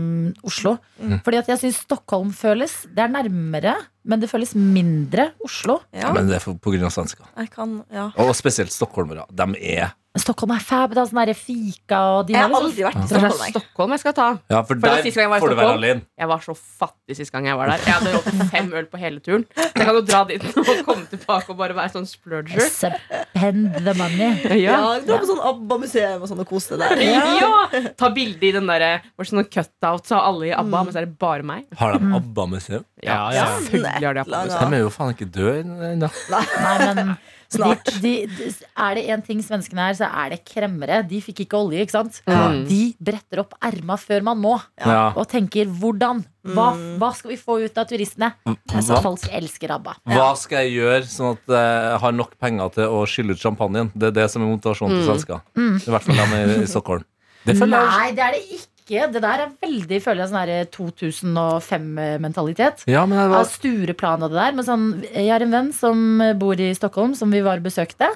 Oslo. 0.47 0.77
Fordi 1.25 1.41
at 1.41 1.49
jeg 1.51 1.61
syns 1.65 1.81
Stockholm 1.85 2.31
føles 2.35 2.73
Det 2.89 3.03
er 3.05 3.11
nærmere, 3.11 3.75
men 4.07 4.21
det 4.23 4.29
føles 4.31 4.53
mindre 4.55 5.31
Oslo. 5.45 5.79
Ja, 5.93 6.13
Men 6.15 6.29
det 6.31 6.39
er 6.39 6.45
på 6.53 6.71
grunn 6.73 6.87
av 6.87 6.93
svensker. 6.95 7.25
jeg 7.37 7.51
kan 7.51 7.83
Ja. 7.91 8.09
Og 8.17 8.33
spesielt 8.35 8.71
stockholmere. 8.71 9.25
De 9.29 9.47
er 9.61 9.91
Stockholm 10.19 10.51
er 10.51 10.59
fab. 10.59 10.91
Det 10.91 10.99
er 10.99 11.07
sånn 11.07 11.29
fika 11.39 11.99
og 12.17 12.25
de 12.27 12.33
Jeg 12.35 12.41
har 12.43 12.49
liksom 12.51 12.65
aldri 12.65 12.83
vært 12.83 12.97
i 12.99 13.07
Stockholm. 13.07 13.43
jeg. 13.45 13.53
Stockholm 13.55 13.93
jeg 13.95 14.01
skal 14.01 14.15
ta. 14.17 14.25
Ja, 14.51 14.59
for 14.67 14.75
det 14.75 14.83
der 14.83 15.07
jeg 15.21 15.29
var 15.31 15.39
får 15.39 15.53
du 15.53 15.55
være 15.55 15.75
alene. 15.77 16.03
Jeg 16.19 16.27
var 16.27 16.43
så 16.43 16.55
fattig 16.57 17.15
sist 17.15 17.31
gang 17.31 17.47
jeg 17.47 17.55
var 17.55 17.71
der. 17.71 17.85
Jeg 17.87 17.95
hadde 17.95 18.11
råd 18.17 18.27
til 18.27 18.49
fem 18.51 18.73
øl 18.75 18.89
på 18.91 18.99
hele 18.99 19.23
turen. 19.23 19.45
Jeg 19.55 19.71
kan 19.79 19.95
jo 19.95 20.03
dra 20.03 20.21
dit 20.27 20.43
og 20.59 20.83
komme 20.83 21.07
tilbake 21.13 21.55
og 21.55 21.57
bare 21.63 21.77
være 21.79 21.93
sånn 21.95 22.09
splurger. 22.11 22.67
Spend 22.67 23.79
the 23.87 23.95
money. 23.95 24.35
Ja, 24.59 24.81
Dra 25.07 25.21
på 25.21 25.31
sånn 25.31 25.41
ABBA-museum 25.47 26.27
og 26.27 26.31
sånn 26.33 26.43
og 26.43 26.51
kose 26.51 26.75
deg 26.75 26.91
der. 26.99 27.07
Ja! 27.39 27.81
Ta 27.95 28.11
bilde 28.11 28.51
i 28.51 28.53
den 28.59 28.67
derre 28.67 28.97
hvor 29.15 29.31
sånn 29.31 29.47
cutout 29.47 30.11
av 30.11 30.25
alle 30.27 30.51
i 30.51 30.55
ABBA, 30.57 30.83
men 30.83 30.91
så 30.91 31.05
er 31.05 31.07
det 31.07 31.15
bare 31.23 31.47
meg. 31.47 31.69
Har 31.79 31.95
de 31.95 32.11
ABBA-museum? 32.19 32.83
Ja, 32.99 33.21
ja. 33.31 33.47
Selvfølgelig 33.63 34.09
har 34.11 34.19
de 34.19 34.25
ABBA-museum. 34.27 34.75
De 34.75 34.81
er 34.81 34.83
jo 34.83 34.91
faen 34.99 35.15
ikke 35.15 35.31
døde 35.31 35.93
ennå. 35.95 36.11
Nei, 36.35 36.75
men 36.91 37.15
Snart. 37.51 37.89
De, 38.01 38.13
de, 38.31 38.49
er 38.79 38.95
det 38.95 39.03
én 39.11 39.23
ting 39.25 39.41
svenskene 39.43 39.89
er, 39.89 39.97
så 39.99 40.07
er 40.07 40.33
det 40.33 40.41
kremmere. 40.47 41.01
De 41.07 41.19
fikk 41.23 41.43
ikke 41.45 41.59
olje, 41.59 41.83
ikke 41.83 41.97
sant? 41.97 42.21
Mm. 42.29 42.61
De 42.69 42.81
bretter 43.03 43.41
opp 43.43 43.57
erma 43.67 43.97
før 43.99 44.23
man 44.31 44.39
må, 44.39 44.53
Ja. 44.79 45.11
og 45.15 45.27
tenker 45.27 45.65
'hvordan'? 45.67 46.23
Hva, 46.41 46.71
hva 46.97 47.11
skal 47.13 47.35
vi 47.35 47.37
få 47.37 47.59
ut 47.61 47.77
av 47.77 47.85
turistene? 47.85 48.31
Altså, 48.47 48.97
folk 49.03 49.27
elsker 49.29 49.75
ABBA. 49.75 49.93
hva 50.09 50.35
skal 50.35 50.65
jeg 50.65 50.81
gjøre 50.81 51.05
sånn 51.05 51.37
at 51.37 51.53
jeg 51.53 51.99
har 52.01 52.11
nok 52.11 52.33
penger 52.39 52.69
til 52.73 52.83
å 52.89 53.05
skylle 53.05 53.35
ut 53.35 53.43
champagnen? 53.43 53.91
Det 53.93 54.09
er 54.09 54.15
det 54.23 54.31
som 54.31 54.41
er 54.41 54.49
motivasjonen 54.49 54.97
til 54.97 55.05
svensker. 55.11 55.41
I 55.55 55.91
hvert 55.91 56.01
fall 56.07 56.15
de 56.15 56.41
i, 56.41 56.63
i 56.63 56.65
Stockholm. 56.71 57.05
Det 57.45 57.55
Nei, 57.57 58.11
det 58.13 58.21
er 58.21 58.31
det 58.37 58.43
ikke. 58.53 58.70
Det 59.11 59.21
der 59.23 59.45
er 59.45 59.53
veldig 59.63 59.99
føler 60.03 60.25
jeg, 60.25 60.31
sånn 60.31 60.41
her 60.41 60.69
2005-mentalitet. 60.75 62.83
Ja, 62.91 63.05
men 63.07 63.21
Av 63.21 63.31
var 63.31 63.45
Stureplan 63.49 64.25
og 64.27 64.33
det 64.33 64.41
der. 64.41 64.57
Men 64.57 64.67
sånn, 64.67 64.87
jeg 65.09 65.31
har 65.31 65.41
en 65.45 65.55
venn 65.55 65.71
som 65.75 65.97
bor 66.41 66.59
i 66.59 66.73
Stockholm, 66.77 67.13
som 67.17 67.31
vi 67.31 67.43
var 67.45 67.61
og 67.61 67.67
besøkte. 67.69 68.07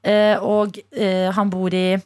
Eh, 0.00 0.36
og 0.40 0.78
eh, 0.96 1.28
han 1.36 1.50
bor 1.52 1.74
i 1.76 2.00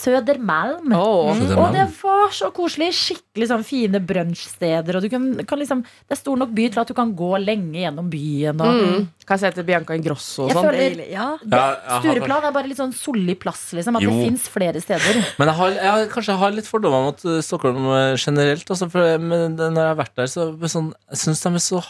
Södermalm. 0.00 0.92
Oh. 0.96 1.30
Mm. 1.36 1.52
Og 1.58 1.74
det 1.74 1.84
var 2.00 2.32
så 2.34 2.48
koselig. 2.56 2.90
Skikkelig 2.96 3.48
sånn 3.50 3.64
fine 3.66 4.00
brunsjsteder. 4.00 4.96
Og 4.96 5.04
du 5.04 5.08
kan, 5.12 5.26
kan 5.48 5.60
liksom, 5.60 5.82
det 6.08 6.16
er 6.16 6.20
stor 6.20 6.40
nok 6.40 6.54
by 6.56 6.68
til 6.72 6.82
at 6.82 6.90
du 6.90 6.96
kan 6.96 7.12
gå 7.16 7.30
lenge 7.42 7.82
gjennom 7.84 8.10
byen. 8.12 8.60
Og, 8.64 8.78
Mm. 8.80 9.08
Kan 9.26 9.36
jeg 9.38 9.42
se 9.42 9.50
til 9.58 9.64
Bianca 9.68 9.94
Ingrosso 9.94 10.46
og 10.46 10.52
sånn? 10.56 11.02
Ja. 11.10 11.26
Ja, 11.44 11.64
Stureplan 12.00 12.46
er 12.48 12.54
bare 12.54 12.70
litt 12.70 12.78
sånn 12.80 12.94
solid 12.96 13.38
plass. 13.42 13.68
Liksom, 13.76 13.98
at 13.98 14.02
Jo. 14.02 14.10
det 14.10 14.24
fins 14.26 14.46
flere 14.50 14.80
steder. 14.82 15.20
Men 15.38 15.50
jeg 15.52 15.56
har, 15.60 15.74
jeg 15.76 15.90
har, 15.90 16.06
kanskje 16.14 16.32
jeg 16.32 16.40
har 16.40 16.56
litt 16.56 16.70
fordommer 16.70 17.04
mot 17.10 17.24
uh, 17.28 17.40
Stockholm 17.44 17.86
uh, 17.90 18.16
generelt. 18.16 18.64
Altså, 18.70 18.88
for, 18.90 19.18
men 19.20 19.54
når 19.58 19.76
jeg 19.76 19.90
har 19.92 19.98
vært 20.00 20.16
der, 20.18 20.30
så 20.32 20.48
det 20.56 20.70
sånn, 20.72 20.90
jeg 21.12 21.22
syns 21.22 21.44
de 21.44 21.52
er 21.60 21.64
så 21.66 21.82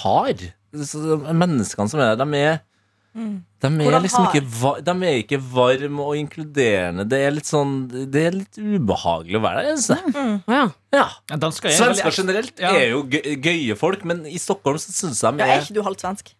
hard. 0.00 0.42
Så, 0.86 1.20
menneskene 1.34 1.90
som 1.90 2.00
er 2.02 2.14
der, 2.14 2.24
de 2.24 2.40
er 2.40 2.60
de 3.10 3.66
er, 3.66 3.82
Hvordan 3.82 4.04
liksom 4.04 4.26
ikke, 4.28 4.40
de 4.86 4.92
er 5.08 5.16
ikke 5.24 5.38
varme 5.52 6.04
og 6.04 6.14
inkluderende. 6.16 7.04
Det 7.10 7.18
er 7.26 7.32
litt 7.34 7.48
sånn 7.48 7.72
Det 8.12 8.22
er 8.28 8.36
litt 8.36 8.54
ubehagelig 8.60 9.36
å 9.36 9.42
være 9.42 9.64
der. 9.64 9.70
jeg. 9.74 10.12
Å, 10.14 10.26
ja. 10.46 10.60
Ja. 10.94 11.06
Ja, 11.30 11.36
er 11.36 11.74
Svensker 11.74 12.14
generelt 12.14 12.60
Ja. 12.62 12.70
er 12.78 12.90
jo 12.92 13.02
gøye 13.10 13.76
folk, 13.76 14.04
men 14.04 14.22
i 14.30 14.38
Stockholm 14.38 14.78
så 14.78 14.94
syns 14.94 15.20
de 15.20 15.26
Ja, 15.42 15.46
er 15.46 15.56
er 15.58 15.64
ikke 15.64 15.74
du 15.74 15.82
halvt 15.82 16.00
svensk? 16.06 16.32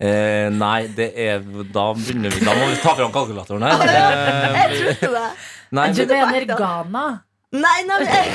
eh, 0.00 0.48
Nei, 0.54 0.86
det 0.94 1.12
er 1.18 1.40
Da 1.74 1.88
begynner 1.94 2.30
vi 2.30 2.44
Da 2.46 2.54
må 2.54 2.68
vi 2.70 2.76
ta 2.82 2.94
fram 2.94 3.10
kalkulatoren 3.12 3.62
her. 3.66 3.78
Jeg 4.88 4.98
trodde 5.02 5.18
det. 5.18 5.30
nei, 5.72 5.92
Du 5.92 6.06
mener 6.06 6.44
Ghana? 6.56 7.06
Nei, 7.48 7.78
nei, 7.88 7.96
men 7.98 8.08
jeg, 8.12 8.26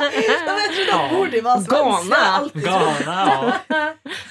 Nei, 0.00 0.08
men 0.44 0.58
jeg 0.60 0.72
trodde 0.76 0.96
mor 1.14 1.30
di 1.32 1.40
var 1.44 1.62
svensk. 1.64 2.58
Ghana. 2.66 3.20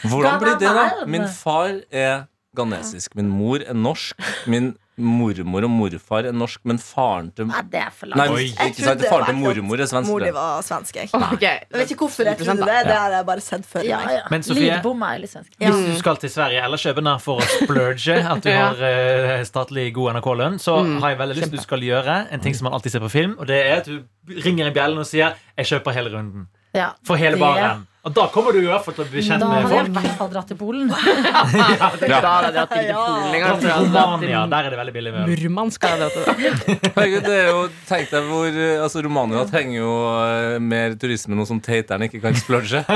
Hvordan 0.05 0.35
blir 0.43 0.59
det, 0.61 0.73
da? 0.77 0.83
Min 1.09 1.25
far 1.33 1.79
er 1.89 2.27
ghanesisk. 2.57 3.15
Min 3.17 3.31
mor 3.33 3.63
er 3.65 3.73
norsk. 3.73 4.21
Min 4.45 4.75
mormor 5.01 5.63
og 5.67 5.69
morfar 5.73 6.25
er 6.29 6.31
norsk, 6.35 6.59
men 6.63 6.77
faren 6.79 7.31
til 7.35 7.47
Nei, 7.49 7.61
det 7.71 7.79
er 7.81 7.89
for 7.95 8.07
langt. 8.11 8.17
Nei, 8.31 8.43
Jeg 8.45 8.71
ikke 8.71 8.83
sant, 8.85 8.99
trodde 9.01 9.09
faren 9.11 9.25
til 9.25 9.35
mormor 9.41 9.79
er 9.83 9.89
svensk. 9.91 10.09
Mor 10.11 10.19
de 10.25 10.31
var 10.35 10.61
svensk, 10.63 10.95
jeg. 10.95 11.09
Okay. 11.35 11.59
Jeg 11.71 11.79
vet 11.81 11.91
ikke 11.95 12.05
hvorfor 12.05 12.23
jeg 12.29 12.37
trodde 12.37 12.65
det. 12.69 12.79
Det 12.87 12.95
har 12.97 13.11
jeg 13.17 13.25
bare 13.25 13.41
sett 13.41 13.65
før. 13.65 13.83
Ja, 13.87 13.99
ja. 14.11 14.21
Men 14.31 14.41
Sofie- 14.43 14.71
er 14.71 15.19
litt 15.19 15.31
svensk. 15.33 15.51
Hvis 15.59 15.85
du 15.91 15.99
skal 15.99 16.17
til 16.17 16.29
Sverige 16.29 16.63
eller 16.63 16.77
København 16.77 17.19
for 17.21 17.41
å 17.41 17.47
splurge, 17.57 18.17
at 18.35 18.43
du 18.43 18.49
har 18.51 18.81
uh, 18.81 19.43
statlig 19.47 19.93
god 19.93 20.15
NRK-lønn, 20.15 20.59
så 20.59 20.79
Mm, 20.81 20.99
har 21.01 21.09
jeg 21.09 21.17
veldig 21.19 21.35
lyst 21.37 21.49
til 21.49 21.57
du 21.57 21.63
skal 21.63 21.79
gjøre 21.85 22.15
en 22.31 22.39
ting 22.39 22.55
som 22.57 22.65
man 22.65 22.73
alltid 22.73 22.91
ser 22.95 22.99
på 23.03 23.09
film, 23.11 23.35
og 23.39 23.47
det 23.47 23.59
er 23.67 23.75
at 23.81 23.85
du 23.85 24.01
ringer 24.45 24.67
i 24.67 24.73
bjellen 24.73 24.97
og 24.97 25.05
sier 25.05 25.33
'jeg 25.57 25.65
kjøper 25.65 25.91
hele 25.93 26.09
runden'. 26.09 26.47
Ja. 26.73 26.89
For 27.05 27.15
hele 27.15 27.35
Det- 27.37 27.39
baren. 27.39 27.87
Da 28.01 28.23
kommer 28.33 28.49
du 28.55 28.57
i 28.63 28.65
hvert 28.65 28.81
fall 28.81 28.95
til 28.97 29.03
å 29.03 29.09
bli 29.11 29.21
kjent 29.21 29.43
med 29.45 29.67
folk. 29.69 29.69
Da 29.69 29.77
hadde 29.77 29.85
jeg 29.85 29.89
i 29.91 29.93
hvert 30.07 30.17
fall 30.17 30.29
dratt 30.31 30.47
til 30.49 30.57
Polen. 30.57 30.87
Da 30.91 32.31
hadde 32.33 32.47
jeg 32.47 32.55
dratt 32.55 32.71
til 32.73 32.87
Ja. 32.89 33.01
Polen 33.05 33.35
en 33.35 33.43
gang. 33.43 33.59
Romania, 33.93 34.39
der 34.49 34.69
er 34.69 34.73
det 34.73 34.79
veldig 34.79 34.93
billig 34.95 35.11
med. 35.13 35.29
Murmansk 35.29 35.85
har 35.85 35.93
jeg 35.93 36.01
dratt 36.01 36.15
til. 36.17 36.55
Herregud, 36.95 37.27
det 37.27 37.35
er 37.37 37.51
jo, 37.51 37.59
tenk 37.91 38.09
deg 38.09 38.25
hvor 38.31 38.57
altså, 38.87 39.03
Romania 39.05 39.43
trenger 39.51 39.77
jo 39.77 39.91
eh, 40.17 40.57
mer 40.73 40.97
turisme 41.01 41.37
nå 41.37 41.45
som 41.45 41.61
tateren 41.61 42.07
ikke 42.09 42.23
kan 42.25 42.37
splodge. 42.41 42.81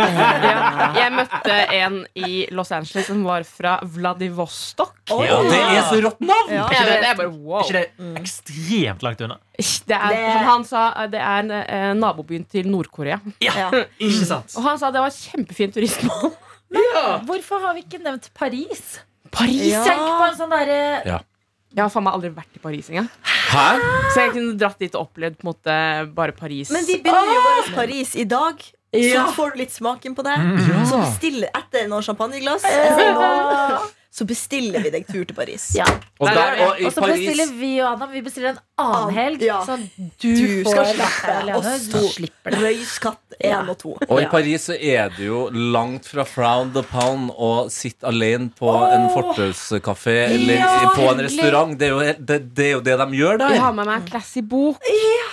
Ja. 0.45 0.91
Jeg 0.95 1.11
møtte 1.15 1.55
en 1.75 1.95
i 2.17 2.45
Los 2.55 2.71
Angeles 2.73 3.07
som 3.09 3.21
var 3.25 3.45
fra 3.47 3.77
Vladivostok. 3.85 4.95
Ja, 5.09 5.37
det 5.45 5.59
er 5.61 5.81
så 5.89 5.99
rått 6.03 6.21
navn! 6.23 6.49
Ja. 6.53 6.65
det 6.71 6.81
vet, 6.89 7.05
jeg 7.11 7.17
bare, 7.21 7.31
wow. 7.35 7.61
Er 7.61 7.65
ikke 7.65 7.77
det 7.77 8.21
ekstremt 8.21 9.05
langt 9.05 9.21
unna? 9.25 9.37
Det 9.57 9.95
er, 9.95 10.09
Det- 10.09 10.23
han, 10.31 10.45
han 10.49 10.63
sa 10.67 10.85
eh, 11.03 11.07
det 11.13 11.21
er 11.21 11.51
eh, 11.63 11.91
nabobyen 11.97 12.43
til 12.49 12.67
Nord-Korea. 12.71 13.19
Ja. 13.43 13.69
Ikke 13.99 14.25
sant? 14.27 14.55
Og 14.57 14.63
han 14.67 14.79
sa 14.81 14.91
det 14.91 15.01
var 15.03 15.13
kjempefint 15.15 15.73
turistmål. 15.77 16.33
Hvorfor 17.27 17.61
har 17.63 17.75
vi 17.77 17.83
ikke 17.85 18.01
nevnt 18.03 18.25
Paris? 18.35 18.97
Paris! 19.31 19.61
Ja. 19.69 19.83
Tenk 19.85 20.01
på 20.01 20.25
en 20.25 20.35
sånn 20.37 20.51
derre 20.51 20.79
Jeg 21.05 21.79
har 21.81 21.91
faen 21.93 22.03
meg 22.07 22.15
aldri 22.17 22.31
vært 22.35 22.57
i 22.57 22.61
Paris 22.63 22.89
engang. 22.91 23.07
Hæ? 23.51 23.65
Så 24.13 24.23
jeg 24.25 24.31
kunne 24.35 24.55
dratt 24.59 24.79
dit 24.81 24.95
og 24.97 25.05
opplevd 25.09 25.37
på 25.39 25.45
en 25.45 25.51
måte 25.53 25.75
bare 26.17 26.35
Paris. 26.35 26.71
Men 26.73 26.83
vi 26.87 26.97
begynner 27.03 27.31
jo 27.35 27.43
vår 27.45 27.69
Paris 27.77 28.15
i 28.19 28.25
dag. 28.31 28.63
Ja. 28.95 29.25
Så 29.27 29.35
får 29.35 29.53
du 29.55 29.61
litt 29.63 29.73
smaken 29.75 30.15
på 30.15 30.23
det. 30.25 30.35
Ja. 30.39 30.83
Så 30.87 30.99
bestiller 31.03 31.51
etter 31.59 31.87
noen 31.91 32.03
champagneglass 32.07 32.63
Ja. 32.67 33.79
Så 34.15 34.23
bestiller 34.23 34.79
vi 34.79 34.91
deg 34.93 35.03
tur 35.09 35.25
til 35.27 35.35
Paris. 35.35 35.65
Ja. 35.75 35.83
Og, 36.23 36.29
der, 36.31 36.61
og 36.63 36.77
i 36.79 36.85
Og 36.87 36.93
så 36.95 37.01
Paris 37.03 37.19
bestiller 37.19 37.49
vi 37.59 37.73
og 37.83 37.89
Adam 37.97 38.13
Vi 38.15 38.21
bestiller 38.23 38.53
en 38.53 38.61
annen 38.77 39.11
helg. 39.15 39.41
Ja. 39.45 39.61
Så 39.65 39.77
du, 39.77 40.29
Du 40.35 40.63
får 40.65 40.75
vært 40.75 40.95
slippe, 40.95 41.27
der 41.27 41.41
alene. 41.41 41.55
og 41.55 41.63
én 41.65 43.49
Ja. 43.49 43.61
1 43.63 43.69
og 43.69 43.77
2. 43.81 43.93
Og 44.09 44.21
i 44.21 44.25
Paris 44.31 44.65
så 44.69 44.75
er 44.79 45.09
det 45.15 45.25
jo 45.27 45.49
langt 45.51 46.05
fra 46.07 46.23
Frown 46.27 46.71
the 46.73 46.83
Pound 46.83 47.31
å 47.37 47.69
sitte 47.71 48.07
alene 48.07 48.49
på 48.57 48.69
en 48.71 49.09
fortauskafé 49.13 50.15
eller 50.35 50.55
Ja, 50.59 50.91
på 50.95 51.01
en 51.01 51.19
hyggelig. 51.19 51.25
restaurant. 51.29 51.77
Det 51.79 51.87
er, 51.87 51.91
jo, 51.91 51.99
det, 52.19 52.39
det 52.55 52.65
er 52.65 52.71
jo 52.71 52.81
det 52.81 52.97
de 52.97 53.07
gjør 53.19 53.37
Jeg 53.39 53.39
der. 53.39 53.59
har 53.59 53.73
med 53.73 53.85
meg 53.85 54.01
en 54.01 54.07
classy 54.07 54.41
bok. 54.41 54.77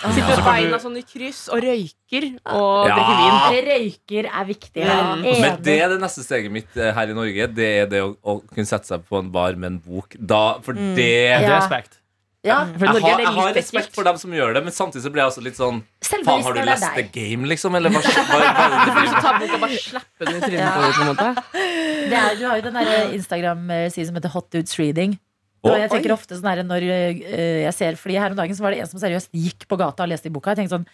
Sitter 0.03 0.29
med 0.37 0.45
beina 0.45 0.79
sånn 0.83 0.97
i 0.99 1.03
kryss 1.07 1.49
og 1.53 1.63
røyker 1.63 2.29
og 2.47 2.89
Ja. 2.89 2.97
drikker 2.99 3.17
vin. 3.23 3.65
Røyker 3.71 4.31
er 4.41 4.45
viktig. 4.51 4.83
Ja. 4.83 5.17
Ja. 5.23 5.41
Men 5.41 5.63
det 5.63 5.79
er 5.83 5.89
det 5.95 6.01
neste 6.03 6.23
steget 6.27 6.51
mitt 6.51 6.77
eh, 6.77 6.93
her 6.93 7.07
i 7.11 7.15
Norge. 7.15 7.47
Det 7.55 7.71
er 7.83 7.87
det 7.87 8.03
å, 8.03 8.17
å 8.25 8.41
kunne 8.53 8.67
sette 8.67 8.87
seg 8.87 9.05
på 9.09 9.19
en 9.23 9.31
bar 9.31 9.55
med 9.55 9.73
en 9.77 9.79
bok. 9.79 10.17
Da, 10.19 10.59
for 10.63 10.73
det 10.75 10.97
Det 10.97 11.11
er 11.39 11.49
respekt. 11.61 11.99
Ja. 12.43 12.57
For 12.75 12.89
jeg 12.89 12.97
Norge 12.97 13.07
har, 13.07 13.13
er 13.13 13.21
det 13.21 13.25
jeg 13.29 13.35
har 13.39 13.53
respekt 13.55 13.93
for 13.95 14.07
dem 14.09 14.17
som 14.19 14.33
gjør 14.35 14.57
det, 14.57 14.63
men 14.67 14.75
samtidig 14.75 15.05
så 15.05 15.11
blir 15.15 15.23
jeg 15.23 15.31
også 15.31 15.43
litt 15.47 15.59
sånn 15.61 15.77
Faen, 16.03 16.43
har 16.43 16.57
du 16.57 16.63
lest 16.67 16.87
The. 16.97 17.05
Game, 17.15 17.47
liksom? 17.47 17.77
Eller 17.79 17.93
hva, 17.95 18.01
med? 18.03 19.13
Ta 19.15 19.35
boka 19.39 19.59
og 19.59 19.63
bare 19.63 19.79
slappe 19.79 20.27
den 20.27 20.39
i 20.39 20.43
trynet 20.43 20.75
på 20.75 20.89
på 20.89 21.05
en 21.05 21.13
måte. 21.13 21.29
Er, 22.13 22.35
du 22.37 22.43
har 22.45 22.59
jo 22.59 22.65
den 22.67 22.75
der 22.77 23.13
Instagram-siden 23.15 24.09
som 24.11 24.17
heter 24.19 24.33
Hot 24.35 24.49
Dudes 24.53 24.75
Reading. 24.81 25.15
Og 25.63 25.77
jeg 25.79 25.91
tenker 25.93 26.13
ofte 26.17 26.35
sånn 26.35 26.49
her 26.51 26.65
når 26.67 26.85
øh, 26.91 27.21
jeg 27.63 27.75
ser 27.77 27.95
Fordi 28.01 28.17
her 28.19 28.33
om 28.35 28.39
dagen 28.41 28.57
så 28.59 28.65
var 28.65 28.75
det 28.75 28.81
en 28.83 28.89
som 28.91 28.99
seriøst 28.99 29.31
gikk 29.31 29.69
på 29.71 29.79
gata 29.79 30.03
og 30.03 30.11
leste 30.11 30.27
i 30.27 30.33
boka. 30.35 30.51
Jeg 30.57 30.65
tenkte 30.65 30.75
sånn 30.75 30.87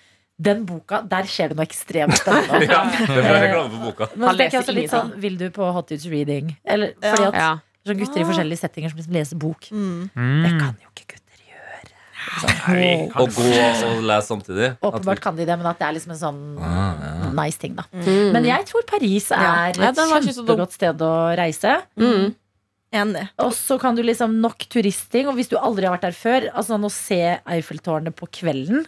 Den 0.48 0.60
boka, 0.68 1.00
der 1.08 1.24
skjer 1.26 1.50
det 1.54 1.56
noe 1.58 1.64
ekstremt 1.66 2.18
spennende. 2.20 2.68
Ja, 2.74 2.82
det 2.92 3.06
får 3.08 3.22
jeg 3.24 3.40
reklame 3.46 3.70
for 3.72 3.86
boka. 3.88 4.10
Men 4.14 4.28
så 4.28 4.34
tenker 4.42 4.58
jeg 4.58 4.62
også 4.66 4.76
litt 4.76 4.92
sånn. 4.92 5.14
Vil 5.24 5.40
du 5.40 5.46
på 5.56 5.70
Hot 5.74 5.88
Dudes 5.88 6.04
Reading? 6.12 6.52
Eller 6.68 6.92
fordi 7.00 7.30
at 7.30 7.40
Ja. 7.40 7.48
sånn 7.88 8.02
gutter 8.04 8.20
i 8.20 8.28
forskjellige 8.28 8.60
settinger 8.66 8.92
som 8.92 9.00
liksom 9.00 9.16
leser 9.16 9.40
bok. 9.40 9.70
Mm. 9.72 10.04
Det 10.44 10.52
kan 10.60 10.76
jo 10.84 10.92
ikke 10.92 11.08
gutter 11.16 11.24
Å 12.28 13.24
gå 13.26 13.44
og 13.44 14.02
lese 14.06 14.26
samtidig. 14.28 14.70
Åpenbart 14.84 15.20
kan 15.24 15.36
de 15.38 15.46
det, 15.48 15.56
men 15.58 15.66
at 15.70 15.78
det 15.80 15.86
er 15.88 15.96
liksom 15.96 16.12
en 16.14 16.20
sånn 16.20 16.40
Ah, 16.62 16.98
ja. 17.00 17.30
nice 17.38 17.58
ting, 17.58 17.74
da. 17.78 17.84
Mm. 17.92 18.32
Men 18.36 18.44
jeg 18.48 18.66
tror 18.70 18.84
Paris 18.88 19.30
er 19.32 19.42
Ja, 19.42 19.88
et 19.90 19.96
dum. 19.96 20.12
kjempegodt 20.26 20.72
sted 20.76 20.98
å 21.04 21.12
reise. 21.38 21.78
Mm. 21.98 22.34
Enig. 22.98 23.28
Og 23.44 23.52
så 23.52 23.76
kan 23.80 23.94
du 23.94 24.02
liksom 24.02 24.38
nok 24.40 24.64
turisting, 24.72 25.28
og 25.28 25.34
hvis 25.36 25.50
du 25.50 25.56
aldri 25.60 25.84
har 25.84 25.92
vært 25.98 26.06
der 26.08 26.16
før, 26.16 26.46
altså 26.54 26.78
å 26.80 26.90
se 26.92 27.38
Eiffeltårnet 27.44 28.14
på 28.16 28.28
kvelden 28.32 28.86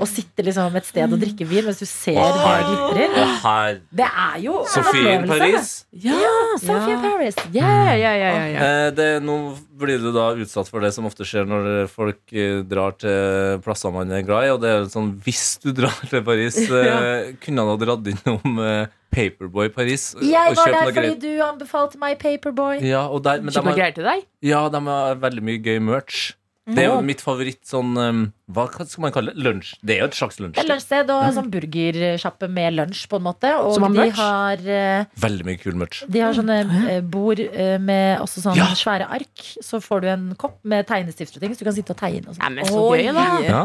Å 0.00 0.06
sitte 0.08 0.44
liksom 0.46 0.76
et 0.78 0.86
sted 0.88 1.12
og 1.12 1.20
drikke 1.20 1.44
vin 1.44 1.66
mens 1.66 1.80
du 1.82 1.84
ser 1.88 2.16
det 2.16 2.60
glitrer. 2.66 3.16
Oh, 3.20 3.66
Det 4.00 4.06
er 4.08 4.38
jo 4.40 4.54
Sofie 4.72 5.16
i. 5.18 5.26
Paris. 5.28 5.72
Ja, 5.92 6.16
Sophie 6.62 6.94
Ja. 6.94 7.00
Paris. 7.04 7.36
Yeah, 7.52 7.90
yeah, 7.98 8.14
yeah, 8.16 8.36
ja, 8.38 8.46
ja. 8.54 8.68
Eh, 8.86 8.90
det, 8.96 9.08
nå 9.22 9.36
blir 9.80 10.00
du 10.00 10.08
da 10.14 10.30
utsatt 10.40 10.70
for 10.72 10.80
det 10.84 10.92
som 10.96 11.04
ofte 11.08 11.26
skjer 11.28 11.44
når 11.48 11.68
folk 11.92 12.20
eh, 12.32 12.62
drar 12.68 12.96
til 13.00 13.60
plasser 13.64 13.92
man 13.92 14.10
er 14.16 14.24
glad 14.24 14.48
i. 14.48 14.54
Og 14.54 14.62
det 14.64 14.72
er 14.72 14.88
sånn, 14.92 15.12
hvis 15.24 15.58
du 15.64 15.70
drar 15.76 16.00
til 16.08 16.24
Paris, 16.24 16.56
eh, 16.80 17.36
kunne 17.44 17.64
han 17.66 17.74
ha 17.74 17.76
dratt 17.84 18.10
innom 18.14 18.60
eh, 18.64 18.88
Paperboy 19.10 19.68
Paris 19.74 20.12
Jeg 20.22 20.52
og 20.52 20.58
var 20.60 20.70
der 20.70 20.84
noe 20.86 20.92
fordi 20.94 21.14
du 21.18 21.40
anbefalte 21.42 21.98
meg 22.00 22.18
Paperboy. 22.22 22.78
Ja, 22.86 23.04
og 23.10 23.24
der, 23.26 23.40
men 23.42 23.52
Kjøp 23.52 23.66
noe 23.68 23.76
greier 23.78 23.96
til 23.96 24.06
deg? 24.06 24.24
ja, 24.46 24.64
de 24.70 24.80
har 24.86 25.18
veldig 25.20 25.42
mye 25.44 25.60
gøy 25.64 25.80
merch. 25.82 26.30
Det 26.68 26.84
er 26.84 26.90
jo 26.90 27.00
mitt 27.02 27.22
favoritt 27.24 27.64
sånn 27.66 27.96
um, 27.98 28.18
Hva 28.52 28.66
skal 28.86 29.00
man 29.02 29.12
kalle 29.14 29.32
det? 29.32 29.42
Lunsj. 29.42 29.72
Det 29.82 29.94
er 29.96 30.02
jo 30.04 30.08
et 30.10 30.14
slags 30.18 30.36
lunsj. 30.38 30.60
lunsjsted 30.68 31.08
og 31.10 31.24
sånn 31.34 31.48
burgersjappe 31.50 32.48
med 32.52 32.74
lunsj, 32.76 33.06
på 33.10 33.16
en 33.18 33.24
måte. 33.26 33.50
Og 33.58 33.74
Som 33.74 33.86
har 33.88 33.94
de 33.96 33.98
merch? 34.04 34.20
har 34.20 34.62
uh, 34.68 35.04
Veldig 35.24 35.46
mye 35.48 35.58
kul 35.62 35.74
merch. 35.80 36.02
De 36.06 36.20
har 36.20 36.36
sånne 36.36 36.58
uh, 36.68 37.00
bord 37.00 37.40
uh, 37.40 37.78
med 37.80 38.20
også 38.20 38.44
sånn 38.44 38.60
Ja. 38.60 38.68
svære 38.76 39.08
ark. 39.10 39.44
Så 39.64 39.80
får 39.82 40.00
du 40.04 40.08
en 40.12 40.28
kopp 40.38 40.60
med 40.62 40.86
tegnestifter 40.86 41.40
og 41.40 41.46
ting, 41.46 41.54
så 41.56 41.64
du 41.64 41.70
kan 41.72 41.78
sitte 41.80 41.96
og 41.96 42.00
tegne. 42.04 42.28
Og 42.28 42.36
Nei, 42.36 42.44
sånn. 42.44 42.54
men 42.60 42.64
så 42.70 42.86
gøy, 42.94 43.12
da. 43.14 43.26
Ja, 43.48 43.62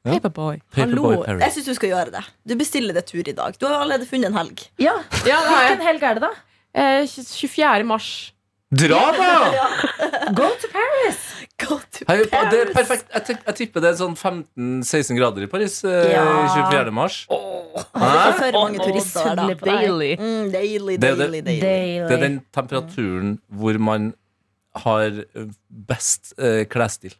Ja. 0.00 0.16
Paperboy. 0.16 0.62
Paperboy 0.72 1.18
jeg 1.42 1.52
syns 1.52 1.66
du 1.68 1.74
skal 1.76 1.90
gjøre 1.90 2.12
det. 2.14 2.22
Du 2.48 2.54
bestiller 2.56 2.94
deg 2.96 3.04
tur 3.04 3.20
i 3.20 3.34
dag. 3.36 3.58
Du 3.60 3.66
har 3.68 3.82
allerede 3.82 4.06
funnet 4.08 4.30
en 4.30 4.38
helg. 4.38 4.62
Ja, 4.80 4.94
Ja, 4.96 5.02
det 5.26 5.32
har 5.34 5.66
jeg. 5.66 5.76
Hvilken 5.76 5.86
helg 5.90 6.02
er 6.08 6.14
det, 6.14 6.22
da? 6.24 6.30
Eh, 6.72 7.04
24. 7.06 7.84
mars. 7.84 8.32
Dra, 8.70 9.00
da! 9.18 9.30
Go 10.38 10.46
to 10.62 10.68
Paris! 10.70 11.18
Go 11.58 11.78
to 11.90 12.04
Hei, 12.08 12.20
det 12.22 12.58
er 12.60 12.68
perfekt. 12.72 13.08
Jeg, 13.12 13.24
tenk, 13.26 13.40
jeg 13.48 13.56
tipper 13.58 13.82
det 13.82 13.88
er 13.90 13.96
sånn 13.98 14.14
15-16 14.16 15.18
grader 15.18 15.44
i 15.44 15.48
Paris 15.50 15.80
eh, 15.84 16.12
Ja. 16.14 16.22
24. 16.54 16.92
mars. 16.94 17.16
Det 17.26 18.06
er 18.06 18.36
for 18.38 18.58
mange 18.60 18.78
Å, 18.80 18.86
turister 18.86 19.32
der, 19.34 19.56
da. 19.58 19.72
Daily. 19.72 20.12
Mm, 20.20 20.52
daily, 20.54 20.96
Det 21.02 21.10
er 21.10 21.18
det- 21.18 21.26
daily, 21.26 21.40
daily. 21.48 21.60
Daily. 21.66 22.06
Det 22.06 22.16
er 22.18 22.22
den 22.28 22.38
temperaturen 22.54 23.34
hvor 23.50 23.78
man 23.90 24.12
har 24.86 25.18
best 25.90 26.32
eh, 26.38 26.62
klesstil. 26.70 27.18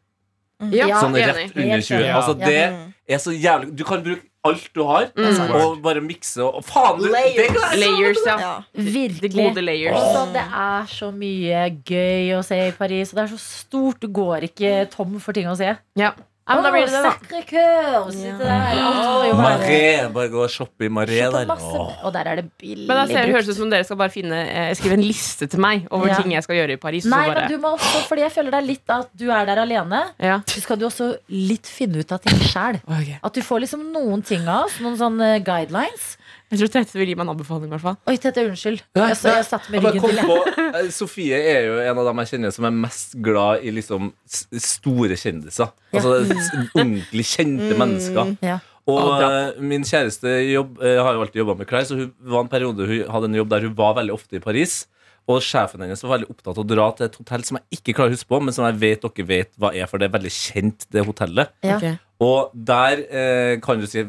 Mm. 0.62 0.70
Ja, 0.76 0.88
Sånn 1.02 1.16
enig. 1.18 1.26
rett 1.34 1.56
under 1.58 1.82
20. 1.90 2.08
Altså, 2.14 2.34
det 2.38 2.62
Mm. 2.70 2.88
er 3.10 3.18
så 3.18 3.32
jævlig 3.34 3.74
Du 3.76 3.82
kan 3.88 4.02
bruke 4.04 4.22
alt 4.44 4.68
du 4.74 4.82
har, 4.88 5.10
Mm. 5.16 5.50
og 5.54 5.82
bare 5.82 6.00
mikse 6.00 6.42
og 6.42 6.54
og 6.60 6.64
Faen, 6.64 6.98
du! 6.98 7.04
Det 7.04 7.12
Layers. 7.12 7.62
er 7.72 7.76
Layers, 7.76 8.22
ja. 8.26 8.36
Ja. 8.40 8.54
Virkelig. 8.74 9.30
gode 9.54 9.62
layers. 9.62 9.96
Altså, 10.00 10.32
det 10.32 10.44
er 10.62 10.86
så 10.86 11.10
mye 11.12 11.64
gøy 11.84 12.32
å 12.38 12.42
se 12.44 12.56
i 12.68 12.72
Paris, 12.72 13.12
og 13.12 13.16
det 13.20 13.24
er 13.26 13.36
så 13.36 13.38
stort. 13.38 14.00
Du 14.00 14.08
går 14.08 14.48
ikke 14.48 14.90
tom 14.90 15.18
for 15.20 15.32
ting 15.32 15.46
å 15.46 15.56
se. 15.56 15.76
Ja. 15.96 16.12
Ja, 16.50 16.54
men 16.58 16.64
da 16.66 16.70
blir 16.74 16.86
det 16.88 16.90
det, 16.90 17.02
da. 17.06 17.12
Sacré-Cœur, 17.14 18.10
sitte 18.10 18.26
Ja. 18.26 18.38
der. 18.38 18.80
Alt 18.82 18.96
må 19.06 19.28
jo 19.28 19.34
Maré. 19.38 20.12
Bare 20.12 20.28
gå 20.32 20.40
og 20.42 20.50
shoppe 20.50 20.84
i 20.84 20.88
Maré 20.90 21.20
der. 21.30 21.46
masse, 21.46 21.62
Åh. 21.78 22.04
og 22.04 22.12
der 22.12 22.26
er 22.26 22.36
det 22.40 22.46
billig 22.58 22.88
Men 22.88 22.96
da 22.96 23.06
ser 23.06 23.24
det 23.26 23.34
høres 23.34 23.48
ut 23.48 23.56
som 23.56 23.70
dere 23.70 23.84
skal 23.86 23.96
bare 24.00 24.10
finne 24.10 24.40
eh, 24.50 24.74
skrive 24.74 24.94
en 24.98 25.04
liste 25.06 25.46
til 25.48 25.60
meg 25.62 25.86
over 25.90 26.08
Ja. 26.08 26.16
ting 26.20 26.32
jeg 26.32 26.42
skal 26.42 26.56
gjøre 26.56 26.72
i 26.72 26.76
Paris. 26.76 27.06
og 27.06 27.10
Nei, 27.14 27.22
så 27.28 27.34
bare, 27.34 27.48
men 27.48 27.50
du 27.54 27.58
må 27.62 27.72
også, 27.78 28.02
fordi 28.08 28.20
jeg 28.26 28.32
føler 28.32 28.50
det 28.50 28.58
er 28.62 28.66
litt 28.66 28.90
at 28.90 29.08
du 29.16 29.30
er 29.30 29.44
der 29.46 29.62
alene. 29.62 30.02
ja. 30.18 30.40
Så 30.46 30.60
skal 30.62 30.76
du 30.76 30.86
også 30.86 31.16
litt 31.28 31.66
finne 31.66 32.00
ut 32.02 32.10
av 32.12 32.18
ting 32.20 32.38
sjæl. 32.40 32.80
Ok. 32.90 33.14
At 33.22 33.32
du 33.32 33.40
får 33.42 33.60
liksom 33.60 33.92
noen 33.92 34.22
ting 34.26 34.48
av 34.48 34.64
oss, 34.66 34.80
noen 34.80 34.96
sånne 34.98 35.44
guidelines. 35.44 36.16
Jeg 36.50 36.58
tror 36.58 36.70
Tete 36.74 36.98
vil 36.98 37.06
gi 37.12 37.14
meg 37.14 37.26
en 37.28 37.32
anbefaling. 37.36 37.68
i 37.70 37.74
hvert 37.76 37.84
fall 37.84 37.96
Oi, 38.10 38.16
Tete, 38.18 38.42
unnskyld. 38.50 38.80
Jeg, 38.98 39.16
så, 39.20 39.34
jeg 39.36 39.44
satt 39.46 39.68
med 39.70 39.84
ryggen 39.84 40.02
til. 40.02 40.18
på, 40.26 40.38
eh, 40.80 40.88
Sofie 40.90 41.38
er 41.38 41.68
jo 41.68 41.76
en 41.84 41.98
av 42.02 42.08
dem 42.10 42.22
jeg 42.24 42.30
kjenner 42.32 42.52
som 42.56 42.64
er 42.66 42.74
mest 42.74 43.14
glad 43.22 43.62
i 43.62 43.70
liksom 43.76 44.10
store 44.58 45.14
kjendiser. 45.20 45.70
Altså 45.94 46.16
s- 46.26 46.50
ordentlig 46.74 47.26
kjente 47.36 47.76
mennesker. 47.78 48.36
Ja. 48.42 48.58
Og 48.90 48.98
Ah, 49.22 49.52
min 49.60 49.82
kjæreste 49.86 50.26
jobb, 50.50 50.80
eh, 50.82 50.96
har 50.98 51.14
jo 51.14 51.20
alltid 51.22 51.42
jobba 51.44 51.54
med 51.60 51.68
klær, 51.70 51.84
så 51.86 51.94
hun 52.00 52.12
var 52.26 52.40
en 52.42 52.48
periode 52.48 52.86
hun 52.88 53.04
hadde 53.12 53.24
en 53.30 53.34
jobb 53.38 53.48
der 53.52 53.60
hun 53.68 53.74
var 53.78 53.94
veldig 53.94 54.14
ofte 54.16 54.36
i 54.40 54.42
Paris. 54.42 54.86
Og 55.28 55.38
sjefen 55.44 55.84
hennes 55.84 56.00
var 56.02 56.16
veldig 56.18 56.30
opptatt 56.32 56.56
av 56.58 56.64
å 56.64 56.66
dra 56.66 56.90
til 56.96 57.06
et 57.06 57.14
hotell 57.20 57.44
som 57.46 57.58
jeg 57.60 57.78
ikke 57.78 57.94
klarer 57.94 58.10
å 58.10 58.16
huske 58.16 58.26
på, 58.32 58.40
men 58.42 58.52
som 58.56 58.64
jeg 58.66 58.80
vet 58.80 59.02
dere 59.04 59.26
vet 59.28 59.52
hva 59.60 59.70
er, 59.76 59.86
for 59.86 59.98
det 60.00 60.08
er 60.10 60.18
veldig 60.18 60.32
kjent, 60.34 60.86
det 60.90 61.04
hotellet. 61.06 61.52
Ja. 61.62 61.76
Ok. 61.76 61.98
Og 62.20 62.50
der 62.52 63.00
eh, 63.08 63.54
kan 63.64 63.80
du 63.80 63.86
si 63.88 64.02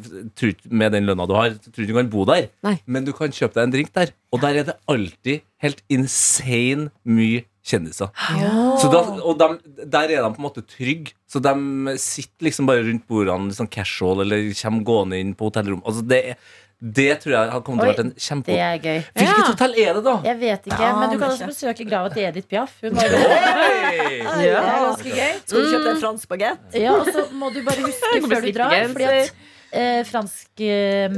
Med 0.68 0.92
den 0.92 1.06
lønna 1.08 1.24
du 1.30 1.34
har, 1.38 1.54
tror 1.72 1.88
du 1.88 1.94
kan 1.96 2.10
bo 2.12 2.26
der. 2.28 2.50
Nei. 2.66 2.76
Men 2.86 3.06
du 3.08 3.14
kan 3.16 3.32
kjøpe 3.32 3.56
deg 3.56 3.64
en 3.70 3.72
drink 3.78 3.94
der. 3.96 4.12
Og 4.36 4.42
der 4.44 4.60
er 4.62 4.68
det 4.68 4.76
alltid 4.92 5.42
helt 5.64 5.80
insane 5.92 6.90
mye 7.08 7.46
kjendiser. 7.64 8.10
Så 8.82 8.90
da, 8.92 9.04
og 9.22 9.38
de, 9.40 9.48
der 9.86 10.10
er 10.10 10.24
de 10.26 10.32
på 10.34 10.42
en 10.42 10.48
måte 10.48 10.64
trygge. 10.66 11.14
Så 11.30 11.40
de 11.46 11.54
sitter 12.02 12.48
liksom 12.50 12.68
bare 12.68 12.84
rundt 12.88 13.06
bordene 13.08 13.52
liksom 13.52 13.70
casual 13.72 14.24
eller 14.26 14.50
kommer 14.60 14.84
gående 14.88 15.20
inn 15.22 15.36
på 15.38 15.48
hotellrom. 15.52 15.84
Altså 15.86 16.04
det, 16.10 16.22
er- 16.34 16.42
det 16.82 17.20
tror 17.22 17.34
jeg 17.36 17.52
har 17.54 17.62
kommet 17.62 17.84
til 17.84 17.90
å 17.90 17.94
vært 17.94 18.00
en 18.02 18.12
kjempe... 18.18 18.50
Det 18.50 18.62
er 18.66 18.80
gøy. 18.82 19.00
Hvilket 19.14 19.38
Ja. 19.38 19.44
hotell 19.52 19.76
er 19.78 19.94
det, 19.94 20.02
da? 20.08 20.16
Jeg 20.26 20.40
vet 20.42 20.66
ikke, 20.72 20.80
Ja, 20.82 20.96
men 20.98 21.12
du 21.14 21.20
kan 21.22 21.30
også 21.30 21.50
besøke 21.52 21.86
grava 21.86 22.10
til 22.10 22.26
Edith 22.26 22.50
Piaf. 22.50 22.74
Hun 22.82 22.98
Oi! 22.98 23.06
Ja. 23.06 24.34
Det 24.42 24.50
er 24.50 24.82
ganske 24.88 25.14
gøy. 25.14 25.32
Skal 25.46 25.62
du 25.62 25.70
kjøpe 25.76 25.94
en 25.94 26.02
fransk 26.02 26.32
bagett? 26.34 26.66
Ja, 26.82 26.96
og 26.98 27.10
så 27.14 27.28
må 27.38 27.52
du 27.54 27.62
bare 27.68 27.86
huske 27.86 28.22
før 28.32 28.46
du 28.48 28.52
drar, 28.56 28.76
fordi 28.96 29.08
at 29.12 29.32
eh, 29.72 30.02
franske 30.10 30.72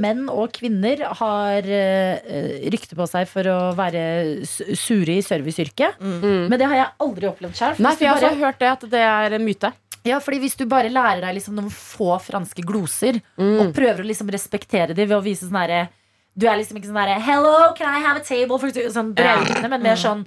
menn 0.04 0.26
og 0.30 0.52
kvinner 0.58 1.06
har 1.22 1.70
eh, 1.80 2.68
rykte 2.74 2.98
på 3.00 3.08
seg 3.10 3.30
for 3.32 3.48
å 3.50 3.60
være 3.78 4.04
sure 4.46 5.16
i 5.16 5.24
serviceyrket. 5.26 5.96
Mm. 6.04 6.50
Men 6.52 6.60
det 6.60 6.68
har 6.70 6.82
jeg 6.82 6.92
aldri 7.08 7.32
opplevd 7.32 7.56
sjøl. 7.62 7.80
Nei, 7.84 7.96
for 7.96 8.06
jeg 8.10 8.14
har 8.14 8.28
også 8.28 8.44
hørt 8.44 8.60
det 8.62 8.72
at 8.76 8.86
det 8.94 9.06
er 9.08 9.38
en 9.40 9.48
myte. 9.48 9.72
Ja, 10.06 10.20
fordi 10.20 10.40
hvis 10.44 10.58
du 10.60 10.66
bare 10.68 10.90
lærer 10.92 11.22
deg 11.24 11.38
liksom 11.38 11.56
noen 11.56 11.72
få 11.72 12.18
franske 12.22 12.64
gloser, 12.68 13.22
Mm. 13.40 13.60
og 13.62 13.74
prøver 13.74 14.04
å 14.04 14.08
liksom 14.10 14.30
respektere 14.30 14.94
dem 14.94 15.08
ved 15.10 15.18
å 15.18 15.24
vise 15.24 15.46
sånn 15.48 15.60
herre 15.62 15.90
Du 16.38 16.48
er 16.48 16.58
liksom 16.58 16.78
ikke 16.78 16.90
sånn 16.90 16.98
herre 17.00 17.20
Hello, 17.22 17.74
can 17.78 17.88
I 17.94 18.00
have 18.04 18.18
a 18.18 18.24
table? 18.24 18.58
For, 18.60 18.68
sånn 18.70 19.14
brautende, 19.16 19.70
men 19.70 19.82
mer 19.82 19.96
sånn 19.96 20.26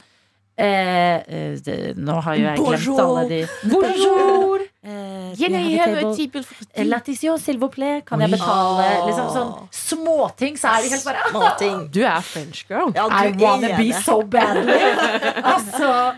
eh, 0.56 1.16
eh, 1.28 1.92
Nå 1.96 2.20
har 2.22 2.36
jo 2.36 2.44
jeg 2.46 2.56
glemt 2.56 2.86
Bonjour. 2.86 3.00
alle 3.00 3.28
de 3.28 3.48
Bonjour! 3.70 4.60
Eh, 4.86 5.34
for 5.34 6.54
Eh, 6.76 6.84
Latition, 6.84 7.38
s'il 7.38 7.58
vous 7.58 7.68
plaît. 7.68 8.04
Kan 8.06 8.20
jeg 8.20 8.30
betale? 8.30 8.84
Liksom 9.08 9.30
sånn 9.34 9.68
småting, 9.74 10.54
så 10.56 10.68
er 10.76 10.82
de 10.84 10.90
helt 10.94 11.04
bare 11.04 11.88
Du 11.90 12.04
er 12.04 12.20
French 12.22 12.64
girl. 12.68 12.92
Ja, 12.94 13.08
I 13.10 13.32
wanna 13.32 13.76
be 13.76 13.88
det. 13.90 14.04
so 14.04 14.22
badly. 14.22 14.78
altså, 15.54 16.14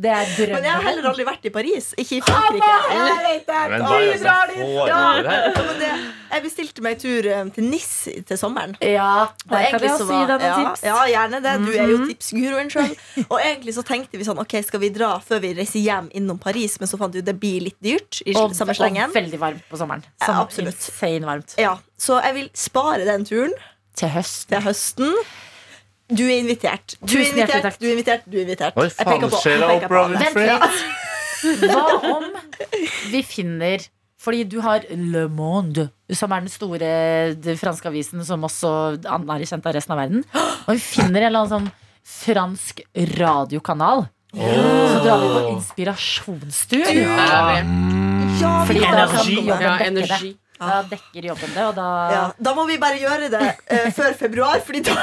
det 0.00 0.10
er 0.10 0.54
Men 0.54 0.64
jeg 0.64 0.72
har 0.72 0.84
heller 0.86 1.08
aldri 1.10 1.24
vært 1.28 1.44
i 1.44 1.52
Paris. 1.52 1.90
Ikke 2.00 2.16
i 2.16 2.20
Frankrike. 2.24 2.68
Jeg. 2.90 3.42
Men 3.46 3.84
hva 3.84 3.98
er 3.98 4.06
det 4.08 4.20
som 4.22 4.54
foregår 4.54 4.90
her? 4.94 5.28
Ja, 5.28 5.64
det, 5.80 5.90
jeg 6.30 6.44
bestilte 6.44 6.84
meg 6.84 7.00
tur 7.02 7.26
eh, 7.28 7.42
til 7.56 7.66
Nis 7.68 7.88
til 8.28 8.38
sommeren. 8.40 8.76
Ja, 8.84 9.26
det 9.44 9.62
kan 9.74 9.84
jeg 9.84 9.92
så 9.92 10.06
også 10.06 10.06
gi 10.14 10.28
deg 10.30 10.44
noen 10.44 10.46
ja, 10.46 10.60
tips. 10.62 10.84
Ja, 10.86 11.00
gjerne 11.10 11.42
det. 11.44 11.54
Du 11.66 11.70
er 11.74 11.92
jo 11.92 11.98
tipsguruen 12.08 12.72
sjøl. 12.72 12.94
Og 13.32 13.36
egentlig 13.40 13.76
så 13.76 13.84
tenkte 13.86 14.20
vi 14.20 14.28
sånn 14.28 14.40
Ok, 14.40 14.56
skal 14.66 14.82
vi 14.84 14.92
dra 14.94 15.12
før 15.24 15.42
vi 15.44 15.52
reiser 15.58 15.82
hjem 15.82 16.08
innom 16.16 16.40
Paris? 16.40 16.78
Men 16.80 16.90
så 16.90 17.00
fant 17.00 17.16
vi 17.16 17.24
ut 17.24 17.28
det 17.28 17.36
blir 17.42 17.66
litt 17.68 17.78
dyrt 17.84 18.22
i 18.24 18.36
Og, 18.38 18.54
samme 18.56 18.76
og 18.76 19.14
veldig 19.16 19.42
varmt 19.42 19.68
på 19.68 19.80
sommeren. 19.80 20.06
Ja, 20.16 20.30
Sånn 20.30 20.40
absolutt. 20.40 20.88
Ja, 21.60 21.76
så 22.00 22.22
jeg 22.24 22.38
vil 22.38 22.50
spare 22.56 23.04
den 23.08 23.28
turen 23.28 23.54
Til 23.98 24.14
høsten. 24.14 24.54
til 24.54 24.68
høsten. 24.70 25.14
Du 26.10 26.24
er 26.26 26.40
invitert. 26.40 26.96
Du 27.06 27.16
er 27.18 27.28
invitert, 27.30 27.78
du 27.80 27.86
er 27.86 27.92
invitert, 27.94 28.26
du 28.26 28.36
er 28.38 28.42
invitert. 28.44 28.76
Oi, 28.76 28.88
Jeg 28.88 28.96
faen, 28.98 29.06
peker 29.06 29.28
det 29.28 29.88
på, 29.88 30.02
jeg 30.10 30.34
peker 30.34 30.58
på. 30.58 30.70
Hva 31.70 31.84
om 32.10 32.24
vi 33.10 33.22
finner 33.24 33.86
Fordi 34.20 34.42
du 34.44 34.58
har 34.60 34.84
Le 34.92 35.22
Monde, 35.32 35.86
som 36.12 36.32
er 36.36 36.42
den 36.44 36.52
store 36.52 36.90
den 37.40 37.56
franske 37.56 37.88
avisen 37.88 38.20
som 38.28 38.42
også 38.44 38.72
er 39.00 39.44
kjent 39.48 39.64
av 39.70 39.72
resten 39.78 39.94
av 39.96 40.02
verden. 40.02 40.24
Og 40.66 40.74
vi 40.74 40.82
finner 40.84 41.22
en 41.22 41.30
eller 41.30 41.46
annen 41.46 41.54
sånn 41.54 41.70
fransk 42.04 42.82
radiokanal. 43.16 44.04
Så 44.34 45.00
drar 45.06 45.24
vi 45.24 45.30
på 45.32 45.40
inspirasjonstur. 45.54 46.84
Ja, 46.84 47.62
Ja, 48.40 48.52
vi 48.64 48.66
Fordi 48.68 48.84
Energi. 48.84 49.34
ja, 49.48 49.72
energi. 49.84 50.36
Da 50.60 50.82
dekker 50.90 51.24
jobben 51.30 51.54
det, 51.56 51.62
og 51.70 51.74
da 51.78 51.86
ja, 52.12 52.22
Da 52.44 52.52
må 52.58 52.66
vi 52.68 52.76
bare 52.82 52.98
gjøre 53.00 53.30
det 53.32 53.40
eh, 53.72 53.86
før 53.96 54.12
februar, 54.18 54.58
Fordi 54.66 54.82
da 54.84 54.94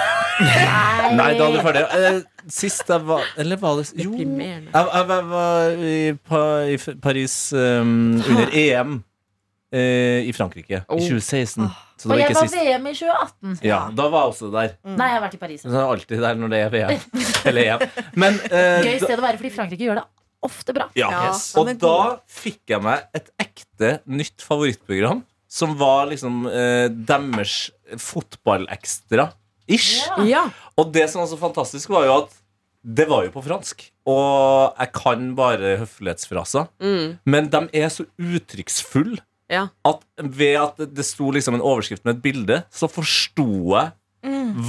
Nei, 1.17 1.32
da 1.39 1.48
er 1.48 1.56
du 1.56 1.62
ferdig. 1.65 1.82
Eh, 1.98 2.20
Sist 2.54 2.88
jeg 2.93 3.02
var 3.10 3.26
Eller 3.41 3.58
var 3.62 3.80
det 3.82 3.88
Jo. 4.04 4.12
Jeg, 4.13 4.38
jeg, 4.38 4.70
jeg 4.72 5.26
var 5.32 5.82
i, 5.89 5.98
Pa- 6.30 6.63
i 6.70 6.78
Paris 7.04 7.36
um, 7.58 8.22
under 8.22 8.54
EM 8.54 8.93
eh, 9.74 10.28
i 10.30 10.32
Frankrike 10.38 10.84
Oh. 10.88 11.02
i 11.02 11.08
2016. 11.10 11.67
Så 11.98 12.08
det 12.08 12.13
Og 12.13 12.20
jeg 12.22 12.36
var 12.38 12.46
sist. 12.46 12.56
VM 12.62 12.86
i 12.88 12.93
2018. 12.93 13.56
Ja, 13.65 13.80
da 13.98 14.06
var 14.13 14.28
jeg 14.28 14.34
også 14.36 14.52
der. 14.54 14.76
Nei, 14.86 15.08
jeg 15.10 15.15
har 15.17 15.24
vært 15.26 15.34
i 15.34 15.39
Paris. 15.41 15.63
Så 15.65 15.72
jeg 15.74 15.80
er 15.82 15.89
alltid 15.96 16.22
der 16.22 16.38
når 16.38 16.52
det 16.54 16.60
er 16.62 16.70
VM. 16.76 17.24
Eller 17.50 17.72
EM. 17.74 17.86
Men 18.22 18.38
eh, 18.52 18.86
Gøy 18.86 19.00
sted 19.02 19.15
å 19.17 19.26
være, 19.26 19.39
fordi 19.41 19.52
Frankrike 19.58 19.88
gjør 19.89 20.00
det 20.04 20.06
ofte 20.46 20.76
bra. 20.78 20.86
ja. 20.96 21.10
Yes. 21.26 21.48
Og 21.58 21.72
da 21.82 21.96
fikk 22.30 22.62
jeg 22.76 22.84
meg 22.86 23.08
et 23.17 23.32
ekte 23.41 23.89
nytt 24.06 24.46
favorittprogram, 24.46 25.24
som 25.47 25.75
var 25.79 26.07
liksom 26.12 26.45
eh, 26.47 26.88
deres 26.89 27.69
fotballekstra. 27.97 29.29
Ish. 29.67 30.05
Ja. 30.07 30.23
Ja. 30.27 30.43
Og 30.79 30.91
det 30.95 31.10
som 31.12 31.21
var 31.23 31.29
så 31.31 31.39
fantastisk, 31.39 31.89
var 31.91 32.05
jo 32.07 32.17
at 32.23 32.36
det 32.88 33.07
var 33.10 33.25
jo 33.25 33.31
på 33.33 33.43
fransk. 33.43 33.81
Og 34.07 34.75
jeg 34.79 34.91
kan 34.95 35.31
bare 35.36 35.73
høflighetsfraser. 35.81 36.69
Mm. 36.79 37.17
Men 37.27 37.49
de 37.51 37.63
er 37.81 37.89
så 37.91 38.05
uttrykksfulle 38.17 39.19
Ja. 39.51 39.67
at 39.86 39.99
ved 40.17 40.55
at 40.60 40.77
det- 40.77 40.93
det 40.95 41.05
sto 41.05 41.31
liksom 41.31 41.55
en 41.55 41.62
overskrift 41.62 42.03
med 42.05 42.15
et 42.17 42.21
bilde, 42.21 42.63
så 42.71 42.88
forsto 42.89 43.47
jeg 43.75 43.91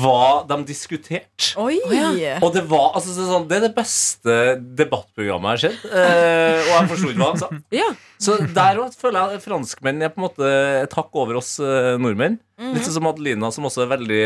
hva 0.01 0.45
de 0.49 0.57
diskuterte. 0.69 1.53
Oi! 1.61 1.77
Og 2.43 2.51
det 2.55 2.63
var 2.71 2.93
altså 2.99 3.15
det 3.17 3.27
sånn, 3.29 3.47
Det 3.51 3.57
er 3.59 3.65
det 3.69 3.75
beste 3.77 4.35
debattprogrammet 4.79 5.49
jeg 5.49 5.55
har 5.55 5.63
sett. 5.69 5.87
Eh, 5.93 6.59
og 6.65 6.75
jeg 6.75 6.91
forsto 6.95 7.13
ikke 7.13 7.23
hva 7.23 7.31
han 7.33 7.41
sa. 7.43 7.49
Ja. 7.81 7.89
Så 8.19 8.37
der 8.55 8.81
òg 8.83 8.95
føler 8.99 9.35
jeg 9.37 9.45
franskmenn 9.45 10.03
er 10.03 10.11
på 10.15 10.19
en 10.23 10.27
måte 10.29 10.49
et 10.83 10.95
hakk 10.99 11.15
over 11.23 11.39
oss 11.41 11.57
eh, 11.63 11.95
nordmenn. 12.01 12.39
Litt 12.59 12.87
sånn 12.89 12.99
som 12.99 13.07
Adelina, 13.11 13.51
som 13.55 13.67
også 13.69 13.85
er 13.87 13.91
veldig 13.97 14.23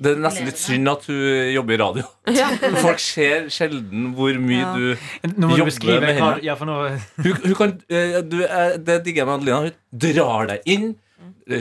Det 0.00 0.10
er 0.14 0.22
nesten 0.24 0.48
litt 0.48 0.58
synd 0.58 0.88
at 0.90 1.04
hun 1.06 1.18
jobber 1.54 1.76
i 1.76 1.80
radio. 1.82 2.06
Ja. 2.40 2.48
Folk 2.82 2.98
ser 3.04 3.44
sjelden 3.52 4.08
hvor 4.16 4.34
mye 4.42 4.62
Ja. 4.64 4.72
du 4.74 5.34
Nå 5.38 5.50
må 5.52 5.58
du 5.60 5.64
beskrive 5.68 6.00
med 6.02 6.16
henne. 6.18 6.40
ja, 6.42 6.56
for 6.58 6.66
nå, 6.66 6.78
Hun, 7.20 7.32
hun 7.44 7.54
kan, 7.60 7.74
eh, 7.92 8.20
du, 8.26 8.40
eh, 8.44 8.76
Det 8.80 9.02
digger 9.04 9.22
jeg 9.22 9.28
med 9.28 9.36
Adelina. 9.38 9.60
Hun 9.68 10.04
drar 10.08 10.48
deg 10.50 10.64
inn. 10.74 10.94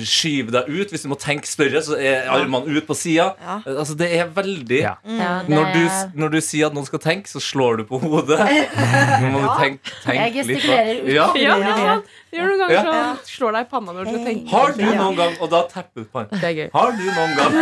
Skyver 0.07 0.51
deg 0.51 0.69
ut. 0.69 0.89
Hvis 0.93 1.03
du 1.03 1.09
må 1.11 1.17
tenke 1.19 1.47
større, 1.47 1.81
så 1.83 1.97
er 1.99 2.29
armene 2.31 2.71
ut 2.77 2.85
på 2.87 2.95
sida. 2.95 3.33
Ja. 3.41 3.57
Altså, 3.67 3.95
det 3.99 4.07
er 4.15 4.27
veldig 4.31 4.79
Ja. 4.79 4.93
Ja, 5.03 5.41
det- 5.43 5.49
når, 5.49 5.73
du, 5.73 6.19
når 6.21 6.29
du 6.31 6.39
sier 6.41 6.67
at 6.67 6.73
noen 6.73 6.85
skal 6.87 6.99
tenke, 6.99 7.27
så 7.27 7.39
slår 7.43 7.77
du 7.77 7.83
på 7.89 7.99
hodet. 8.01 8.39
Nå 9.21 9.31
må 9.33 9.41
du 9.43 9.49
tenke, 9.59 9.79
Jeg 9.83 10.03
tenke 10.05 10.23
litt. 10.23 10.63
gestikulerer 10.63 11.03
ut 11.03 11.13
Ja. 11.13 11.27
Ja. 11.35 11.99
Gjør 12.33 12.47
noen 12.49 12.59
ganger 12.63 12.73
Ja. 12.73 12.83
så 13.21 13.37
slår 13.37 13.51
deg 13.53 13.65
i 13.67 13.69
panna 13.69 13.91
når 13.93 14.03
du 14.05 14.09
skal 14.13 14.25
tenke. 14.25 14.49
Har 14.49 14.71
du 14.73 14.83
noen 14.83 15.15
gang 15.19 15.35
Og 15.41 15.49
da 15.51 15.63
tapper 15.69 16.01
du 16.01 16.05
på 16.09 16.25
gøy. 16.31 16.69
Har 16.73 16.91
du 16.91 17.03
noen 17.03 17.35
gang 17.37 17.53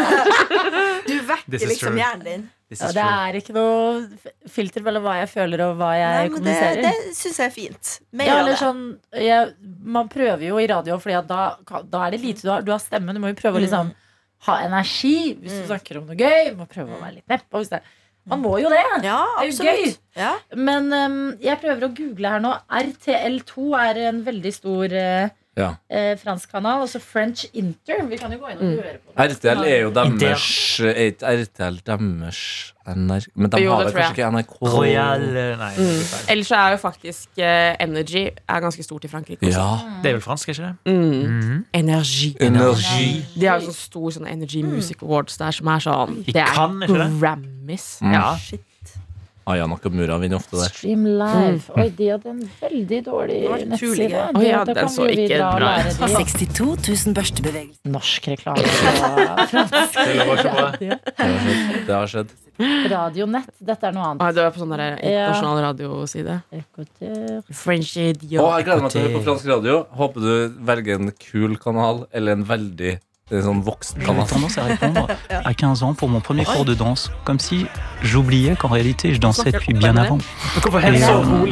Du 1.08 1.16
vekker 1.28 1.68
liksom 1.68 1.98
hjernen 1.98 2.24
din. 2.26 2.50
This 2.72 2.80
Ja, 2.80 2.88
is 2.88 2.94
det 2.96 3.04
true. 3.04 3.20
er 3.28 3.38
ikke 3.42 3.54
noe 3.58 4.50
filter 4.56 4.84
mellom 4.86 5.04
hva 5.04 5.18
jeg 5.20 5.28
føler 5.34 5.60
og 5.66 5.74
hva 5.82 5.90
Nei, 5.92 5.98
jeg 6.00 6.12
men 6.16 6.22
det 6.24 6.36
kommuniserer. 6.38 6.82
det 6.86 7.16
syns 7.18 7.40
jeg 7.42 7.48
er 7.50 7.56
fint. 7.56 7.90
Mer 8.16 8.26
Ja, 8.30 8.34
av 8.34 8.40
eller 8.46 8.54
det. 8.56 8.60
sånn, 8.62 8.84
jeg, 9.28 9.54
man 9.98 10.08
prøver 10.14 10.46
jo 10.48 10.58
i 10.64 10.68
radio, 10.72 10.98
Fordi 11.04 11.28
da, 11.28 11.42
da 11.84 12.06
er 12.08 12.12
det 12.16 12.22
lite 12.24 12.42
du 12.48 12.50
har. 12.54 12.62
Du 12.64 12.72
har 12.72 12.80
stemmen, 12.80 13.14
du 13.14 13.20
må 13.20 13.28
jo 13.34 13.40
prøve 13.42 13.60
å 13.60 13.66
liksom 13.66 13.92
ha 14.48 14.56
energi 14.66 15.36
hvis 15.36 15.60
du 15.60 15.68
snakker 15.68 16.00
om 16.00 16.08
noe 16.08 16.16
gøy. 16.16 16.52
Du 16.54 16.56
må 16.64 16.66
prøve 16.72 16.96
å 16.96 17.02
være 17.04 17.16
litt 17.20 17.28
nepp. 17.28 17.44
hvis 17.52 17.70
det- 17.76 17.84
Man 18.26 18.42
må 18.42 18.56
jo 18.62 18.70
det. 18.70 18.80
Ja, 19.04 19.20
Det 19.42 19.48
er 19.48 19.52
jo 19.52 19.64
gøy. 19.68 19.98
Ja. 20.16 20.32
Men 20.56 20.94
um, 20.94 21.38
jeg 21.42 21.60
prøver 21.60 21.82
å 21.90 21.94
google 21.96 22.30
her 22.30 22.40
nå. 22.40 22.56
RTL2 22.70 23.76
er 23.80 24.00
en 24.08 24.24
veldig 24.24 24.54
stor 24.54 24.94
eh, 24.94 25.30
Ja. 25.58 25.74
eh, 25.90 26.18
fransk 26.18 26.52
kanal. 26.52 26.82
Altså 26.82 27.00
French 27.00 27.46
Inter. 27.54 28.06
Vi 28.08 28.18
kan 28.18 28.32
jo 28.32 28.40
gå 28.40 28.54
inn 28.54 28.58
og 28.58 28.68
høre 28.80 29.00
på 29.04 29.12
det. 29.18 29.32
RTL 29.36 29.64
er 29.68 29.82
jo 29.82 29.90
deres 29.92 30.80
Er 30.80 31.42
RTL 31.44 31.82
deres 31.86 32.40
NRK 32.88 33.28
Men 33.36 33.52
de 33.52 33.60
Jo, 33.62 33.74
har 33.76 33.84
jo 33.84 33.90
vel 33.90 33.94
kanskje 33.94 34.16
ikke 34.16 34.30
NRK? 34.32 34.56
Royal 34.62 35.26
eh, 35.28 35.58
Nei, 35.60 35.74
er. 35.76 36.32
Ellers 36.32 36.48
så 36.48 36.56
er 36.56 36.72
jo 36.72 36.80
faktisk 36.82 37.28
uh, 37.38 37.76
Energy 37.84 38.24
er 38.32 38.64
ganske 38.64 38.84
stort 38.84 39.04
i 39.04 39.12
Frankrike. 39.12 39.46
også. 39.46 39.60
Ja. 39.60 40.00
det 40.04 40.10
er 40.10 40.18
vel 40.18 40.22
fransk, 40.22 40.50
ikke 40.50 40.64
det? 40.64 40.76
Mm. 40.86 41.28
mm. 41.28 41.66
Energy. 41.74 42.34
Energi. 42.40 43.26
De 43.36 43.46
har 43.46 43.60
jo 43.60 43.70
sånn 43.70 43.80
stor 43.82 44.10
sånn 44.18 44.28
Energy 44.32 44.64
Music 44.64 45.04
Awards 45.04 45.38
der 45.38 45.52
som 45.52 45.68
er 45.68 45.84
sånn 45.84 46.20
I 46.26 46.32
Det 46.32 46.48
er? 46.48 47.18
Grammys. 47.20 47.98
Mm. 48.02 48.14
Ja. 48.16 48.28
Shit. 48.40 48.66
Aya 49.50 49.66
Nakamura 49.66 50.18
vinner 50.22 50.38
ofte 50.38 50.60
der. 50.60 50.70
Stream 50.70 51.06
Live. 51.06 51.74
Oi, 51.74 51.88
de 51.98 52.10
hadde 52.12 52.30
en 52.30 52.42
veldig 52.60 53.00
dårlig 53.08 53.40
nettside. 53.72 54.22
Oi, 54.38 54.44
ja, 54.46 54.62
den 54.70 54.92
så 54.94 55.08
ikke 55.10 55.40
bra 55.42 55.72
ut. 55.82 56.04
62 56.14 56.68
000 57.08 57.16
børstebevegelser. 57.18 57.90
norsk 57.90 58.30
reklame 58.36 58.62
på 58.62 59.48
fransk. 59.56 59.98
Det 60.06 60.30
har 60.30 60.46
skjedd. 60.46 61.02
Det 61.88 61.96
har 61.96 62.14
skjedd. 62.14 62.38
Radionett. 62.92 63.50
Dette 63.58 63.90
er 63.90 63.96
noe 63.96 64.12
annet. 64.12 64.22
Ah, 64.22 64.34
du 64.36 64.42
er 64.44 64.52
på 64.54 64.62
sånn 64.62 64.76
internasjonal 64.78 65.58
ja. 65.58 65.68
radioside. 65.70 66.38
French 67.50 67.96
radio. 67.98 68.10
idiot. 68.14 68.50
jeg 68.60 68.68
gleder 68.68 68.86
meg 68.86 68.94
til 68.94 69.02
å 69.02 69.06
høre 69.08 69.16
på 69.16 69.24
fransk 69.26 69.50
radio. 69.50 69.80
Håper 69.98 70.28
du 70.28 70.60
velger 70.70 71.02
en 71.02 71.16
kul 71.18 71.58
kanal 71.62 72.06
eller 72.12 72.38
en 72.38 72.46
veldig 72.46 73.00
J'ai 73.32 74.06
tendance 74.06 74.58
à 74.58 74.64
répondre 74.64 75.08
à 75.30 75.54
15 75.54 75.84
ans 75.84 75.94
pour 75.94 76.10
mon 76.10 76.20
premier 76.20 76.44
cours 76.44 76.66
de 76.66 76.74
danse, 76.74 77.12
comme 77.24 77.40
si 77.40 77.66
j'oubliais 78.04 78.56
qu'en 78.56 78.68
réalité 78.68 79.14
je 79.14 79.20
dansais 79.20 79.52
depuis 79.52 79.74
bien 79.74 79.96
avant. 79.96 80.18
Euh, 80.74 81.46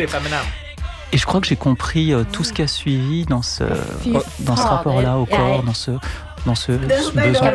et, 1.12 1.18
je 1.18 1.26
crois 1.26 1.42
que 1.42 1.48
j'ai 1.48 1.56
compris 1.56 2.14
euh, 2.14 2.24
tout 2.32 2.44
ce 2.44 2.54
qui 2.54 2.62
a 2.62 2.68
suivi 2.68 3.26
dans 3.26 3.42
ce, 3.42 3.64
oh, 4.14 4.22
dans 4.42 4.56
ce 4.56 4.68
rapport-là 4.68 5.18
au 5.18 5.26
corps, 5.26 5.64
dans 5.64 5.74
ce, 5.74 5.92
dans 6.46 6.56
ce, 6.56 6.74
ce 6.74 7.12
besoin. 7.12 7.54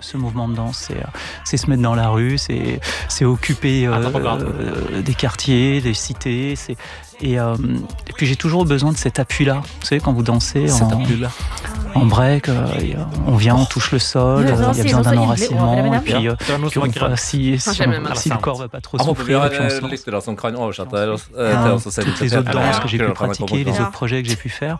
Ce 0.00 0.16
mouvement 0.16 0.48
de 0.48 0.54
danse, 0.54 0.88
euh, 0.90 0.94
c'est 1.44 1.56
se 1.56 1.70
mettre 1.70 1.82
dans 1.82 1.94
la 1.94 2.08
rue, 2.08 2.38
c'est 2.38 3.24
occuper 3.24 3.88
des 5.04 5.14
quartiers, 5.14 5.80
des 5.80 5.94
cités, 5.94 6.54
et, 7.20 7.38
euh, 7.38 7.56
et 8.08 8.12
puis 8.12 8.26
j'ai 8.26 8.36
toujours 8.36 8.64
besoin 8.64 8.92
de 8.92 8.96
cet 8.96 9.18
appui-là. 9.18 9.62
Vous 9.80 9.86
savez, 9.86 10.00
quand 10.00 10.12
vous 10.12 10.22
dansez 10.22 10.68
Cet 10.68 10.82
en, 10.82 11.00
appui-là 11.02 11.30
en 11.96 12.06
break, 12.06 12.48
euh, 12.48 12.66
on 13.26 13.36
vient, 13.36 13.56
on 13.56 13.64
touche 13.64 13.92
le 13.92 13.98
sol, 13.98 14.44
il 14.44 14.48
y 14.48 14.80
a 14.80 14.82
besoin 14.82 15.02
d'un 15.02 15.16
enracinement, 15.18 15.74
et 15.76 16.28
euh, 16.28 16.34
puis, 16.68 16.78
on 16.78 17.16
si, 17.16 17.58
si, 17.58 17.70
si 18.14 18.28
le 18.28 18.36
corps 18.38 18.58
ne 18.58 18.62
va 18.62 18.68
pas 18.68 18.80
trop 18.80 18.98
souffrir, 18.98 19.44
et 19.44 19.50
puis 19.50 19.58
on 19.60 19.70
se 19.70 19.80
lance. 19.80 21.24
Ah, 21.38 22.02
toutes 22.02 22.20
les 22.20 22.36
autres 22.36 22.50
danses 22.50 22.80
que 22.80 22.88
j'ai 22.88 22.98
pu 22.98 23.12
pratiquer, 23.12 23.64
les 23.64 23.72
autres 23.72 23.90
projets 23.90 24.22
que 24.22 24.28
j'ai 24.28 24.36
pu 24.36 24.48
faire, 24.48 24.78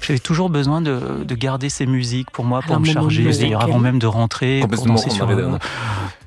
j'avais 0.00 0.18
toujours 0.18 0.50
besoin 0.50 0.80
de, 0.80 1.34
garder 1.34 1.68
ces 1.68 1.86
musiques 1.86 2.30
pour 2.30 2.44
moi, 2.44 2.60
pour 2.66 2.80
me 2.80 2.86
charger, 2.86 3.30
d'ailleurs 3.30 3.62
avant 3.62 3.78
même 3.78 3.98
de 3.98 4.06
rentrer, 4.06 4.60
pour 4.60 4.86
danser 4.86 5.10
sur, 5.10 5.28
euh, 5.28 5.58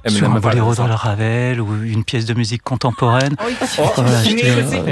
sur 0.08 0.32
un 0.32 0.40
boléro 0.40 0.76
dans 0.76 0.88
la 0.88 0.96
Ravel 0.96 1.60
ou 1.60 1.84
une 1.84 2.04
pièce 2.04 2.26
de 2.26 2.34
musique 2.34 2.64
contemporaine. 2.64 3.36
Oh, 3.40 3.48
euh, 3.80 3.84
oh, 3.98 4.02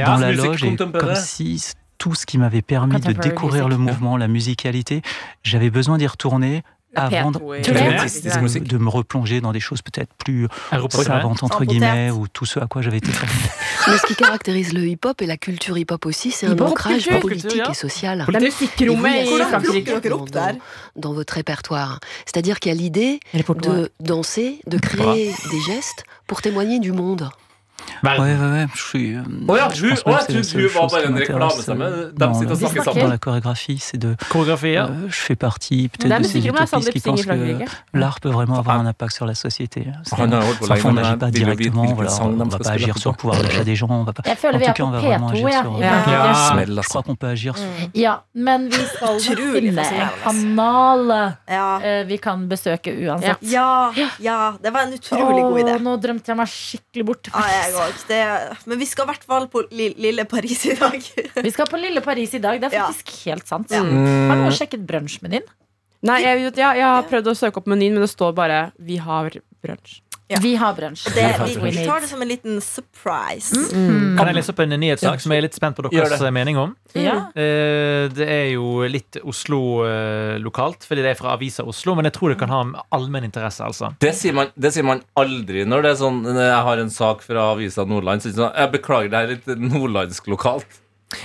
dans 0.05 0.17
la 0.17 0.31
loge, 0.31 0.63
et 0.63 0.75
comme 0.75 1.15
si 1.15 1.63
tout 1.99 2.15
ce 2.15 2.25
qui 2.25 2.37
m'avait 2.39 2.63
permis 2.63 2.95
de 2.99 3.13
découvrir 3.29 3.69
le 3.69 3.77
mouvement, 3.77 4.17
la 4.17 4.27
musicalité, 4.27 5.03
j'avais 5.43 5.69
besoin 5.69 5.97
d'y 5.99 6.07
retourner 6.07 6.63
avant 6.95 7.29
de, 7.29 7.37
P2, 7.37 7.41
de- 7.41 7.45
ouais. 7.45 7.61
de- 7.61 7.71
Ouais. 7.71 8.59
de- 8.61 8.67
de 8.67 8.77
me 8.79 8.89
replonger 8.89 9.41
dans 9.41 9.51
des 9.51 9.59
choses 9.59 9.83
peut-être 9.83 10.11
plus 10.17 10.47
savantes 11.03 11.43
entre 11.43 11.63
guillemets 11.65 12.09
ou 12.09 12.27
tout 12.27 12.45
ce 12.47 12.59
à 12.59 12.65
quoi 12.65 12.81
j'avais 12.81 12.97
été 12.97 13.11
formé. 13.11 13.33
Mais 13.89 13.97
ce 13.99 14.07
qui 14.07 14.15
caractérise 14.15 14.73
le 14.73 14.87
hip-hop 14.87 15.21
et 15.21 15.27
la 15.27 15.37
culture 15.37 15.77
hip-hop 15.77 16.03
aussi, 16.07 16.31
c'est 16.31 16.47
un 16.47 16.55
ancrage 16.71 17.03
politique 17.19 17.49
Culture, 17.51 17.69
et 17.69 17.73
social 17.75 18.25
opp 20.21 20.31
der? 20.31 20.55
dans 20.95 21.13
votre 21.13 21.33
répertoire. 21.35 21.99
C'est-à-dire 22.25 22.59
qu'il 22.59 22.71
y 22.73 22.75
a 22.75 22.77
l'idée 22.77 23.19
de 23.61 23.91
danser, 23.99 24.59
de 24.65 24.77
créer 24.79 25.31
des 25.51 25.61
gestes 25.61 26.05
pour 26.25 26.41
témoigner 26.41 26.79
du 26.79 26.91
monde. 26.91 27.29
Ouais, 28.03 28.17
ouais, 28.19 28.67
je 28.73 28.81
suis. 28.81 29.13
euh, 29.15 29.21
Å 29.47 29.57
ja, 29.57 29.67
pense 29.67 29.81
å, 29.81 29.87
jeg 29.89 30.05
trodde 30.05 30.73
var 30.73 30.87
bare 30.89 31.05
en 31.05 31.13
De 31.13 32.17
dans 32.17 32.33
sitter 32.33 32.51
og 32.51 32.61
la- 32.61 32.69
snakker 32.69 32.83
snakker. 32.83 32.83
dans 32.85 32.93
sammen. 32.93 33.09
la 33.09 33.17
chorégraphie, 33.17 33.77
c'est 33.79 33.97
de. 33.97 34.15
koreografi, 34.29 34.71
ja. 34.73 34.85
euh, 34.85 35.07
je 35.09 35.15
fais 35.15 35.35
partie 35.35 35.83
Det 35.89 35.91
peut-être 35.99 36.11
er 36.11 36.19
de 36.19 36.27
ces 36.27 36.39
utopistes 36.47 36.91
qui 36.91 36.99
pensent 37.01 37.21
que 37.25 37.27
Frankrike. 37.27 37.69
l'art 37.93 38.19
peut 38.21 38.29
vraiment 38.29 38.57
avoir 38.59 38.79
un 38.79 38.85
impact 38.85 39.13
sur 39.15 39.25
la 39.25 39.35
société. 39.35 39.87
C'est- 40.03 40.15
Han 40.19 40.31
har 40.31 40.41
holdt 40.43 40.59
på 40.59 40.65
Sans 40.65 40.73
lenge, 40.75 40.81
fond, 40.81 40.89
on 40.89 40.93
men 40.93 41.03
n'agit 41.03 41.17
pas 41.19 41.29
vil 41.29 41.41
jo 41.41 41.45
vite 41.49 41.57
directement. 41.57 41.81
hvilken 41.83 41.95
Voilà, 41.95 42.09
sang 42.09 42.25
on 42.25 42.31
de 42.31 42.37
va 42.37 42.45
skal 42.45 42.57
pas 42.59 42.63
spille 42.69 42.83
agir 42.83 42.97
sur 42.97 43.09
le 43.09 43.13
etterpå. 43.15 43.19
pouvoir 43.21 43.41
d'achat 43.43 43.63
des 43.63 43.75
gens. 43.75 43.87
On 43.89 44.03
va 44.03 44.13
pas. 44.13 44.23
Jeg 44.25 44.37
føler 44.37 44.55
En 44.55 44.59
vi 44.59 44.65
tout 44.65 44.69
er 44.69 44.73
cas, 44.73 44.83
på 44.83 44.87
on 44.87 44.91
va 44.91 44.99
vraiment 44.99 45.29
P2, 45.29 45.33
agir 45.33 45.49
ja. 45.49 45.61
sur. 45.63 45.77
i 45.77 45.81
Ja. 45.81 45.89
Frankrike. 45.89 46.11
Ja. 46.19 46.33
Smell, 46.51 46.69
Je 46.69 46.77
altså. 46.77 46.89
crois 46.89 47.03
qu'on 47.03 47.15
peut 47.15 47.27
agir 47.27 47.57
sur. 47.57 47.65
Ja, 47.95 48.23
men 48.35 48.69
vi 48.69 48.75
skal 48.95 49.07
nok 49.13 49.19
Utrolig 49.19 49.61
finne 49.63 49.79
en 49.79 50.09
fascinerende. 50.23 50.23
kanal 50.23 51.35
Ja. 51.49 51.79
eh, 51.83 52.03
vi 52.05 52.17
kan 52.17 52.47
besøke 52.47 52.89
uansett. 53.07 53.37
Ja, 53.41 53.91
ja, 54.19 54.53
det 54.61 54.71
var 54.73 54.81
en 54.87 54.93
utrolig 54.93 55.41
god 55.43 55.59
idé. 55.59 55.75
Åh, 55.75 55.81
nå 55.81 55.97
drømte 56.01 56.27
jeg 56.27 56.37
meg 56.37 56.47
skikkelig 56.47 57.05
bort. 57.05 57.27
Ja, 57.33 57.43
jeg 57.63 57.68
òg. 57.77 58.57
Men 58.65 58.79
vi 58.79 58.85
skal 58.89 59.05
i 59.05 59.11
hvert 59.13 59.23
fall 59.29 59.47
på 59.51 59.63
li- 59.71 59.93
lille 59.97 60.25
Paris 60.25 60.65
i 60.65 60.75
dag. 60.79 60.97
Vi 61.45 61.51
skal 61.51 61.67
på 61.69 61.77
Lille 61.81 62.01
Paris 62.01 62.33
i 62.33 62.39
dag. 62.43 62.59
Det 62.61 62.71
er 62.71 62.77
Ja. 62.79 62.87
faktisk 62.89 63.25
helt 63.29 63.47
sant. 63.47 63.71
Ja. 63.71 63.83
Mm. 63.83 64.29
Har 64.29 64.35
du 64.49 64.55
sjekket 64.55 64.85
brunsjmenyen? 64.87 65.45
Nei, 66.01 66.21
jeg, 66.23 66.53
ja, 66.55 66.73
jeg 66.73 66.83
har 66.87 67.03
prøvd 67.03 67.27
å 67.27 67.35
søke 67.35 67.57
opp 67.59 67.67
menyen, 67.67 67.93
men 67.93 68.01
det 68.05 68.09
står 68.13 68.33
bare 68.33 68.71
'Vi 68.79 68.97
har 68.97 69.29
brunsj'. 69.63 70.01
Ja. 70.29 70.37
Vi 70.43 70.51
har 70.61 70.75
brunsj. 70.77 71.07
Det, 71.15 71.23
vi, 71.45 71.55
vi 71.71 71.85
tar 71.87 72.03
det 72.03 72.07
som 72.11 72.21
en 72.21 72.27
liten 72.29 72.59
surprise. 72.61 73.57
Mm. 73.73 74.13
Kan 74.19 74.27
jeg 74.29 74.35
lese 74.37 74.53
opp 74.53 74.59
en 74.61 74.75
nyhetssak 74.77 75.23
som 75.23 75.33
jeg 75.33 75.41
er 75.41 75.45
litt 75.47 75.57
spent 75.57 75.79
på 75.79 75.87
deres 75.89 76.21
mening 76.35 76.59
om? 76.61 76.75
Ja. 76.93 77.15
Eh, 77.33 78.05
Det 78.13 78.27
er 78.29 78.51
jo 78.53 78.83
litt 78.85 79.17
Oslo 79.25 79.59
eh, 79.87 80.35
lokalt, 80.41 80.85
fordi 80.85 81.01
det 81.05 81.15
er 81.15 81.17
fra 81.17 81.33
Avisa 81.33 81.65
Oslo, 81.65 81.95
men 81.97 82.05
jeg 82.09 82.13
tror 82.19 82.33
det 82.35 82.37
kan 82.43 82.53
ha 82.53 82.61
allmenn 82.93 83.25
interesse, 83.25 83.65
altså. 83.65 83.89
Det 84.05 84.13
sier, 84.17 84.35
man, 84.37 84.51
det 84.53 84.71
sier 84.75 84.85
man 84.85 85.01
aldri 85.17 85.65
når 85.65 85.81
det 85.87 85.95
er 85.95 85.99
sånn 86.03 86.21
Jeg 86.29 86.61
har 86.69 86.83
en 86.83 86.93
sak 86.93 87.25
fra 87.25 87.49
Avisa 87.55 87.87
Nordland. 87.89 88.21
Så 88.21 88.35
sånn, 88.37 88.53
jeg 88.53 88.71
beklager, 88.77 89.09
det 89.09 89.23
er 89.23 89.33
litt 89.33 89.49
nordlandsk 89.73 90.29
lokalt. 90.29 90.69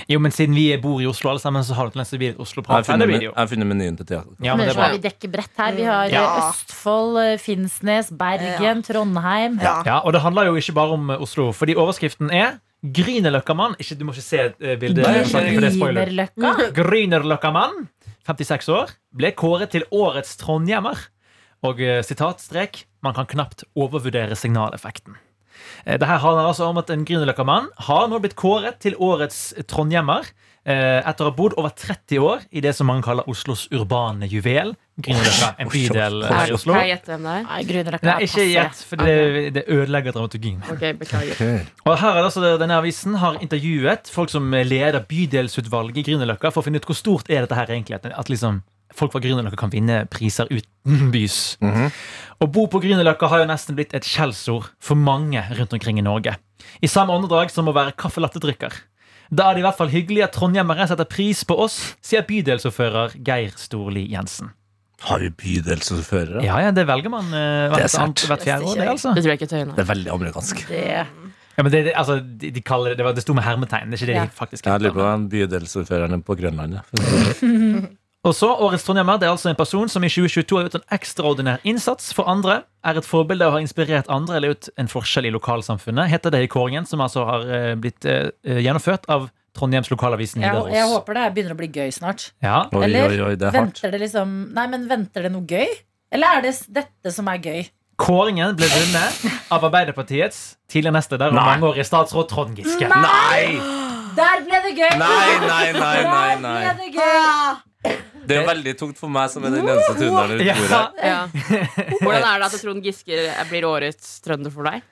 Jo, 0.09 0.17
men 0.19 0.33
siden 0.33 0.55
vi 0.57 0.65
bor 0.81 0.97
i 1.01 1.05
Oslo 1.05 1.29
alle 1.29 1.41
sammen, 1.41 1.63
så 1.63 1.75
har 1.77 1.85
det 1.87 1.93
tendens 1.93 2.09
til 2.09 2.17
å 2.17 2.21
bli 2.23 2.29
et 2.33 2.39
Oslo-prat. 2.41 2.87
jeg 2.87 3.31
har 3.35 3.47
funnet 3.51 3.67
menyen 3.69 3.97
til 3.99 4.05
teater. 4.09 4.33
Ja, 4.41 4.55
men 4.55 4.65
det 4.65 4.73
er 4.73 4.79
bra. 4.79 4.87
vi 4.95 5.01
dekker 5.03 5.31
bredt 5.33 5.59
her. 5.61 5.75
Vi 5.77 5.83
har 5.85 6.05
eh, 6.09 6.15
Ja. 6.15 6.23
Østfold, 6.49 7.19
eh, 7.21 7.37
Finnsnes, 7.41 8.09
Bergen, 8.11 8.81
Trondheim. 8.83 9.59
Ja. 9.61 9.75
Ja, 9.85 9.97
og 10.01 10.13
det 10.13 10.21
handler 10.25 10.49
jo 10.49 10.55
ikke 10.57 10.73
bare 10.73 10.97
om 10.97 11.09
eh, 11.13 11.21
Oslo, 11.21 11.51
fordi 11.53 11.75
overskriften 11.75 12.31
er 12.33 12.57
Grünerløkkamann. 12.85 13.75
Du 13.97 14.05
må 14.05 14.13
ikke 14.13 14.25
se 14.25 14.49
bildet, 14.81 15.05
det 15.05 15.05
er. 15.05 15.51
Grünerløkka. 15.59 16.71
Grünerløkkamann, 16.79 17.87
56 18.27 18.69
år, 18.73 18.95
ble 19.13 19.31
kåret 19.37 19.69
til 19.73 19.85
årets 19.91 20.35
trondhjemmer. 20.41 20.97
Og 21.65 21.79
sitatstrek 22.05 22.83
Man 23.01 23.13
kan 23.13 23.25
knapt 23.25 23.63
overvurdere 23.77 24.35
signaleffekten. 24.37 25.15
Eh, 25.85 25.97
Det 25.97 26.07
her 26.07 26.17
handler 26.23 26.47
altså 26.51 26.69
om 26.69 26.77
at 26.81 26.89
en 26.89 27.05
Grünerløkka-mann 27.05 27.69
har 27.89 28.07
nå 28.11 28.19
blitt 28.23 28.35
kåret 28.35 28.79
til 28.79 28.95
årets 28.99 29.53
trondhjemmer. 29.67 30.25
eh, 30.65 31.01
Etter 31.05 31.27
å 31.27 31.29
ha 31.29 31.35
bodd 31.37 31.53
over 31.57 31.69
30 31.69 32.17
år 32.19 32.39
i 32.51 32.61
det 32.61 32.73
som 32.75 32.87
man 32.87 33.01
kaller 33.05 33.27
Oslos 33.29 33.67
urbane 33.71 34.25
juvel. 34.27 34.75
Grünerløkka, 34.97 35.49
en 35.59 35.69
bydel 35.69 36.23
her 36.25 36.47
i 36.49 36.53
Oslo. 36.55 36.73
Kan 36.73 36.87
jeg 36.87 36.93
gjette 36.95 37.11
hvem 37.11 37.23
det 37.27 37.33
er? 37.35 37.43
Nei, 37.49 37.63
Grünerløkka 37.69 38.07
Nei, 38.07 38.15
er 38.15 38.25
ikke 38.29 38.45
gjett, 38.49 38.83
for 38.89 38.95
det, 39.03 39.53
det 39.53 39.63
ødelegger 39.67 40.15
dramaturgien. 40.15 40.61
Okay. 40.71 40.93
Og 41.85 41.97
her 41.99 42.09
er 42.15 42.21
det 42.21 42.29
altså 42.31 42.57
Denne 42.57 42.77
avisen 42.79 43.15
har 43.21 43.37
intervjuet 43.43 44.09
folk 44.09 44.31
som 44.31 44.49
leder 44.51 45.03
bydelsutvalget 45.05 45.99
i 46.01 46.05
Grünerløkka 46.09 46.49
for 46.51 46.63
å 46.63 46.65
finne 46.65 46.79
ut 46.81 46.87
hvor 46.89 46.97
stort 46.97 47.29
er 47.29 47.43
dette 47.45 47.55
her 47.59 47.69
egentlig. 47.75 47.99
At, 47.99 48.07
at 48.15 48.29
liksom 48.31 48.63
folk 48.93 49.11
fra 49.15 49.21
Grünerløkka 49.23 49.57
kan 49.57 49.71
vinne 49.73 50.03
priser 50.11 50.47
utenbys. 50.51 51.57
Å 52.43 52.47
bo 52.51 52.65
på 52.67 52.81
Grünerløkka 52.83 53.29
har 53.31 53.41
jo 53.43 53.47
nesten 53.49 53.75
blitt 53.77 53.93
et 53.97 54.03
skjellsord 54.05 54.67
for 54.83 54.95
mange 54.99 55.41
rundt 55.57 55.73
omkring 55.73 55.97
i 55.99 56.05
Norge. 56.05 56.35
I 56.83 56.87
samme 56.91 57.15
åndedrag 57.15 57.49
som 57.53 57.67
å 57.71 57.73
være 57.75 57.95
kaffelattedrikker. 57.97 58.73
Da 59.33 59.47
er 59.49 59.55
det 59.57 59.63
i 59.63 59.65
hvert 59.65 59.77
fall 59.79 59.89
hyggelig 59.89 60.21
at 60.27 60.35
trondhjemmere 60.37 60.85
setter 60.87 61.07
pris 61.09 61.41
på 61.47 61.55
oss, 61.63 61.79
sier 62.05 62.21
bydelsordfører 62.27 63.15
Geir 63.25 63.55
Storli 63.57 64.03
Jensen. 64.11 64.51
Har 65.05 65.19
vi 65.19 65.31
bydelsordførere? 65.33 66.43
Ja, 66.45 66.59
ja, 66.63 66.69
det 66.75 66.85
velger 66.87 67.11
man 67.11 67.33
eh, 67.33 67.65
er 67.65 67.73
hvert, 67.73 67.97
annet- 67.99 68.25
hvert 68.29 68.45
fjerde 68.45 68.69
år, 68.69 68.77
det, 68.79 68.85
altså. 68.93 69.11
Det 69.17 69.23
tror 69.25 69.33
jeg 69.33 69.41
ikke 69.41 69.49
Tøyene 69.51 69.75
Det 69.75 69.83
er 69.83 69.89
veldig 69.89 70.13
amerikansk. 70.13 70.61
Det 70.69 70.83
Ja, 71.55 71.63
men 71.63 71.71
det, 71.71 71.81
det, 71.87 71.93
altså, 71.95 72.17
de, 72.19 72.49
de 72.51 72.61
kaller 72.67 72.91
det, 72.93 72.97
det, 72.99 73.05
var, 73.07 73.13
det 73.15 73.23
sto 73.23 73.33
med 73.35 73.45
hermetegn. 73.47 73.91
Det 73.91 73.95
er 73.97 74.01
ikke 74.03 74.11
det 74.11 74.15
Ja. 74.17 74.23
de 74.29 74.35
faktisk 74.39 74.65
Jeg 74.67 74.81
lurer 74.81 74.91
heter. 74.91 74.95
på 74.99 75.05
hvem 75.09 75.27
bydelsordførerne 75.31 76.17
på 76.27 76.35
Grønland 76.39 76.79
er. 76.79 77.85
Og 78.25 78.33
så, 78.33 78.47
Årets 78.65 78.81
trondhjemmer 78.87 79.19
det 79.21 79.27
er 79.27 79.35
altså 79.35 79.51
en 79.51 79.57
person 79.59 79.89
som 79.91 80.03
i 80.05 80.09
2022 80.09 80.57
har 80.57 80.65
gjort 80.65 80.79
en 80.79 80.85
ekstraordinær 80.97 81.65
innsats 81.67 82.07
for 82.17 82.25
andre, 82.31 82.63
er 82.85 82.97
et 82.97 83.05
forbilde 83.05 83.45
og 83.45 83.53
har 83.57 83.61
inspirert 83.61 84.09
andre 84.09 84.39
eller 84.39 84.53
gjort 84.55 84.69
en 84.81 84.89
forskjell 84.89 85.27
i 85.29 85.33
lokalsamfunnet, 85.35 86.09
heter 86.09 86.33
det 86.33 86.41
i 86.45 86.49
kåringen, 86.49 86.87
som 86.89 87.03
altså 87.05 87.25
har 87.29 87.45
eh, 87.45 87.73
blitt 87.77 88.07
eh, 88.09 88.31
gjennomført 88.65 89.05
av 89.13 89.27
Trondheims 89.55 89.87
lokalavisen 89.87 90.43
jeg, 90.43 90.63
jeg 90.73 90.87
håper 90.89 91.15
det 91.15 91.27
begynner 91.35 91.55
å 91.55 91.59
bli 91.61 91.69
gøy 91.71 91.93
snart. 91.95 92.25
Ja. 92.43 92.65
Oi, 92.75 92.81
Eller 92.89 93.13
oi, 93.13 93.19
oi, 93.29 93.35
det 93.39 93.45
er 93.47 93.53
hardt. 93.53 93.77
venter 93.77 93.93
det 93.93 94.01
liksom 94.01 94.33
Nei, 94.57 94.65
men 94.73 94.83
venter 94.89 95.23
det 95.23 95.31
noe 95.31 95.45
gøy? 95.47 95.69
Eller 96.11 96.39
er 96.39 96.43
det 96.43 96.51
dette 96.75 97.13
som 97.15 97.29
er 97.31 97.39
gøy? 97.39 97.61
Kåringen 98.01 98.57
ble 98.59 98.67
vunnet 98.67 99.21
av 99.55 99.63
Arbeiderpartiets 99.69 100.57
tidligere 100.67 100.97
nestleder 100.97 101.31
og 101.31 101.37
år 101.39 101.47
mangeårige 101.53 101.85
statsråd 101.87 102.27
Trond 102.33 102.59
Giske. 102.59 102.89
Nei! 102.91 103.55
Der 104.17 104.43
ble 104.43 104.59
det 104.65 104.73
gøy! 104.75 104.91
Nei, 104.99 105.23
nei, 105.45 105.63
nei, 105.77 105.95
nei, 106.43 106.59
Der 106.67 106.75
ble 106.75 106.75
det 106.81 106.91
gøy! 106.97 108.14
Det 108.29 108.39
er 108.41 108.47
veldig 108.49 108.73
tungt 108.79 108.99
for 108.99 109.11
meg 109.11 109.31
som 109.33 109.45
er 109.47 109.55
den 109.55 109.67
eneste 109.67 109.95
trønderen 109.99 110.35
rundt 110.35 110.61
bordet. 110.61 111.05
Ja. 111.05 111.21
Hvordan 112.01 112.27
er 112.31 112.43
det 112.43 112.49
at 112.49 112.57
Trond 112.61 112.85
Giske 112.85 113.25
blir 113.51 113.67
årets 113.69 114.17
trønder 114.25 114.53
for 114.53 114.69
deg? 114.69 114.85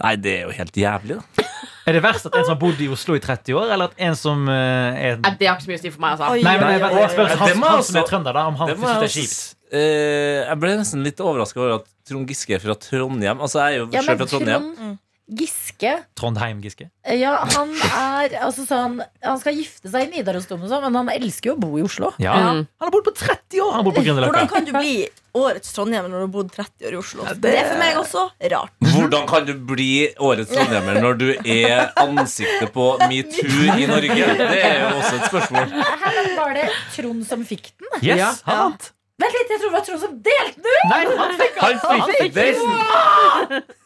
Nei, 0.00 0.14
det 0.20 0.36
er 0.38 0.48
jo 0.48 0.56
helt 0.56 0.76
jævlig, 0.76 1.18
da. 1.20 1.46
Er 1.88 1.96
det 1.96 2.02
verst 2.04 2.28
at 2.28 2.36
en 2.36 2.44
som 2.44 2.52
har 2.52 2.58
bodd 2.60 2.80
i 2.84 2.86
Oslo 2.92 3.16
i 3.16 3.22
30 3.22 3.56
år, 3.56 3.72
eller 3.74 3.90
at 3.90 4.02
en 4.06 4.16
som 4.18 4.44
eh, 4.52 4.98
er 5.08 5.16
Nei, 5.18 5.32
det 5.40 5.48
har 5.48 5.56
ikke 5.56 5.64
så 5.64 5.70
mye 5.72 5.80
å 5.80 5.82
si 5.82 5.92
for 5.94 6.04
meg. 6.04 6.12
Altså. 6.12 6.28
Oi, 6.36 6.42
Nei, 6.46 6.52
men 6.60 6.74
jeg, 6.74 6.82
jeg, 6.84 7.12
spør 7.14 7.32
han, 7.32 7.62
han 7.64 7.84
som 7.88 7.98
er 7.98 8.06
trønder, 8.10 8.36
da, 8.36 8.44
om 8.52 8.58
han 8.60 8.70
Det 8.70 8.76
synes 8.78 9.00
det 9.00 9.08
er 9.08 9.14
kjipt. 9.16 9.40
Eh, 9.70 10.38
jeg 10.44 10.60
ble 10.62 10.72
nesten 10.80 11.06
litt 11.06 11.22
overraska 11.24 11.62
over 11.62 11.76
at 11.80 11.88
Trond 12.10 12.30
Giske 12.30 12.56
er 12.56 12.62
fra 12.62 12.76
Trondheim. 12.78 13.40
Altså, 13.40 13.64
jeg 13.64 13.80
er 13.80 13.82
jo 13.82 13.88
Ja, 13.94 14.04
selv 14.06 14.22
fra 14.22 14.28
Trondheim. 14.30 14.68
Trond 14.76 14.98
Giske 15.30 15.92
Trondheim 16.18 16.58
Giske. 16.64 16.88
Ja, 17.06 17.36
han 17.54 17.70
er 17.86 18.32
altså 18.42 18.64
sånn 18.66 18.96
Han 19.22 19.38
skal 19.38 19.54
gifte 19.54 19.88
seg 19.92 20.08
i 20.08 20.10
Nidarosdomen, 20.18 20.66
men 20.82 20.96
han 20.98 21.10
elsker 21.14 21.52
jo 21.52 21.54
å 21.54 21.60
bo 21.62 21.70
i 21.78 21.84
Oslo. 21.86 22.10
Ja, 22.18 22.32
Ja. 22.34 22.48
Han 22.56 22.66
har 22.80 22.90
bodd 22.90 23.06
på 23.06 23.14
30 23.14 23.60
år! 23.62 23.72
Han 23.76 23.86
på 23.86 23.92
Hvordan 24.02 24.48
kan 24.50 24.64
du 24.66 24.72
bli 24.74 24.94
årets 25.38 25.72
Trondheim 25.76 26.08
når 26.10 26.16
du 26.18 26.24
har 26.26 26.32
bodd 26.34 26.50
30 26.56 26.88
år 26.90 26.96
i 26.96 26.98
Oslo? 26.98 27.26
Det 27.46 27.52
er 27.60 27.68
for 27.70 27.78
meg 27.78 27.98
også 28.02 28.24
rart. 28.54 28.72
Hvordan 28.90 29.26
kan 29.30 29.46
du 29.46 29.52
bli 29.70 29.90
årets 30.18 30.50
trondhjemmer 30.50 30.98
når 31.04 31.18
du 31.22 31.28
er 31.44 31.92
ansiktet 32.02 32.72
på 32.74 32.86
metoo 33.06 33.76
i 33.78 33.86
Norge? 33.86 34.30
Det 34.40 34.62
er 34.66 34.80
jo 34.82 34.88
også 34.98 35.14
et 35.20 35.28
spørsmål. 35.30 35.76
Her 36.02 36.32
var 36.40 36.56
det 36.58 36.66
Trond 36.96 37.22
som 37.28 37.44
fikk 37.46 37.70
den. 37.78 37.92
Yes, 38.02 38.18
Ja. 38.18 38.32
han 38.50 38.64
vant. 38.66 38.90
Vent 39.20 39.34
litt, 39.36 39.50
jeg 39.52 39.60
tror 39.60 39.68
det 39.70 39.76
var 39.78 39.86
Trond 39.86 40.00
som 40.00 40.18
delte 40.24 40.62
den 40.64 40.74
ut! 40.74 40.90
Nei, 40.90 41.00
han 41.20 41.34
fikk 41.38 41.54
Han 41.60 41.78
fikk 42.18 43.76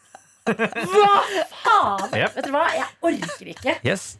prisen! 0.45 1.45
Faen! 1.65 2.09
Yep. 2.13 2.35
Vet 2.37 2.45
du 2.45 2.51
hva, 2.55 2.65
jeg 2.75 2.87
orker 3.09 3.51
ikke. 3.55 3.77
Yes. 3.85 4.17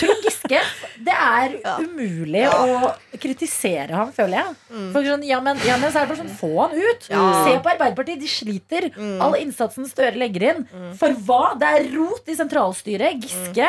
Trond 0.00 0.22
Giske, 0.24 0.60
det 1.04 1.12
er 1.12 1.56
Ja. 1.60 1.74
umulig 1.82 2.46
å 2.48 2.92
kritisere 3.20 3.92
ham, 3.92 4.12
føler 4.16 4.38
jeg. 4.38 4.54
For 4.94 5.04
sånn, 5.04 5.26
ja, 5.28 5.40
men, 5.44 5.58
ja, 5.66 5.76
men 5.76 5.92
så 5.92 6.00
er 6.00 6.06
det 6.06 6.14
bare 6.14 6.22
sånn, 6.22 6.32
Få 6.38 6.52
han 6.62 6.72
ut! 6.78 7.04
Ja. 7.10 7.24
Se 7.44 7.58
på 7.60 7.68
Arbeiderpartiet, 7.74 8.22
de 8.22 8.30
sliter. 8.30 8.88
All 9.20 9.36
innsatsen 9.42 9.84
Støre 9.90 10.16
legger 10.16 10.46
inn. 10.54 10.64
For 10.96 11.12
hva? 11.28 11.42
Det 11.60 11.68
er 11.68 11.90
rot 11.98 12.32
i 12.32 12.38
sentralstyret. 12.38 13.20
Giske. 13.20 13.68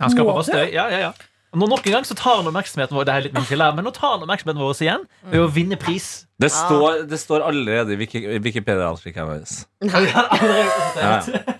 Han 0.00 0.10
skaper 0.10 0.32
bare 0.32 0.44
støy. 0.48 0.66
Ja, 0.74 0.88
ja, 0.90 0.98
ja. 1.06 1.12
Nå, 1.56 1.66
nok 1.70 1.86
en 1.88 1.94
gang 1.96 2.04
så 2.04 2.12
tar 2.18 2.36
han 2.42 2.48
oppmerksomheten 2.50 2.92
vår 2.98 3.06
Det 3.08 3.12
er 3.16 3.24
litt 3.26 3.34
min 3.36 3.46
til 3.48 3.62
her, 3.64 3.72
men 3.76 3.86
nå 3.86 3.92
tar 3.96 4.12
han 4.16 4.24
oppmerksomheten 4.26 4.60
vår 4.60 4.80
igjen 4.84 5.04
ved 5.32 5.40
å 5.40 5.46
vinne 5.52 5.78
pris. 5.80 6.08
Det 6.36 6.50
står, 6.52 7.06
det 7.08 7.16
står 7.16 7.40
allerede 7.48 7.94
i 7.94 7.96
Wiki- 7.96 8.20
i 8.36 8.40
Wikipedia-artikkelen 8.44 9.30
vår. 9.30 9.54
Ja, 9.88 10.00
ja. 10.04 11.12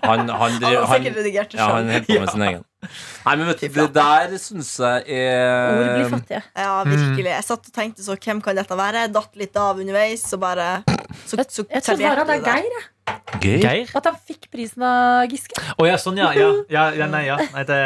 Han, 0.05 0.27
han, 0.29 0.29
Han 0.29 0.57
har 0.61 0.91
sikkert 0.91 1.17
redigert 1.17 1.49
det 1.55 1.57
ja, 1.57 1.69
han 1.73 1.87
sjøl. 1.87 1.95
holder 1.95 2.05
på 2.05 2.19
med 2.21 2.29
sin 2.35 2.43
egen. 2.45 2.61
Nei, 3.25 3.33
men 3.39 3.47
vet 3.49 3.63
du, 3.63 3.67
det 3.73 3.87
der 3.95 4.35
syns 4.41 4.69
jeg 4.77 5.07
Ord 5.07 5.81
blir 5.81 6.03
er 6.03 6.11
fattige. 6.13 6.41
Ja, 6.61 6.75
virkelig. 6.85 7.31
Jeg 7.33 7.47
satt 7.47 7.71
og 7.71 7.73
tenkte 7.79 8.05
så, 8.05 8.17
hvem 8.27 8.43
kan 8.45 8.59
dette 8.61 8.77
være? 8.77 9.01
Jeg 9.07 9.13
datt 9.17 9.41
litt 9.41 9.57
av 9.63 9.81
underveis, 9.81 10.27
så 10.29 10.37
bare 10.41 10.69
så, 11.25 11.41
så 11.41 11.65
Jeg 11.73 11.83
tror 11.87 11.97
bare 12.05 12.27
det 12.29 12.37
er 12.37 12.45
Geir. 12.45 12.77
jeg. 12.77 12.85
Gøy. 13.41 13.57
Geir. 13.65 13.91
At 13.97 14.11
han 14.11 14.21
fikk 14.29 14.45
prisen 14.53 14.85
av 14.85 15.25
Giske. 15.33 15.57
Å 15.73 15.89
ja, 15.89 15.97
sånn, 16.01 16.21
ja. 16.21 16.29
ja, 16.37 16.53
ja, 16.69 16.85
ja 17.01 17.09
nei, 17.09 17.25
ja. 17.31 17.41
Nei, 17.57 17.65
det 17.67 17.81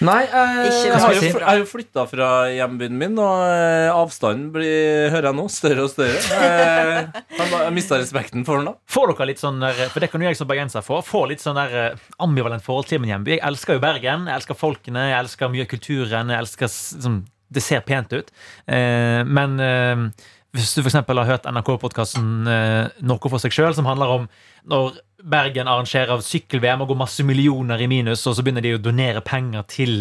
Nei, 0.00 0.20
jeg, 0.24 0.68
Ikke 0.70 0.84
jeg 0.88 1.00
har 1.02 1.12
jo, 1.12 1.20
jeg 1.28 1.44
har 1.44 1.58
jo 1.60 1.66
flytta 1.68 2.04
fra 2.08 2.28
hjembyen 2.54 2.94
min, 2.96 3.18
og 3.20 3.42
eh, 3.44 3.90
avstanden 3.92 4.46
blir, 4.54 5.10
hører 5.12 5.28
jeg 5.28 5.36
nå, 5.36 5.44
større 5.52 5.84
og 5.84 5.90
større. 5.92 6.22
Eh, 6.40 7.20
Jeg, 7.36 7.48
jeg 7.52 7.74
mista 7.76 7.98
respekten 8.00 8.44
for 8.48 8.60
den 8.60 8.70
da. 8.70 8.74
Får 8.90 9.12
dere 9.12 9.26
litt 9.30 9.40
sånn 9.42 9.60
der, 9.62 9.82
For 9.92 10.00
det 10.02 10.08
kan 10.12 10.22
jo 10.24 10.28
jeg 10.30 10.38
som 10.40 10.48
bergenser 10.48 10.84
få. 10.86 11.00
Får 11.04 11.28
litt 11.34 11.44
sånn 11.44 11.58
der 11.60 11.76
eh, 11.82 12.08
ambivalent 12.24 12.64
forhold 12.64 12.88
til 12.90 13.02
min 13.02 13.12
hjemby. 13.12 13.36
Jeg 13.36 13.44
elsker 13.50 13.76
jo 13.76 13.82
Bergen. 13.84 14.24
Jeg 14.30 14.40
elsker 14.40 14.58
folkene, 14.58 15.06
jeg 15.12 15.18
elsker 15.20 15.52
mye 15.52 15.66
av 15.66 15.70
kulturen. 15.74 16.32
Jeg 16.32 16.44
elsker 16.46 16.72
sånn, 16.72 17.20
Det 17.50 17.62
ser 17.66 17.80
pent 17.84 18.12
ut. 18.16 18.28
Eh, 18.70 19.20
men 19.26 19.56
eh, 19.60 20.04
hvis 20.56 20.72
du 20.74 20.82
f.eks. 20.82 20.98
har 21.06 21.28
hørt 21.28 21.46
NRK-podkasten 21.46 22.48
eh, 22.50 23.04
Noe 23.06 23.30
for 23.30 23.42
seg 23.42 23.54
sjøl, 23.54 23.74
som 23.76 23.86
handler 23.86 24.16
om 24.16 24.26
når 24.70 24.98
Bergen 25.20 25.68
arrangerer 25.68 26.22
sykkel-VM 26.24 26.82
og 26.82 26.90
går 26.90 26.98
masse 27.02 27.24
millioner 27.26 27.80
i 27.80 27.88
minus, 27.90 28.24
og 28.26 28.36
så 28.36 28.44
begynner 28.44 28.64
de 28.64 28.74
å 28.76 28.82
donere 28.82 29.22
penger 29.24 29.66
til 29.70 29.94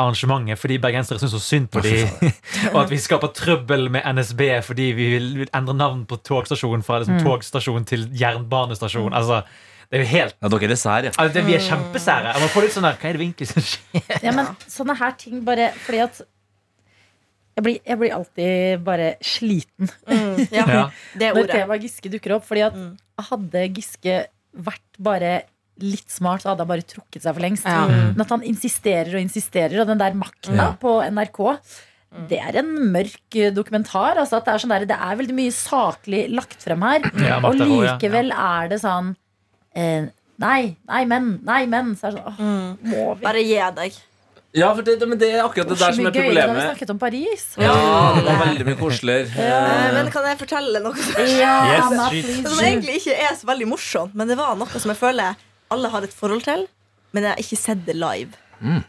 arrangementet 0.00 0.60
fordi 0.60 0.78
bergensere 0.80 1.20
syns 1.20 1.34
så 1.34 1.40
synd 1.42 1.70
på 1.72 1.82
dem. 1.84 2.30
og 2.72 2.78
at 2.84 2.92
vi 2.92 3.00
skaper 3.00 3.32
trøbbel 3.36 3.88
med 3.92 4.06
NSB 4.16 4.44
fordi 4.64 4.90
vi 4.96 5.08
vil 5.16 5.28
endre 5.48 5.76
navn 5.76 6.06
på 6.08 6.20
togstasjonen 6.28 6.84
fra 6.86 7.02
liksom, 7.02 7.20
togstasjon 7.24 7.88
til 7.88 8.06
jernbanestasjon. 8.20 9.12
Altså, 9.16 9.42
det 9.90 9.98
er 9.98 10.04
jo 10.04 10.10
helt 10.12 10.36
Ja, 10.38 10.48
dere 10.52 10.70
er 10.70 10.78
sær, 10.78 11.06
ja. 11.08 11.14
altså, 11.18 11.42
Vi 11.44 11.56
er 11.56 11.64
kjempesære. 11.66 12.34
Jeg 12.36 12.44
må 12.44 12.50
få 12.52 12.62
litt 12.62 12.76
sånn 12.76 12.86
der, 12.86 12.98
Hva 13.00 13.08
er 13.10 13.18
det 13.18 13.24
egentlig 13.26 13.48
som 13.50 13.64
skjer? 13.66 14.04
Ja, 14.22 14.34
men 14.36 14.52
sånne 14.70 14.94
her 15.00 15.16
ting 15.18 15.40
bare 15.46 15.72
Fordi 15.82 16.04
at 16.04 16.20
jeg 17.56 17.64
blir, 17.66 17.78
jeg 17.84 17.98
blir 18.00 18.12
alltid 18.16 18.84
bare 18.86 19.08
sliten 19.20 19.90
Mm, 20.06 20.36
ja, 20.58 20.64
Ja. 20.66 20.84
det 21.18 21.28
er 21.30 21.34
når 21.34 21.48
temaet 21.50 21.82
Giske 21.84 22.10
dukker 22.12 22.36
opp. 22.38 22.44
Fordi 22.48 22.62
at 22.66 22.74
Mm. 22.78 22.96
hadde 23.30 23.64
Giske 23.76 24.26
vært 24.56 24.98
bare 24.98 25.42
litt 25.80 26.10
smart, 26.12 26.42
så 26.42 26.50
hadde 26.52 26.60
han 26.64 26.68
bare 26.68 26.82
trukket 26.84 27.22
seg 27.24 27.32
for 27.34 27.40
lengst. 27.40 27.64
Ja. 27.64 27.86
Men 27.88 28.20
at 28.20 28.28
han 28.34 28.42
insisterer 28.44 29.14
og 29.16 29.22
insisterer, 29.22 29.80
og 29.80 29.86
den 29.88 29.98
der 29.98 30.12
makta 30.18 30.76
på 30.80 30.98
NRK 31.10 31.40
det 32.28 32.40
er 32.42 32.56
en 32.58 32.70
mørk 32.90 33.36
eh, 33.38 33.52
dokumentar. 33.54 34.16
Altså 34.18 34.40
at 34.40 34.44
det, 34.48 34.54
er 34.54 34.58
sånn 34.64 34.72
der, 34.74 34.84
det 34.90 34.96
er 34.98 35.14
veldig 35.20 35.34
mye 35.36 35.52
saklig 35.54 36.24
lagt 36.34 36.58
frem 36.64 36.82
her. 36.82 37.04
Ja, 37.22 37.36
og 37.38 37.54
likevel 37.54 38.32
er 38.34 38.68
det 38.72 38.80
sånn 38.82 39.12
eh, 39.76 40.08
Nei, 40.40 40.74
nei, 40.88 41.04
men. 41.04 41.26
Nei, 41.44 41.66
men. 41.68 41.90
Så 42.00 42.08
er 42.08 42.14
det 42.16 42.22
sånn, 42.22 42.32
åh, 42.32 42.38
Mm. 42.40 42.78
må 42.90 43.02
vi? 43.18 43.22
Bare 43.26 43.42
gi 43.44 43.58
deg. 43.76 43.92
Ja, 44.56 44.72
for 44.74 44.82
det, 44.82 44.96
men 45.06 45.18
det 45.18 45.28
er 45.30 45.44
akkurat 45.44 45.68
det 45.70 45.76
der 45.78 45.94
som 45.94 46.06
er 46.08 46.14
problemet. 46.14 46.48
da 46.48 46.54
vi 46.56 46.62
snakket 46.72 46.90
om 46.90 46.98
Paris. 46.98 47.44
Ja, 47.60 47.74
det 48.16 48.24
var 48.26 48.40
veldig 48.42 48.66
mye 48.66 48.78
koseligere. 48.80 49.28
Ja. 49.46 49.60
Men 49.94 50.10
kan 50.10 50.26
jeg 50.26 50.40
fortelle 50.40 50.80
noe 50.82 50.98
som, 50.98 51.20
Ja, 51.38 51.52
Yes, 52.10 52.24
som 52.48 52.58
egentlig 52.58 52.96
ikke 52.98 53.14
er 53.14 53.36
så 53.38 53.46
veldig 53.46 53.68
morsomt? 53.70 54.16
Men 54.18 54.30
det 54.30 54.38
var 54.40 54.58
noe 54.58 54.82
som 54.82 54.90
jeg 54.90 54.98
føler 54.98 55.38
alle 55.70 55.92
har 55.92 56.02
et 56.02 56.16
forhold 56.16 56.42
til, 56.48 56.66
men 57.14 57.26
jeg 57.26 57.30
har 57.36 57.44
ikke 57.44 57.60
sett 57.60 57.84
det 57.86 57.94
live. 57.94 58.34
Mm. 58.58 58.82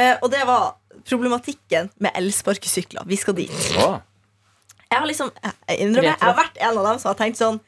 Eh, 0.00 0.14
og 0.22 0.30
det 0.32 0.46
var 0.48 0.72
problematikken 1.08 1.92
med 2.00 2.16
elsparkesykler. 2.16 3.04
Vi 3.08 3.20
skal 3.20 3.36
dit. 3.36 3.52
Ja. 3.76 3.98
Jeg 4.88 4.98
har 4.98 5.08
liksom, 5.08 5.30
jeg, 5.44 5.76
innrømmer, 5.76 6.08
jeg 6.14 6.20
har 6.24 6.36
vært 6.36 6.56
en 6.60 6.80
av 6.80 6.88
dem 6.88 6.98
som 7.00 7.12
har 7.12 7.16
tenkt 7.20 7.40
sånn 7.40 7.60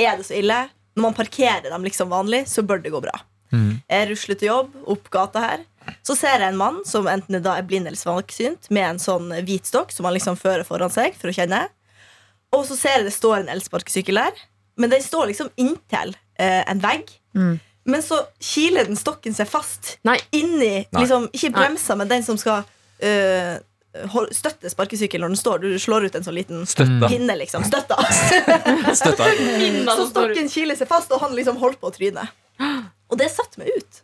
Er 0.00 0.16
det 0.16 0.24
så 0.24 0.38
ille? 0.38 0.56
Når 0.96 1.04
man 1.04 1.16
parkerer 1.16 1.68
dem 1.68 1.84
liksom 1.84 2.08
vanlig, 2.12 2.46
så 2.48 2.64
bør 2.64 2.80
det 2.84 2.92
gå 2.92 3.00
bra. 3.04 3.12
Jeg 3.52 4.06
rusler 4.08 4.38
til 4.40 4.48
jobb 4.48 4.76
opp 4.88 5.10
gata 5.12 5.42
her. 5.44 5.64
Så 6.06 6.16
ser 6.18 6.38
jeg 6.42 6.52
en 6.52 6.58
mann 6.60 6.80
som 6.88 7.06
enten 7.10 7.38
er 7.38 7.42
da 7.44 7.56
er 7.58 7.66
blind 7.68 7.86
eller 7.90 7.98
svaksynt, 7.98 8.68
med 8.70 8.86
en 8.94 9.00
sånn 9.02 9.30
hvit 9.46 9.66
stokk 9.68 9.92
som 9.94 10.06
han 10.08 10.14
liksom 10.16 10.36
fører 10.40 10.64
foran 10.68 10.90
seg 10.92 11.14
for 11.18 11.32
å 11.32 11.36
kjenne. 11.36 11.64
Og 12.52 12.66
så 12.68 12.76
ser 12.76 12.98
jeg 13.00 13.08
det 13.08 13.14
står 13.16 13.38
en 13.42 13.52
elsparkesykkel 13.54 14.18
der. 14.20 14.32
men 14.76 14.90
den 14.90 15.02
står 15.04 15.26
liksom 15.28 15.50
inntil 15.60 16.14
eh, 16.40 16.62
en 16.70 16.80
vegg. 16.80 17.10
Mm. 17.36 17.58
Men 17.84 18.02
så 18.02 18.20
kiler 18.40 18.86
den 18.88 18.96
stokken 18.96 19.34
seg 19.34 19.48
fast 19.50 19.96
Nei. 20.06 20.18
inni 20.30 20.86
Nei. 20.92 21.00
liksom, 21.02 21.28
Ikke 21.32 21.50
bremsa, 21.52 21.96
men 21.98 22.08
den 22.08 22.22
som 22.22 22.38
skal 22.38 22.62
eh, 23.02 23.58
støtte 24.32 24.70
sparkesykkelen 24.72 25.26
når 25.26 25.34
den 25.34 25.40
står. 25.40 25.58
Du 25.64 25.78
slår 25.78 26.06
ut 26.08 26.14
en 26.16 26.24
sånn 26.24 26.36
liten 26.38 26.62
Støtta. 26.66 27.08
pinne, 27.12 27.34
liksom. 27.36 27.64
Støtta. 27.68 27.98
Støtta. 29.00 29.26
Så 29.98 30.06
stokken 30.12 30.48
kiler 30.48 30.78
seg 30.78 30.88
fast, 30.88 31.12
og 31.12 31.20
han 31.20 31.34
liksom 31.36 31.58
holdt 31.60 31.80
på 31.82 31.90
å 31.90 31.94
tryne. 31.94 32.24
Og 33.12 33.18
det 33.20 33.28
satte 33.34 33.60
meg 33.60 33.68
ut. 33.76 34.02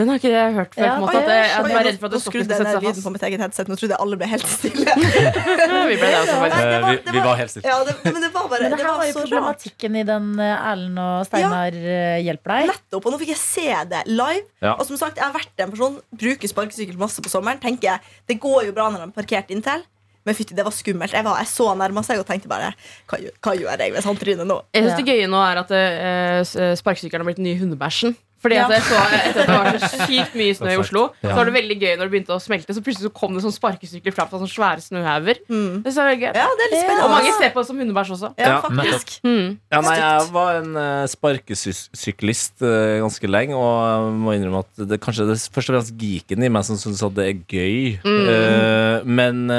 Den 0.00 0.08
har 0.10 0.20
ikke 0.20 0.30
jeg 0.32 0.54
hørt 0.56 0.74
før. 0.74 0.86
Ja, 0.86 0.92
måte, 1.02 1.20
jeg, 1.20 1.48
jeg 1.50 1.64
var 1.74 1.84
redd 1.86 1.98
for 2.00 2.08
at 2.08 2.22
skrudde 2.24 2.24
skulle 2.24 2.44
sette 2.48 2.70
seg 2.72 2.86
lyden 2.86 3.04
på 3.04 3.12
mitt 3.12 3.24
eget 3.28 3.42
headset. 3.44 3.68
Nå 3.68 3.76
trodde 3.76 3.92
jeg 3.96 4.00
alle 4.06 4.18
ble 4.20 4.28
helt 4.30 4.48
stille. 4.48 4.94
Vi 5.90 5.98
ble 6.00 6.08
det 6.08 6.20
også, 6.22 6.38
faktisk. 6.40 6.64
Nei, 6.64 6.64
det 6.70 6.78
Eh, 6.80 7.12
vi, 7.12 7.20
var- 7.24 7.36
helt 7.40 7.52
stille. 7.52 7.68
Ja, 7.68 7.76
det, 7.84 7.94
men 8.06 8.24
det 8.24 8.30
var 8.32 8.48
bare 8.48 8.62
Men 8.64 8.72
det 8.72 8.78
det 8.80 8.86
her 8.86 8.90
var 8.90 8.98
var 9.02 9.10
jo 9.10 9.16
problematikken 9.20 10.00
i 10.00 10.04
den 10.08 10.32
eh, 10.40 10.68
Erlend 10.72 11.02
og 11.04 11.28
Steinar 11.28 11.76
ja, 11.76 12.00
hjelper 12.24 12.54
deg. 12.56 12.72
Nettopp, 12.72 13.06
og 13.06 13.14
nå 13.14 13.20
fikk 13.22 13.32
jeg 13.34 13.42
se 13.42 13.68
det 13.92 14.02
live. 14.08 14.46
Ja. 14.64 14.74
Og 14.76 14.84
som 14.88 14.98
sagt, 15.00 15.20
jeg 15.20 15.26
har 15.26 15.36
vært 15.36 15.64
en 15.66 15.72
person 15.76 16.00
Bruker 16.24 16.52
sparkesykkel 16.52 16.98
masse 17.00 17.22
på 17.24 17.32
sommeren. 17.32 17.60
Tenker 17.62 17.92
jeg, 17.92 18.12
Det 18.30 18.40
går 18.42 18.70
jo 18.70 18.76
bra 18.76 18.88
når 18.90 19.04
de 19.04 19.10
er 19.10 19.16
parkert 19.20 19.52
inntil. 19.54 19.84
Men 20.28 20.36
fytti, 20.36 20.54
det 20.56 20.64
var 20.66 20.74
skummelt. 20.76 21.14
Jeg, 21.16 21.24
var, 21.24 21.38
jeg 21.40 21.48
så 21.48 21.70
nærma 21.80 22.02
seg 22.04 22.20
og 22.20 22.26
tenkte 22.28 22.50
bare 22.50 22.74
hva 23.08 23.54
gjør 23.56 23.80
jeg 23.80 23.94
hvis 23.94 24.08
han 24.08 24.18
tryner 24.20 24.48
nå? 24.48 24.58
Jeg 24.76 24.84
synes 24.84 24.98
det 25.00 25.06
gøye 25.08 25.28
nå 25.32 25.40
er 25.40 25.60
at 25.62 25.72
uh, 25.72 26.74
sparkesykkelen 26.76 27.24
har 27.24 27.30
blitt 27.30 27.40
den 27.40 27.48
nye 27.48 27.60
hundebæsjen. 27.62 28.12
Fordi 28.40 28.56
Ja. 28.56 28.64
altså, 28.64 28.76
jeg 28.78 28.84
så 28.88 28.96
Etter 29.20 29.40
at 29.40 29.48
det 29.50 29.56
var 29.56 29.78
så 29.84 30.06
sykt 30.08 30.34
mye 30.40 30.54
snø 30.56 30.70
i 30.72 30.76
Oslo, 30.80 31.02
Ja. 31.22 31.28
så 31.28 31.34
var 31.36 31.44
det 31.44 31.54
veldig 31.58 31.76
gøy 31.80 31.92
når 31.98 32.04
det 32.08 32.12
begynte 32.14 32.32
å 32.32 32.40
smelte. 32.40 32.72
Så 32.72 32.80
plutselig 32.80 33.04
så 33.10 33.12
kom 33.12 33.34
det 33.36 33.42
sånn 33.44 33.52
sparkesykler 33.52 34.14
fram 34.16 34.28
fra 34.30 34.38
sånne 34.40 34.48
svære 34.54 34.80
snøhauger. 34.86 35.40
Mm. 35.50 35.82
Det 35.84 35.92
så 35.92 36.06
veldig 36.06 36.20
gøy. 36.24 36.32
Ja, 36.40 36.46
det 36.56 36.64
er 36.64 36.70
litt 36.72 36.84
spennende. 36.84 37.04
Og 37.04 37.10
mange 37.10 37.32
ser 37.36 37.50
på 37.52 37.60
det 37.60 37.66
som 37.68 37.78
hundebæsj 37.82 38.10
også. 38.16 38.30
ja, 38.40 38.48
Ja, 38.48 38.60
faktisk. 38.64 39.20
Mm. 39.24 39.58
Ja, 39.72 39.80
nei, 39.84 39.96
jeg 40.00 40.32
var 40.32 40.50
en 40.62 40.72
uh, 40.76 41.06
sparkesyklist 41.06 42.62
uh, 42.64 43.00
ganske 43.04 43.28
lenge, 43.30 43.54
og 43.56 43.76
jeg 43.84 44.18
må 44.24 44.34
innrømme 44.36 44.64
at 44.64 44.88
det 44.88 45.00
kanskje 45.04 45.26
det 45.28 45.36
er 45.36 45.44
først 45.54 45.70
og 45.70 45.76
fremst 45.76 45.96
geeken 46.00 46.44
i 46.46 46.48
meg 46.52 46.64
som 46.66 46.76
syns 46.80 47.02
at 47.06 47.14
det 47.18 47.26
er 47.28 47.40
gøy. 47.50 47.98
Mm. 48.04 48.28
Uh, 48.30 48.96
men 49.04 49.50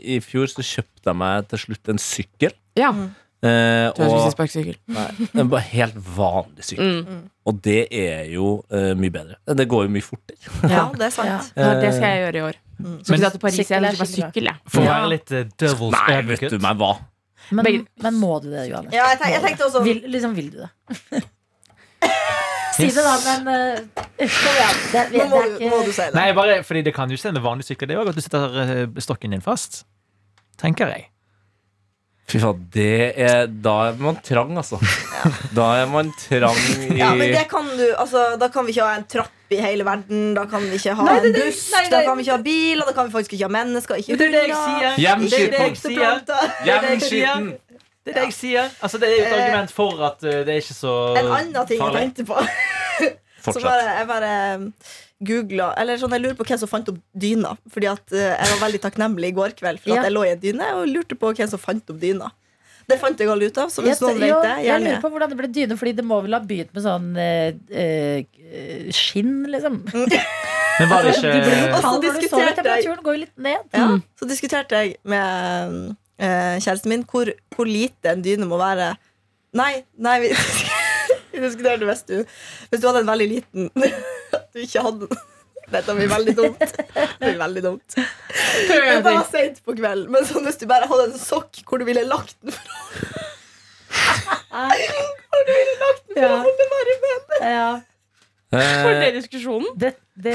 i 0.00 0.18
fjor 0.24 0.50
så 0.50 0.62
kjøpte 0.64 1.10
jeg 1.12 1.16
meg 1.20 1.48
til 1.50 1.58
slutt 1.66 1.88
en 1.92 2.00
sykkel. 2.02 2.54
Ja. 2.78 2.90
Eh, 3.44 3.92
Du 3.94 4.02
har 4.02 4.16
ikke 4.18 4.34
sparkesykkel. 4.34 4.76
nei, 4.96 5.06
en 5.34 5.50
bare 5.52 5.64
helt 5.70 5.96
vanlig 6.16 6.66
sykkel. 6.66 7.00
Mm. 7.04 7.22
Og 7.44 7.60
det 7.64 7.80
er 7.92 8.28
jo 8.32 8.50
uh, 8.72 8.92
mye 8.96 9.12
bedre. 9.12 9.36
Det 9.60 9.66
går 9.68 9.86
jo 9.86 9.92
mye 9.92 10.04
fortere. 10.04 10.38
Ja, 10.70 10.86
det 10.94 11.08
er 11.10 11.12
sant. 11.12 11.50
Ja, 11.56 11.74
det 11.80 11.90
skal 11.96 12.08
jeg 12.08 12.22
gjøre 12.24 12.38
i 12.40 12.44
år. 12.50 12.60
Mm. 12.78 12.98
Så 13.04 13.12
Men- 13.12 13.30
til 13.30 13.38
Paris 13.38 13.70
Jeg 13.70 14.08
sykkel, 14.08 14.48
jeg. 14.50 14.56
For 14.66 14.80
å 14.80 14.88
være 14.88 15.10
litt 15.12 15.32
eh, 15.32 15.44
devil's 15.60 15.94
Nei, 15.94 16.22
vet 16.30 16.50
du 16.50 16.58
meg 16.58 16.80
hva. 16.80 16.96
Men, 17.50 17.86
men 18.00 18.14
må 18.16 18.38
du 18.40 18.48
det, 18.50 18.70
Johannes? 18.70 18.94
Ja, 18.96 19.10
jeg, 19.12 19.20
tenk, 19.20 19.34
jeg 19.34 19.42
tenkte 19.44 19.66
også 19.66 19.82
Vil, 19.84 19.98
liksom, 20.08 20.32
vil 20.36 20.46
du 20.54 20.62
det? 20.62 20.70
si 22.76 22.88
det, 22.88 23.04
da, 23.04 23.14
men 23.26 23.48
uh, 23.48 24.04
kom 24.16 24.54
igjen. 24.54 24.78
Det, 24.92 25.02
det, 25.12 25.26
må, 25.30 25.40
er 25.42 25.50
du, 25.50 25.58
ikke 25.58 25.70
må 25.70 25.80
du 25.84 25.92
si 25.92 26.02
det. 26.02 26.14
Nei, 26.16 26.28
bare 26.36 26.60
fordi 26.66 26.82
det 26.88 26.94
kan 26.96 27.10
jo 27.12 27.18
se 27.20 27.30
en 27.30 27.40
vanlig 27.44 27.68
sykkel. 27.68 27.90
Det 27.90 27.98
jo 27.98 28.06
at 28.08 28.16
du 28.16 28.24
setter 28.24 28.56
eh, 28.64 29.02
stokken 29.04 29.36
din 29.36 29.44
fast. 29.44 29.84
Tenker 30.60 30.90
jeg. 30.90 31.08
Fy 32.26 32.38
faen, 32.40 32.60
det 32.72 32.86
er 33.20 33.46
Da 33.62 33.72
er 33.90 33.98
man 34.00 34.16
trang, 34.24 34.54
altså. 34.56 34.78
Da 35.54 35.66
er 35.82 35.86
man 35.92 36.08
trang 36.16 36.56
i 36.88 36.96
Ja, 36.98 37.10
men 37.14 37.34
det 37.34 37.42
kan 37.50 37.66
du, 37.76 37.84
altså, 38.00 38.22
Da 38.40 38.48
kan 38.48 38.64
vi 38.66 38.72
ikke 38.72 38.86
ha 38.88 38.94
en 38.96 39.04
trapp 39.12 39.30
i 39.52 39.58
hele 39.60 39.84
verden. 39.86 40.32
Da 40.34 40.46
kan 40.50 40.64
vi 40.64 40.78
ikke 40.80 40.94
ha 40.96 41.04
Nei, 41.04 41.18
det- 41.20 41.34
en 41.34 41.36
buss. 41.42 41.60
nei, 41.74 41.82
nei. 41.82 41.90
Da 41.92 42.00
kan 42.06 42.16
vi 42.18 42.24
ikke 42.24 42.32
ha 42.36 42.42
bil, 42.46 42.80
og 42.80 42.86
da 42.88 42.94
kan 42.96 43.06
vi 43.10 43.12
faktisk 43.18 43.34
ikke 43.36 43.44
ha 43.44 43.52
mennesker. 43.58 43.94
Ikke 44.00 44.16
Det 44.18 44.26
er 44.26 44.32
det 44.32 44.46
jeg 44.48 44.56
sier. 44.56 44.96
Hjemskitten. 45.04 46.14
Hjemskitten. 46.64 47.52
Det 48.04 48.12
er 48.12 48.18
det 48.18 48.24
jeg 48.24 48.34
sier. 48.36 48.70
Altså, 48.82 48.98
det 49.00 49.08
er 49.08 49.14
jo 49.16 49.22
et 49.24 49.32
Eh, 49.32 49.44
argument 49.44 49.70
for 49.72 50.02
at 50.08 50.24
eh, 50.24 50.40
det 50.44 50.48
er 50.56 50.60
ikke 50.64 50.74
så 50.76 50.94
En 51.16 51.26
annen 51.36 51.66
ting 51.68 51.80
jeg 51.80 51.92
tenkte 52.00 52.24
på. 52.32 52.36
Så 53.44 53.60
bare, 53.60 53.98
jeg 53.98 54.06
bare 54.08 54.72
googla 55.22 55.72
Eller 55.78 55.96
sånn, 56.00 56.10
jeg 56.16 56.20
lurer 56.24 56.34
på 56.38 56.44
hvem 56.48 56.58
som 56.58 56.68
fant 56.68 56.88
opp 56.88 56.98
dyna. 57.14 57.56
Fordi 57.70 57.86
at 57.92 58.12
eh, 58.12 58.32
jeg 58.34 58.48
var 58.54 58.62
veldig 58.68 58.80
takknemlig 58.82 59.30
i 59.30 59.36
går 59.36 59.54
kveld 59.58 59.78
for 59.80 59.90
Ja. 59.94 60.00
at 60.00 60.08
jeg 60.10 60.12
lå 60.16 60.24
i 60.26 60.32
en 60.34 60.40
dyne 60.40 60.72
og 60.80 60.88
lurte 60.88 61.14
på 61.16 61.30
hvem 61.34 61.48
som 61.48 61.58
fant 61.62 61.90
opp 61.90 62.00
dyna. 62.00 62.32
Det 62.86 62.98
fant 63.00 63.16
jeg 63.18 63.28
alle 63.32 63.46
ut 63.48 63.56
av. 63.62 63.70
Så 63.72 63.80
hvis 63.80 64.00
noen 64.02 64.18
vet 64.20 64.42
det, 64.44 64.50
jeg 64.60 64.66
gjerne 64.66 64.84
lurer 64.90 65.00
på 65.00 65.10
hvordan 65.14 65.30
det 65.30 65.38
ble 65.38 65.48
dyne, 65.48 65.76
Fordi 65.80 65.92
det 65.96 66.04
må 66.04 66.18
vel 66.26 66.34
ha 66.36 66.40
begynt 66.44 66.74
med 66.74 66.82
sånn 66.84 67.06
eh, 67.16 67.54
eh, 67.72 68.90
skinn, 68.92 69.46
liksom. 69.48 69.78
Men 70.80 70.88
var 70.90 71.02
det 71.06 71.14
De 71.14 71.20
blir 71.22 71.38
jo 71.38 71.54
ikke 71.54 71.80
kalde 71.80 71.86
når 71.86 72.02
du 72.02 72.06
sover. 72.06 72.20
diskuterte 72.20 72.44
jeg- 72.44 72.56
Temperaturen 72.58 73.02
går 73.06 73.14
jo 73.14 73.20
litt 73.20 73.38
ned. 73.38 73.60
Ja, 73.72 73.86
Så 74.20 74.26
diskuterte 74.28 74.70
jeg 74.82 74.96
med 75.04 75.96
eh, 76.18 76.58
kjæresten 76.60 76.88
min 76.90 77.04
hvor, 77.04 77.30
hvor 77.54 77.64
lite 77.70 78.10
en 78.10 78.22
dyne 78.26 78.44
må 78.50 78.58
være. 78.58 78.96
Nei, 79.54 79.84
nei 79.96 80.16
vi, 80.20 80.28
vi 81.34 81.42
diskuterte 81.44 81.88
hvis 81.88 82.02
du 82.08 82.16
Hvis 82.24 82.80
du 82.82 82.86
hadde 82.88 83.02
en 83.04 83.10
veldig 83.12 83.28
liten 83.30 83.70
At 84.38 84.48
du 84.54 84.60
ikke 84.64 84.82
hadde 84.86 85.08
den. 85.10 85.22
Dette 85.72 85.94
blir 85.96 86.10
veldig 86.12 86.34
dumt. 86.36 86.60
Det 86.60 87.06
blir 87.22 87.38
veldig 87.40 87.62
dumt. 87.64 87.94
Det 87.96 88.98
var 89.06 89.22
sent 89.30 89.62
på 89.64 89.72
kvelden, 89.78 90.10
men 90.12 90.26
sånn 90.28 90.44
hvis 90.44 90.58
du 90.60 90.66
bare 90.68 90.86
hadde 90.90 91.06
en 91.08 91.18
sokk 91.18 91.62
hvor 91.64 91.80
du 91.80 91.86
ville 91.88 92.02
lagt 92.04 92.36
den 92.44 92.52
fra 92.52 92.74
Hvor 95.34 95.48
for 95.48 96.20
Ja. 96.20 96.28
å 96.28 96.42
holde 96.44 96.66
varmen. 96.74 97.22
Ja. 97.54 97.70
Eh, 98.60 99.00
det 99.02 99.10
diskusjonen. 99.18 99.66
Det, 99.76 99.90
det 100.16 100.34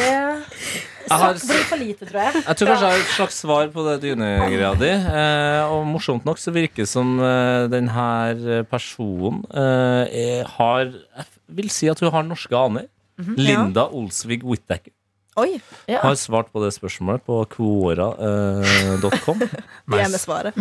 har- 1.09 1.34
blir 1.34 1.63
for 1.70 1.78
lite, 1.80 2.05
tror 2.09 2.22
jeg. 2.22 2.34
Jeg 2.45 2.57
tror 2.59 2.67
kanskje 2.67 2.86
jeg 2.89 2.91
har 2.91 2.99
et 3.05 3.13
slags 3.15 3.39
svar 3.43 3.67
på 3.74 3.86
det 3.88 3.95
dynegreia 4.03 4.74
di. 4.80 4.91
Eh, 4.91 5.63
og 5.72 5.86
morsomt 5.88 6.26
nok 6.28 6.38
så 6.41 6.51
virker 6.53 6.84
det 6.84 6.89
som 6.91 7.15
eh, 7.20 7.67
denne 7.72 8.63
personen 8.70 9.43
eh, 9.53 10.05
er, 10.11 10.43
har 10.57 10.86
Jeg 10.91 11.26
vil 11.49 11.70
si 11.74 11.88
at 11.89 11.99
hun 11.99 12.11
har 12.11 12.24
norske 12.24 12.55
aner. 12.55 12.88
Linda 13.20 13.88
Olsvig 13.91 14.43
Whittaker 14.47 14.91
Oi, 15.39 15.59
Ja. 15.87 16.01
har 16.03 16.15
svart 16.19 16.49
på 16.53 16.61
det 16.63 16.71
spørsmålet 16.75 17.23
på 17.25 17.39
quora.com. 17.55 19.39
det 19.89 19.99
er 20.01 20.09
med 20.11 20.19
svaret. 20.21 20.57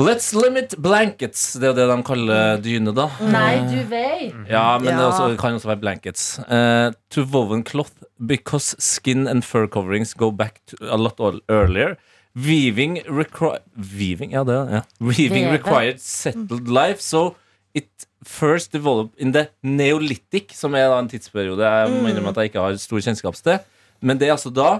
Let's 0.00 0.30
limit 0.36 0.76
blankets. 0.82 1.52
Det 1.58 1.68
er 1.68 1.72
jo 1.72 1.76
det 1.80 1.88
de 1.90 1.98
kaller 2.06 2.62
dyne, 2.64 2.94
da. 2.96 3.08
Nei, 3.32 3.52
du 3.70 3.78
vei. 3.90 4.30
Ja, 4.50 4.78
men 4.78 4.88
det, 4.92 4.96
Ja. 5.00 5.08
også, 5.10 5.28
det 5.32 5.38
kan 5.42 5.58
også 5.58 5.70
være 5.72 5.82
blankets. 5.82 6.24
Eh, 6.48 6.92
to 7.12 7.24
woven 7.28 7.64
cloth 7.64 7.92
because 8.18 8.76
skin 8.78 9.26
and 9.28 9.42
fur 9.44 9.66
coverings 9.66 10.14
go 10.14 10.30
back 10.30 10.60
to 10.70 10.76
a 10.88 10.96
lot 10.96 11.20
earlier. 11.48 11.96
Weaving 12.34 13.02
require 13.12 13.58
Weaving, 13.76 14.32
ja, 14.32 14.40
det 14.48 14.54
ja. 14.72 14.80
Weaving 15.04 15.50
required 15.52 15.98
settled 16.00 16.66
life, 16.68 17.02
so 17.04 17.34
it 17.74 18.06
first 18.24 18.72
developed 18.72 19.12
in 19.20 19.32
the 19.34 19.48
neolithic, 19.62 20.54
som 20.56 20.74
er 20.78 20.88
da 20.88 20.98
en 21.02 21.08
tidsperiode 21.10 21.60
jeg 21.66 21.90
må 21.92 22.08
innrømme 22.08 22.30
at 22.32 22.36
jeg 22.40 22.50
ikke 22.52 22.62
har 22.64 22.78
stor 22.80 23.00
kjennskap 23.04 23.36
til. 23.36 23.58
Men 24.02 24.18
det 24.18 24.28
er 24.28 24.34
altså 24.36 24.50
da 24.54 24.70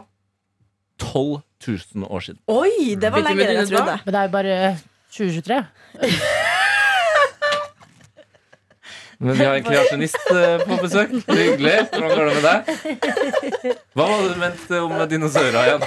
12 1.02 1.42
000 1.66 2.06
år 2.10 2.20
siden. 2.26 2.40
Oi, 2.50 2.94
det 3.00 3.12
var 3.14 3.22
lenger 3.22 3.48
enn 3.48 3.60
jeg 3.62 3.70
trodde. 3.70 3.98
Men 4.04 4.14
det 4.14 4.20
er 4.20 4.26
jo 4.26 4.32
bare 4.36 4.56
2023. 5.14 5.62
Men 9.22 9.36
vi 9.38 9.44
har 9.46 9.54
en 9.54 9.62
kreasjonist 9.62 10.30
eh, 10.34 10.64
på 10.66 10.76
besøk. 10.82 11.12
Det 11.14 11.30
er 11.30 11.42
Hyggelig. 11.52 11.74
Hvordan 11.92 12.10
går 12.16 12.24
det 12.26 12.34
med 12.34 12.44
deg? 12.48 12.56
Hva 13.94 14.06
var 14.10 14.16
det 14.18 14.30
du 14.32 14.40
mente 14.40 14.80
om 14.82 14.94
dinosaurer 15.12 15.62
igjen? 15.62 15.82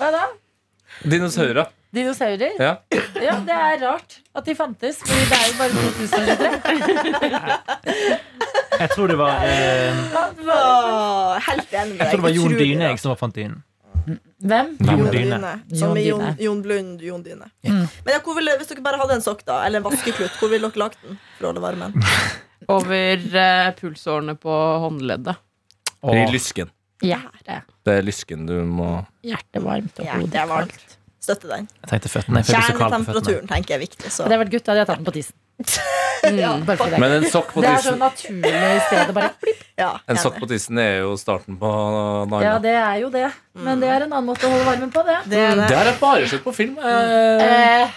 Hva 0.00 0.08
da? 0.16 0.24
Dinosaurer. 1.12 1.70
Dinosaurer? 1.94 2.54
Ja. 2.58 2.72
Ja, 3.22 3.36
det 3.46 3.54
er 3.54 3.78
rart 3.84 4.16
at 4.34 4.44
de 4.48 4.54
fantes, 4.58 4.98
Fordi 5.04 5.24
det 5.30 5.36
er 5.38 5.46
jo 5.46 5.54
bare 5.60 5.70
2023. 5.78 7.54
Jeg 8.80 8.90
tror 8.90 9.06
det 9.12 9.16
var 9.20 9.44
eh, 9.46 10.00
Åh, 10.18 11.38
helt 11.46 11.72
enig 11.78 11.94
med 11.94 12.00
deg. 12.00 12.00
Jeg 12.00 12.08
tror 12.10 12.18
det 12.18 12.24
var 12.26 12.34
Jon 12.34 12.48
Utrolig 12.50 12.66
Dyne 12.66 12.80
bra. 12.82 12.88
jeg 12.90 13.02
som 13.04 13.16
fant 13.20 13.36
dynen. 13.38 13.60
Hvem? 14.44 14.72
Jon 14.84 14.98
Jon 14.98 15.10
Dyne. 15.14 15.52
Som 15.70 15.94
Jon 15.94 15.98
i 16.00 16.04
Jon, 16.08 16.24
Jon 16.42 16.62
Blund, 16.64 17.04
Jon 17.06 17.22
Dyne. 17.24 17.48
Mm. 17.64 17.84
Men 17.86 18.10
ja, 18.16 18.18
hvor 18.24 18.36
ville, 18.36 18.56
hvis 18.60 18.72
dere 18.72 18.84
bare 18.84 18.98
hadde 19.00 19.16
en 19.20 19.24
sokk 19.24 19.44
da 19.46 19.60
Eller 19.64 19.80
en 19.80 19.86
vaskeklut, 19.86 20.34
hvor 20.40 20.50
ville 20.52 20.68
dere 20.74 20.82
lagt 20.82 20.98
den? 21.06 21.20
For 21.38 21.46
å 21.46 21.52
holde 21.52 21.62
varmen 21.64 21.94
Over 22.74 23.24
eh, 23.44 23.70
pulsårene 23.78 24.34
på 24.40 24.58
håndleddet. 24.84 25.40
I 26.04 26.26
lysken. 26.32 26.70
Hjerte. 27.04 27.62
Det 27.84 27.96
er 28.00 28.04
lysken 28.04 28.46
du 28.48 28.54
må 28.68 28.88
Hjertet 29.24 29.64
varmt 29.64 29.98
og 30.00 30.06
Ja, 30.06 30.16
det 30.16 30.26
hodet 30.26 30.44
varmt. 30.50 30.84
Støtte 31.24 31.48
den. 31.48 31.64
Jeg 31.80 31.88
tenkte 31.94 32.08
føttene. 32.12 32.42
Kjernetemperaturen 32.44 33.46
tenker 33.48 33.72
jeg 33.74 33.78
er 33.78 33.82
viktig. 33.86 34.10
Så. 34.12 34.22
Hadde 34.26 34.34
jeg 34.36 34.42
vært 34.44 34.52
gutt, 34.54 34.66
hadde 34.68 34.80
jeg 34.82 34.88
tatt 34.90 35.00
den 35.00 35.08
på 35.10 35.16
tissen. 35.20 35.36
Mm. 36.24 36.38
ja, 36.40 36.54
Men 36.96 37.12
en 37.18 37.24
sokk 37.28 37.50
på 37.52 37.60
det 37.60 37.68
er 37.68 37.82
så 37.84 37.92
naturlig 38.00 38.48
i 38.48 38.78
stedet. 38.86 39.12
Bare 39.12 39.28
blipp. 39.42 39.58
Ja, 39.82 39.90
En 40.08 40.16
sokk 40.16 40.38
på 40.40 40.46
tissen 40.48 40.78
er 40.80 41.02
jo 41.02 41.10
starten 41.20 41.58
på 41.60 41.68
noe 41.68 42.40
Ja, 42.40 42.54
det 42.62 42.72
er 42.80 42.96
jo 43.02 43.10
det. 43.12 43.26
Men 43.52 43.76
det 43.82 43.90
er 43.92 44.06
en 44.06 44.12
annen 44.14 44.30
måte 44.30 44.46
å 44.48 44.50
holde 44.54 44.64
varmen 44.70 44.88
på, 44.94 45.02
det. 45.04 45.18
Det 45.28 45.36
er 45.42 45.52
det. 45.58 45.66
Det 45.68 45.76
har 45.76 45.84
jeg 45.90 45.98
bare 46.00 46.24
sett 46.32 46.40
på 46.46 46.52
film. 46.56 46.78
Eh, 46.80 47.44
Eh. 47.44 47.92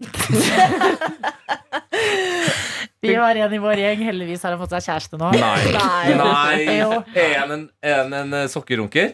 Vi 3.00 3.14
har 3.16 3.34
en 3.34 3.52
i 3.54 3.58
vår 3.58 3.76
gjeng. 3.80 4.02
Heldigvis 4.04 4.42
har 4.44 4.52
han 4.54 4.60
fått 4.60 4.74
seg 4.76 4.84
kjæreste 4.86 5.16
nå. 5.20 5.30
Nei. 5.34 5.60
Nei. 5.72 6.14
Nei. 6.20 6.58
Er 7.16 7.34
han 7.40 7.50
en, 7.56 7.64
en, 7.80 8.12
en 8.20 8.34
sokkerunker? 8.52 9.08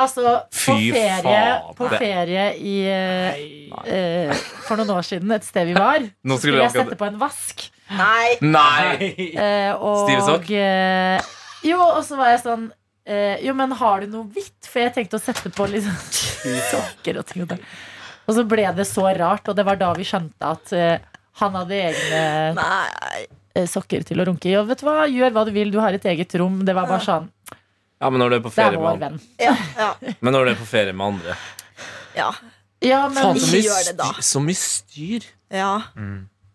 Altså, 0.00 0.34
på 0.50 0.74
Fy 0.78 0.90
ferie, 0.94 1.44
på 1.78 1.88
ferie 1.92 2.44
i 2.60 2.74
eh, 2.88 4.32
For 4.66 4.80
noen 4.80 4.92
år 4.96 5.06
siden, 5.06 5.30
et 5.34 5.46
sted 5.46 5.68
vi 5.70 5.76
var, 5.76 6.00
Nå 6.26 6.36
så 6.36 6.42
skulle 6.42 6.58
skulle 6.58 6.66
jeg 6.66 6.74
sette 6.76 6.98
på 7.00 7.08
en 7.08 7.18
vask. 7.20 7.66
Nei. 7.90 8.36
Nei! 8.44 9.10
Eh, 9.34 9.72
og, 9.74 10.04
Stive 10.06 10.26
sokk? 10.26 10.50
eh, 10.54 11.32
jo, 11.66 11.78
og 11.82 12.02
så 12.06 12.16
var 12.20 12.30
jeg 12.32 12.42
sånn 12.44 12.68
eh, 13.04 13.40
Jo, 13.44 13.52
men 13.58 13.72
har 13.76 14.04
du 14.04 14.12
noe 14.14 14.28
hvitt? 14.32 14.68
For 14.70 14.84
jeg 14.84 14.94
tenkte 14.94 15.18
å 15.18 15.22
sette 15.22 15.50
på 15.52 15.66
litt 15.68 15.84
sånn 15.88 16.60
sokker 16.72 17.18
og 17.20 17.26
ting. 17.28 17.42
Og, 17.44 17.50
ting. 17.56 17.64
og 18.26 18.36
så 18.38 18.44
ble 18.48 18.68
det 18.78 18.86
så 18.88 19.08
rart, 19.18 19.50
og 19.50 19.58
det 19.58 19.66
var 19.66 19.80
da 19.80 19.90
vi 19.98 20.06
skjønte 20.08 20.54
at 20.54 20.72
eh, 20.76 20.96
han 21.40 21.54
hadde 21.58 21.76
egne 21.90 22.22
Nei. 22.58 23.26
eh, 23.56 23.66
sokker 23.70 24.04
til 24.06 24.22
å 24.22 24.26
runke 24.30 24.50
i. 24.50 24.54
Og 24.60 24.70
vet 24.70 24.82
du 24.82 24.86
hva, 24.88 25.02
gjør 25.10 25.34
hva 25.36 25.44
du 25.48 25.52
vil, 25.56 25.70
du 25.74 25.80
har 25.82 25.96
et 25.96 26.06
eget 26.14 26.34
rom. 26.40 26.60
Det 26.66 26.74
var 26.76 26.88
bare 26.90 27.04
sånn. 27.04 27.28
Ja, 28.00 28.08
men 28.10 28.18
når 28.22 28.30
du 28.30 28.36
er 28.36 28.40
på 28.46 28.50
Det 28.54 28.58
er 28.58 28.70
ferie 28.70 28.80
vår 28.80 28.96
med, 28.98 29.00
venn. 29.00 29.20
Ja, 29.38 29.54
ja, 29.84 29.90
men 30.20 30.32
når 30.32 30.44
du 30.44 30.50
er 30.54 30.58
på 30.60 30.66
ferie 30.70 30.92
med 30.96 31.06
andre 31.06 31.36
ja. 32.16 32.30
Ja, 32.82 33.00
men 33.12 33.18
Faen, 33.22 33.36
så 33.38 33.46
ikke 33.46 33.56
mye, 33.58 33.66
gjør 33.68 33.84
det 33.90 33.96
da. 33.98 34.06
styr, 34.12 34.22
så 34.30 34.40
mye 34.40 34.60
styr. 34.60 35.26
ja. 35.52 35.72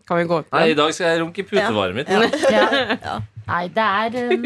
Kan 0.05 0.17
vi 0.19 0.23
gå 0.29 0.39
ut 0.41 0.49
på 0.49 0.57
Nei, 0.57 0.65
i 0.65 0.73
den? 0.73 0.77
dag 0.83 0.93
skal 0.93 1.07
jeg 1.11 1.21
runke 1.21 1.41
i 1.41 1.45
putevaret 1.49 1.95
mitt. 1.97 2.09
Ja. 2.55 2.65
ja. 3.01 3.15
Nei, 3.47 3.61
det 3.73 3.85
er 3.85 4.17
um, 4.33 4.45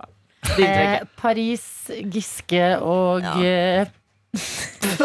eh, 0.66 1.04
Paris, 1.18 1.66
Giske 2.14 2.62
og 2.82 3.22
Ja. 3.26 3.34
eh, 3.42 3.86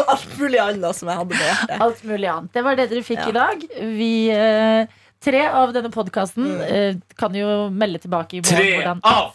Alt 0.06 0.34
mulig 0.38 0.58
annet 0.60 0.94
som 0.98 1.08
jeg 1.08 1.16
hadde 1.20 1.36
på 1.38 1.42
hjertet. 1.46 1.76
alt 1.86 2.02
mulig 2.04 2.28
annet. 2.28 2.50
Det 2.54 2.62
var 2.66 2.76
det 2.78 2.88
dere 2.90 3.02
fikk 3.06 3.22
Ja. 3.22 3.28
i 3.28 3.36
dag. 3.38 3.62
Vi 3.98 4.10
eh, 4.34 4.86
Tre 5.22 5.44
av 5.54 5.70
denne 5.74 5.90
podkasten 5.94 6.42
Mm. 6.50 6.60
eh, 6.66 6.94
kan 7.18 7.34
jo 7.38 7.68
melde 7.70 8.00
tilbake 8.02 8.34
i 8.34 8.40
morgen 8.42 8.56
Tre 8.58 8.72
hvordan 8.80 9.00
av! 9.06 9.34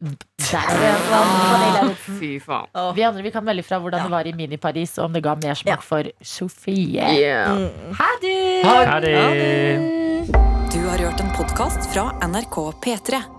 Der 0.00 0.58
er 0.58 0.76
det 0.78 1.80
en 1.82 1.94
Fy 1.96 2.38
faen. 2.44 2.66
Vi 2.94 3.02
andre 3.02 3.22
vi 3.22 3.30
kan 3.34 3.44
melde 3.44 3.62
fra 3.66 3.78
hvordan 3.82 3.98
Ja. 3.98 4.04
det 4.04 4.10
var 4.12 4.26
i 4.26 4.32
Mini-Paris, 4.32 4.98
og 4.98 5.04
om 5.04 5.12
det 5.12 5.22
ga 5.22 5.34
mersmak 5.34 5.66
Ja. 5.66 5.76
for 5.82 6.02
Sofie. 6.22 7.02
Yeah. 7.02 7.56
Mm. 7.58 7.94
Ha 7.98 8.06
det! 8.22 8.64
Ha 8.64 9.00
det. 9.00 9.78
Du 10.72 10.78
har 10.88 10.98
hørt 10.98 11.20
en 11.20 11.30
podkast 11.34 11.90
fra 11.92 12.12
NRK 12.22 12.56
P3. 12.84 13.37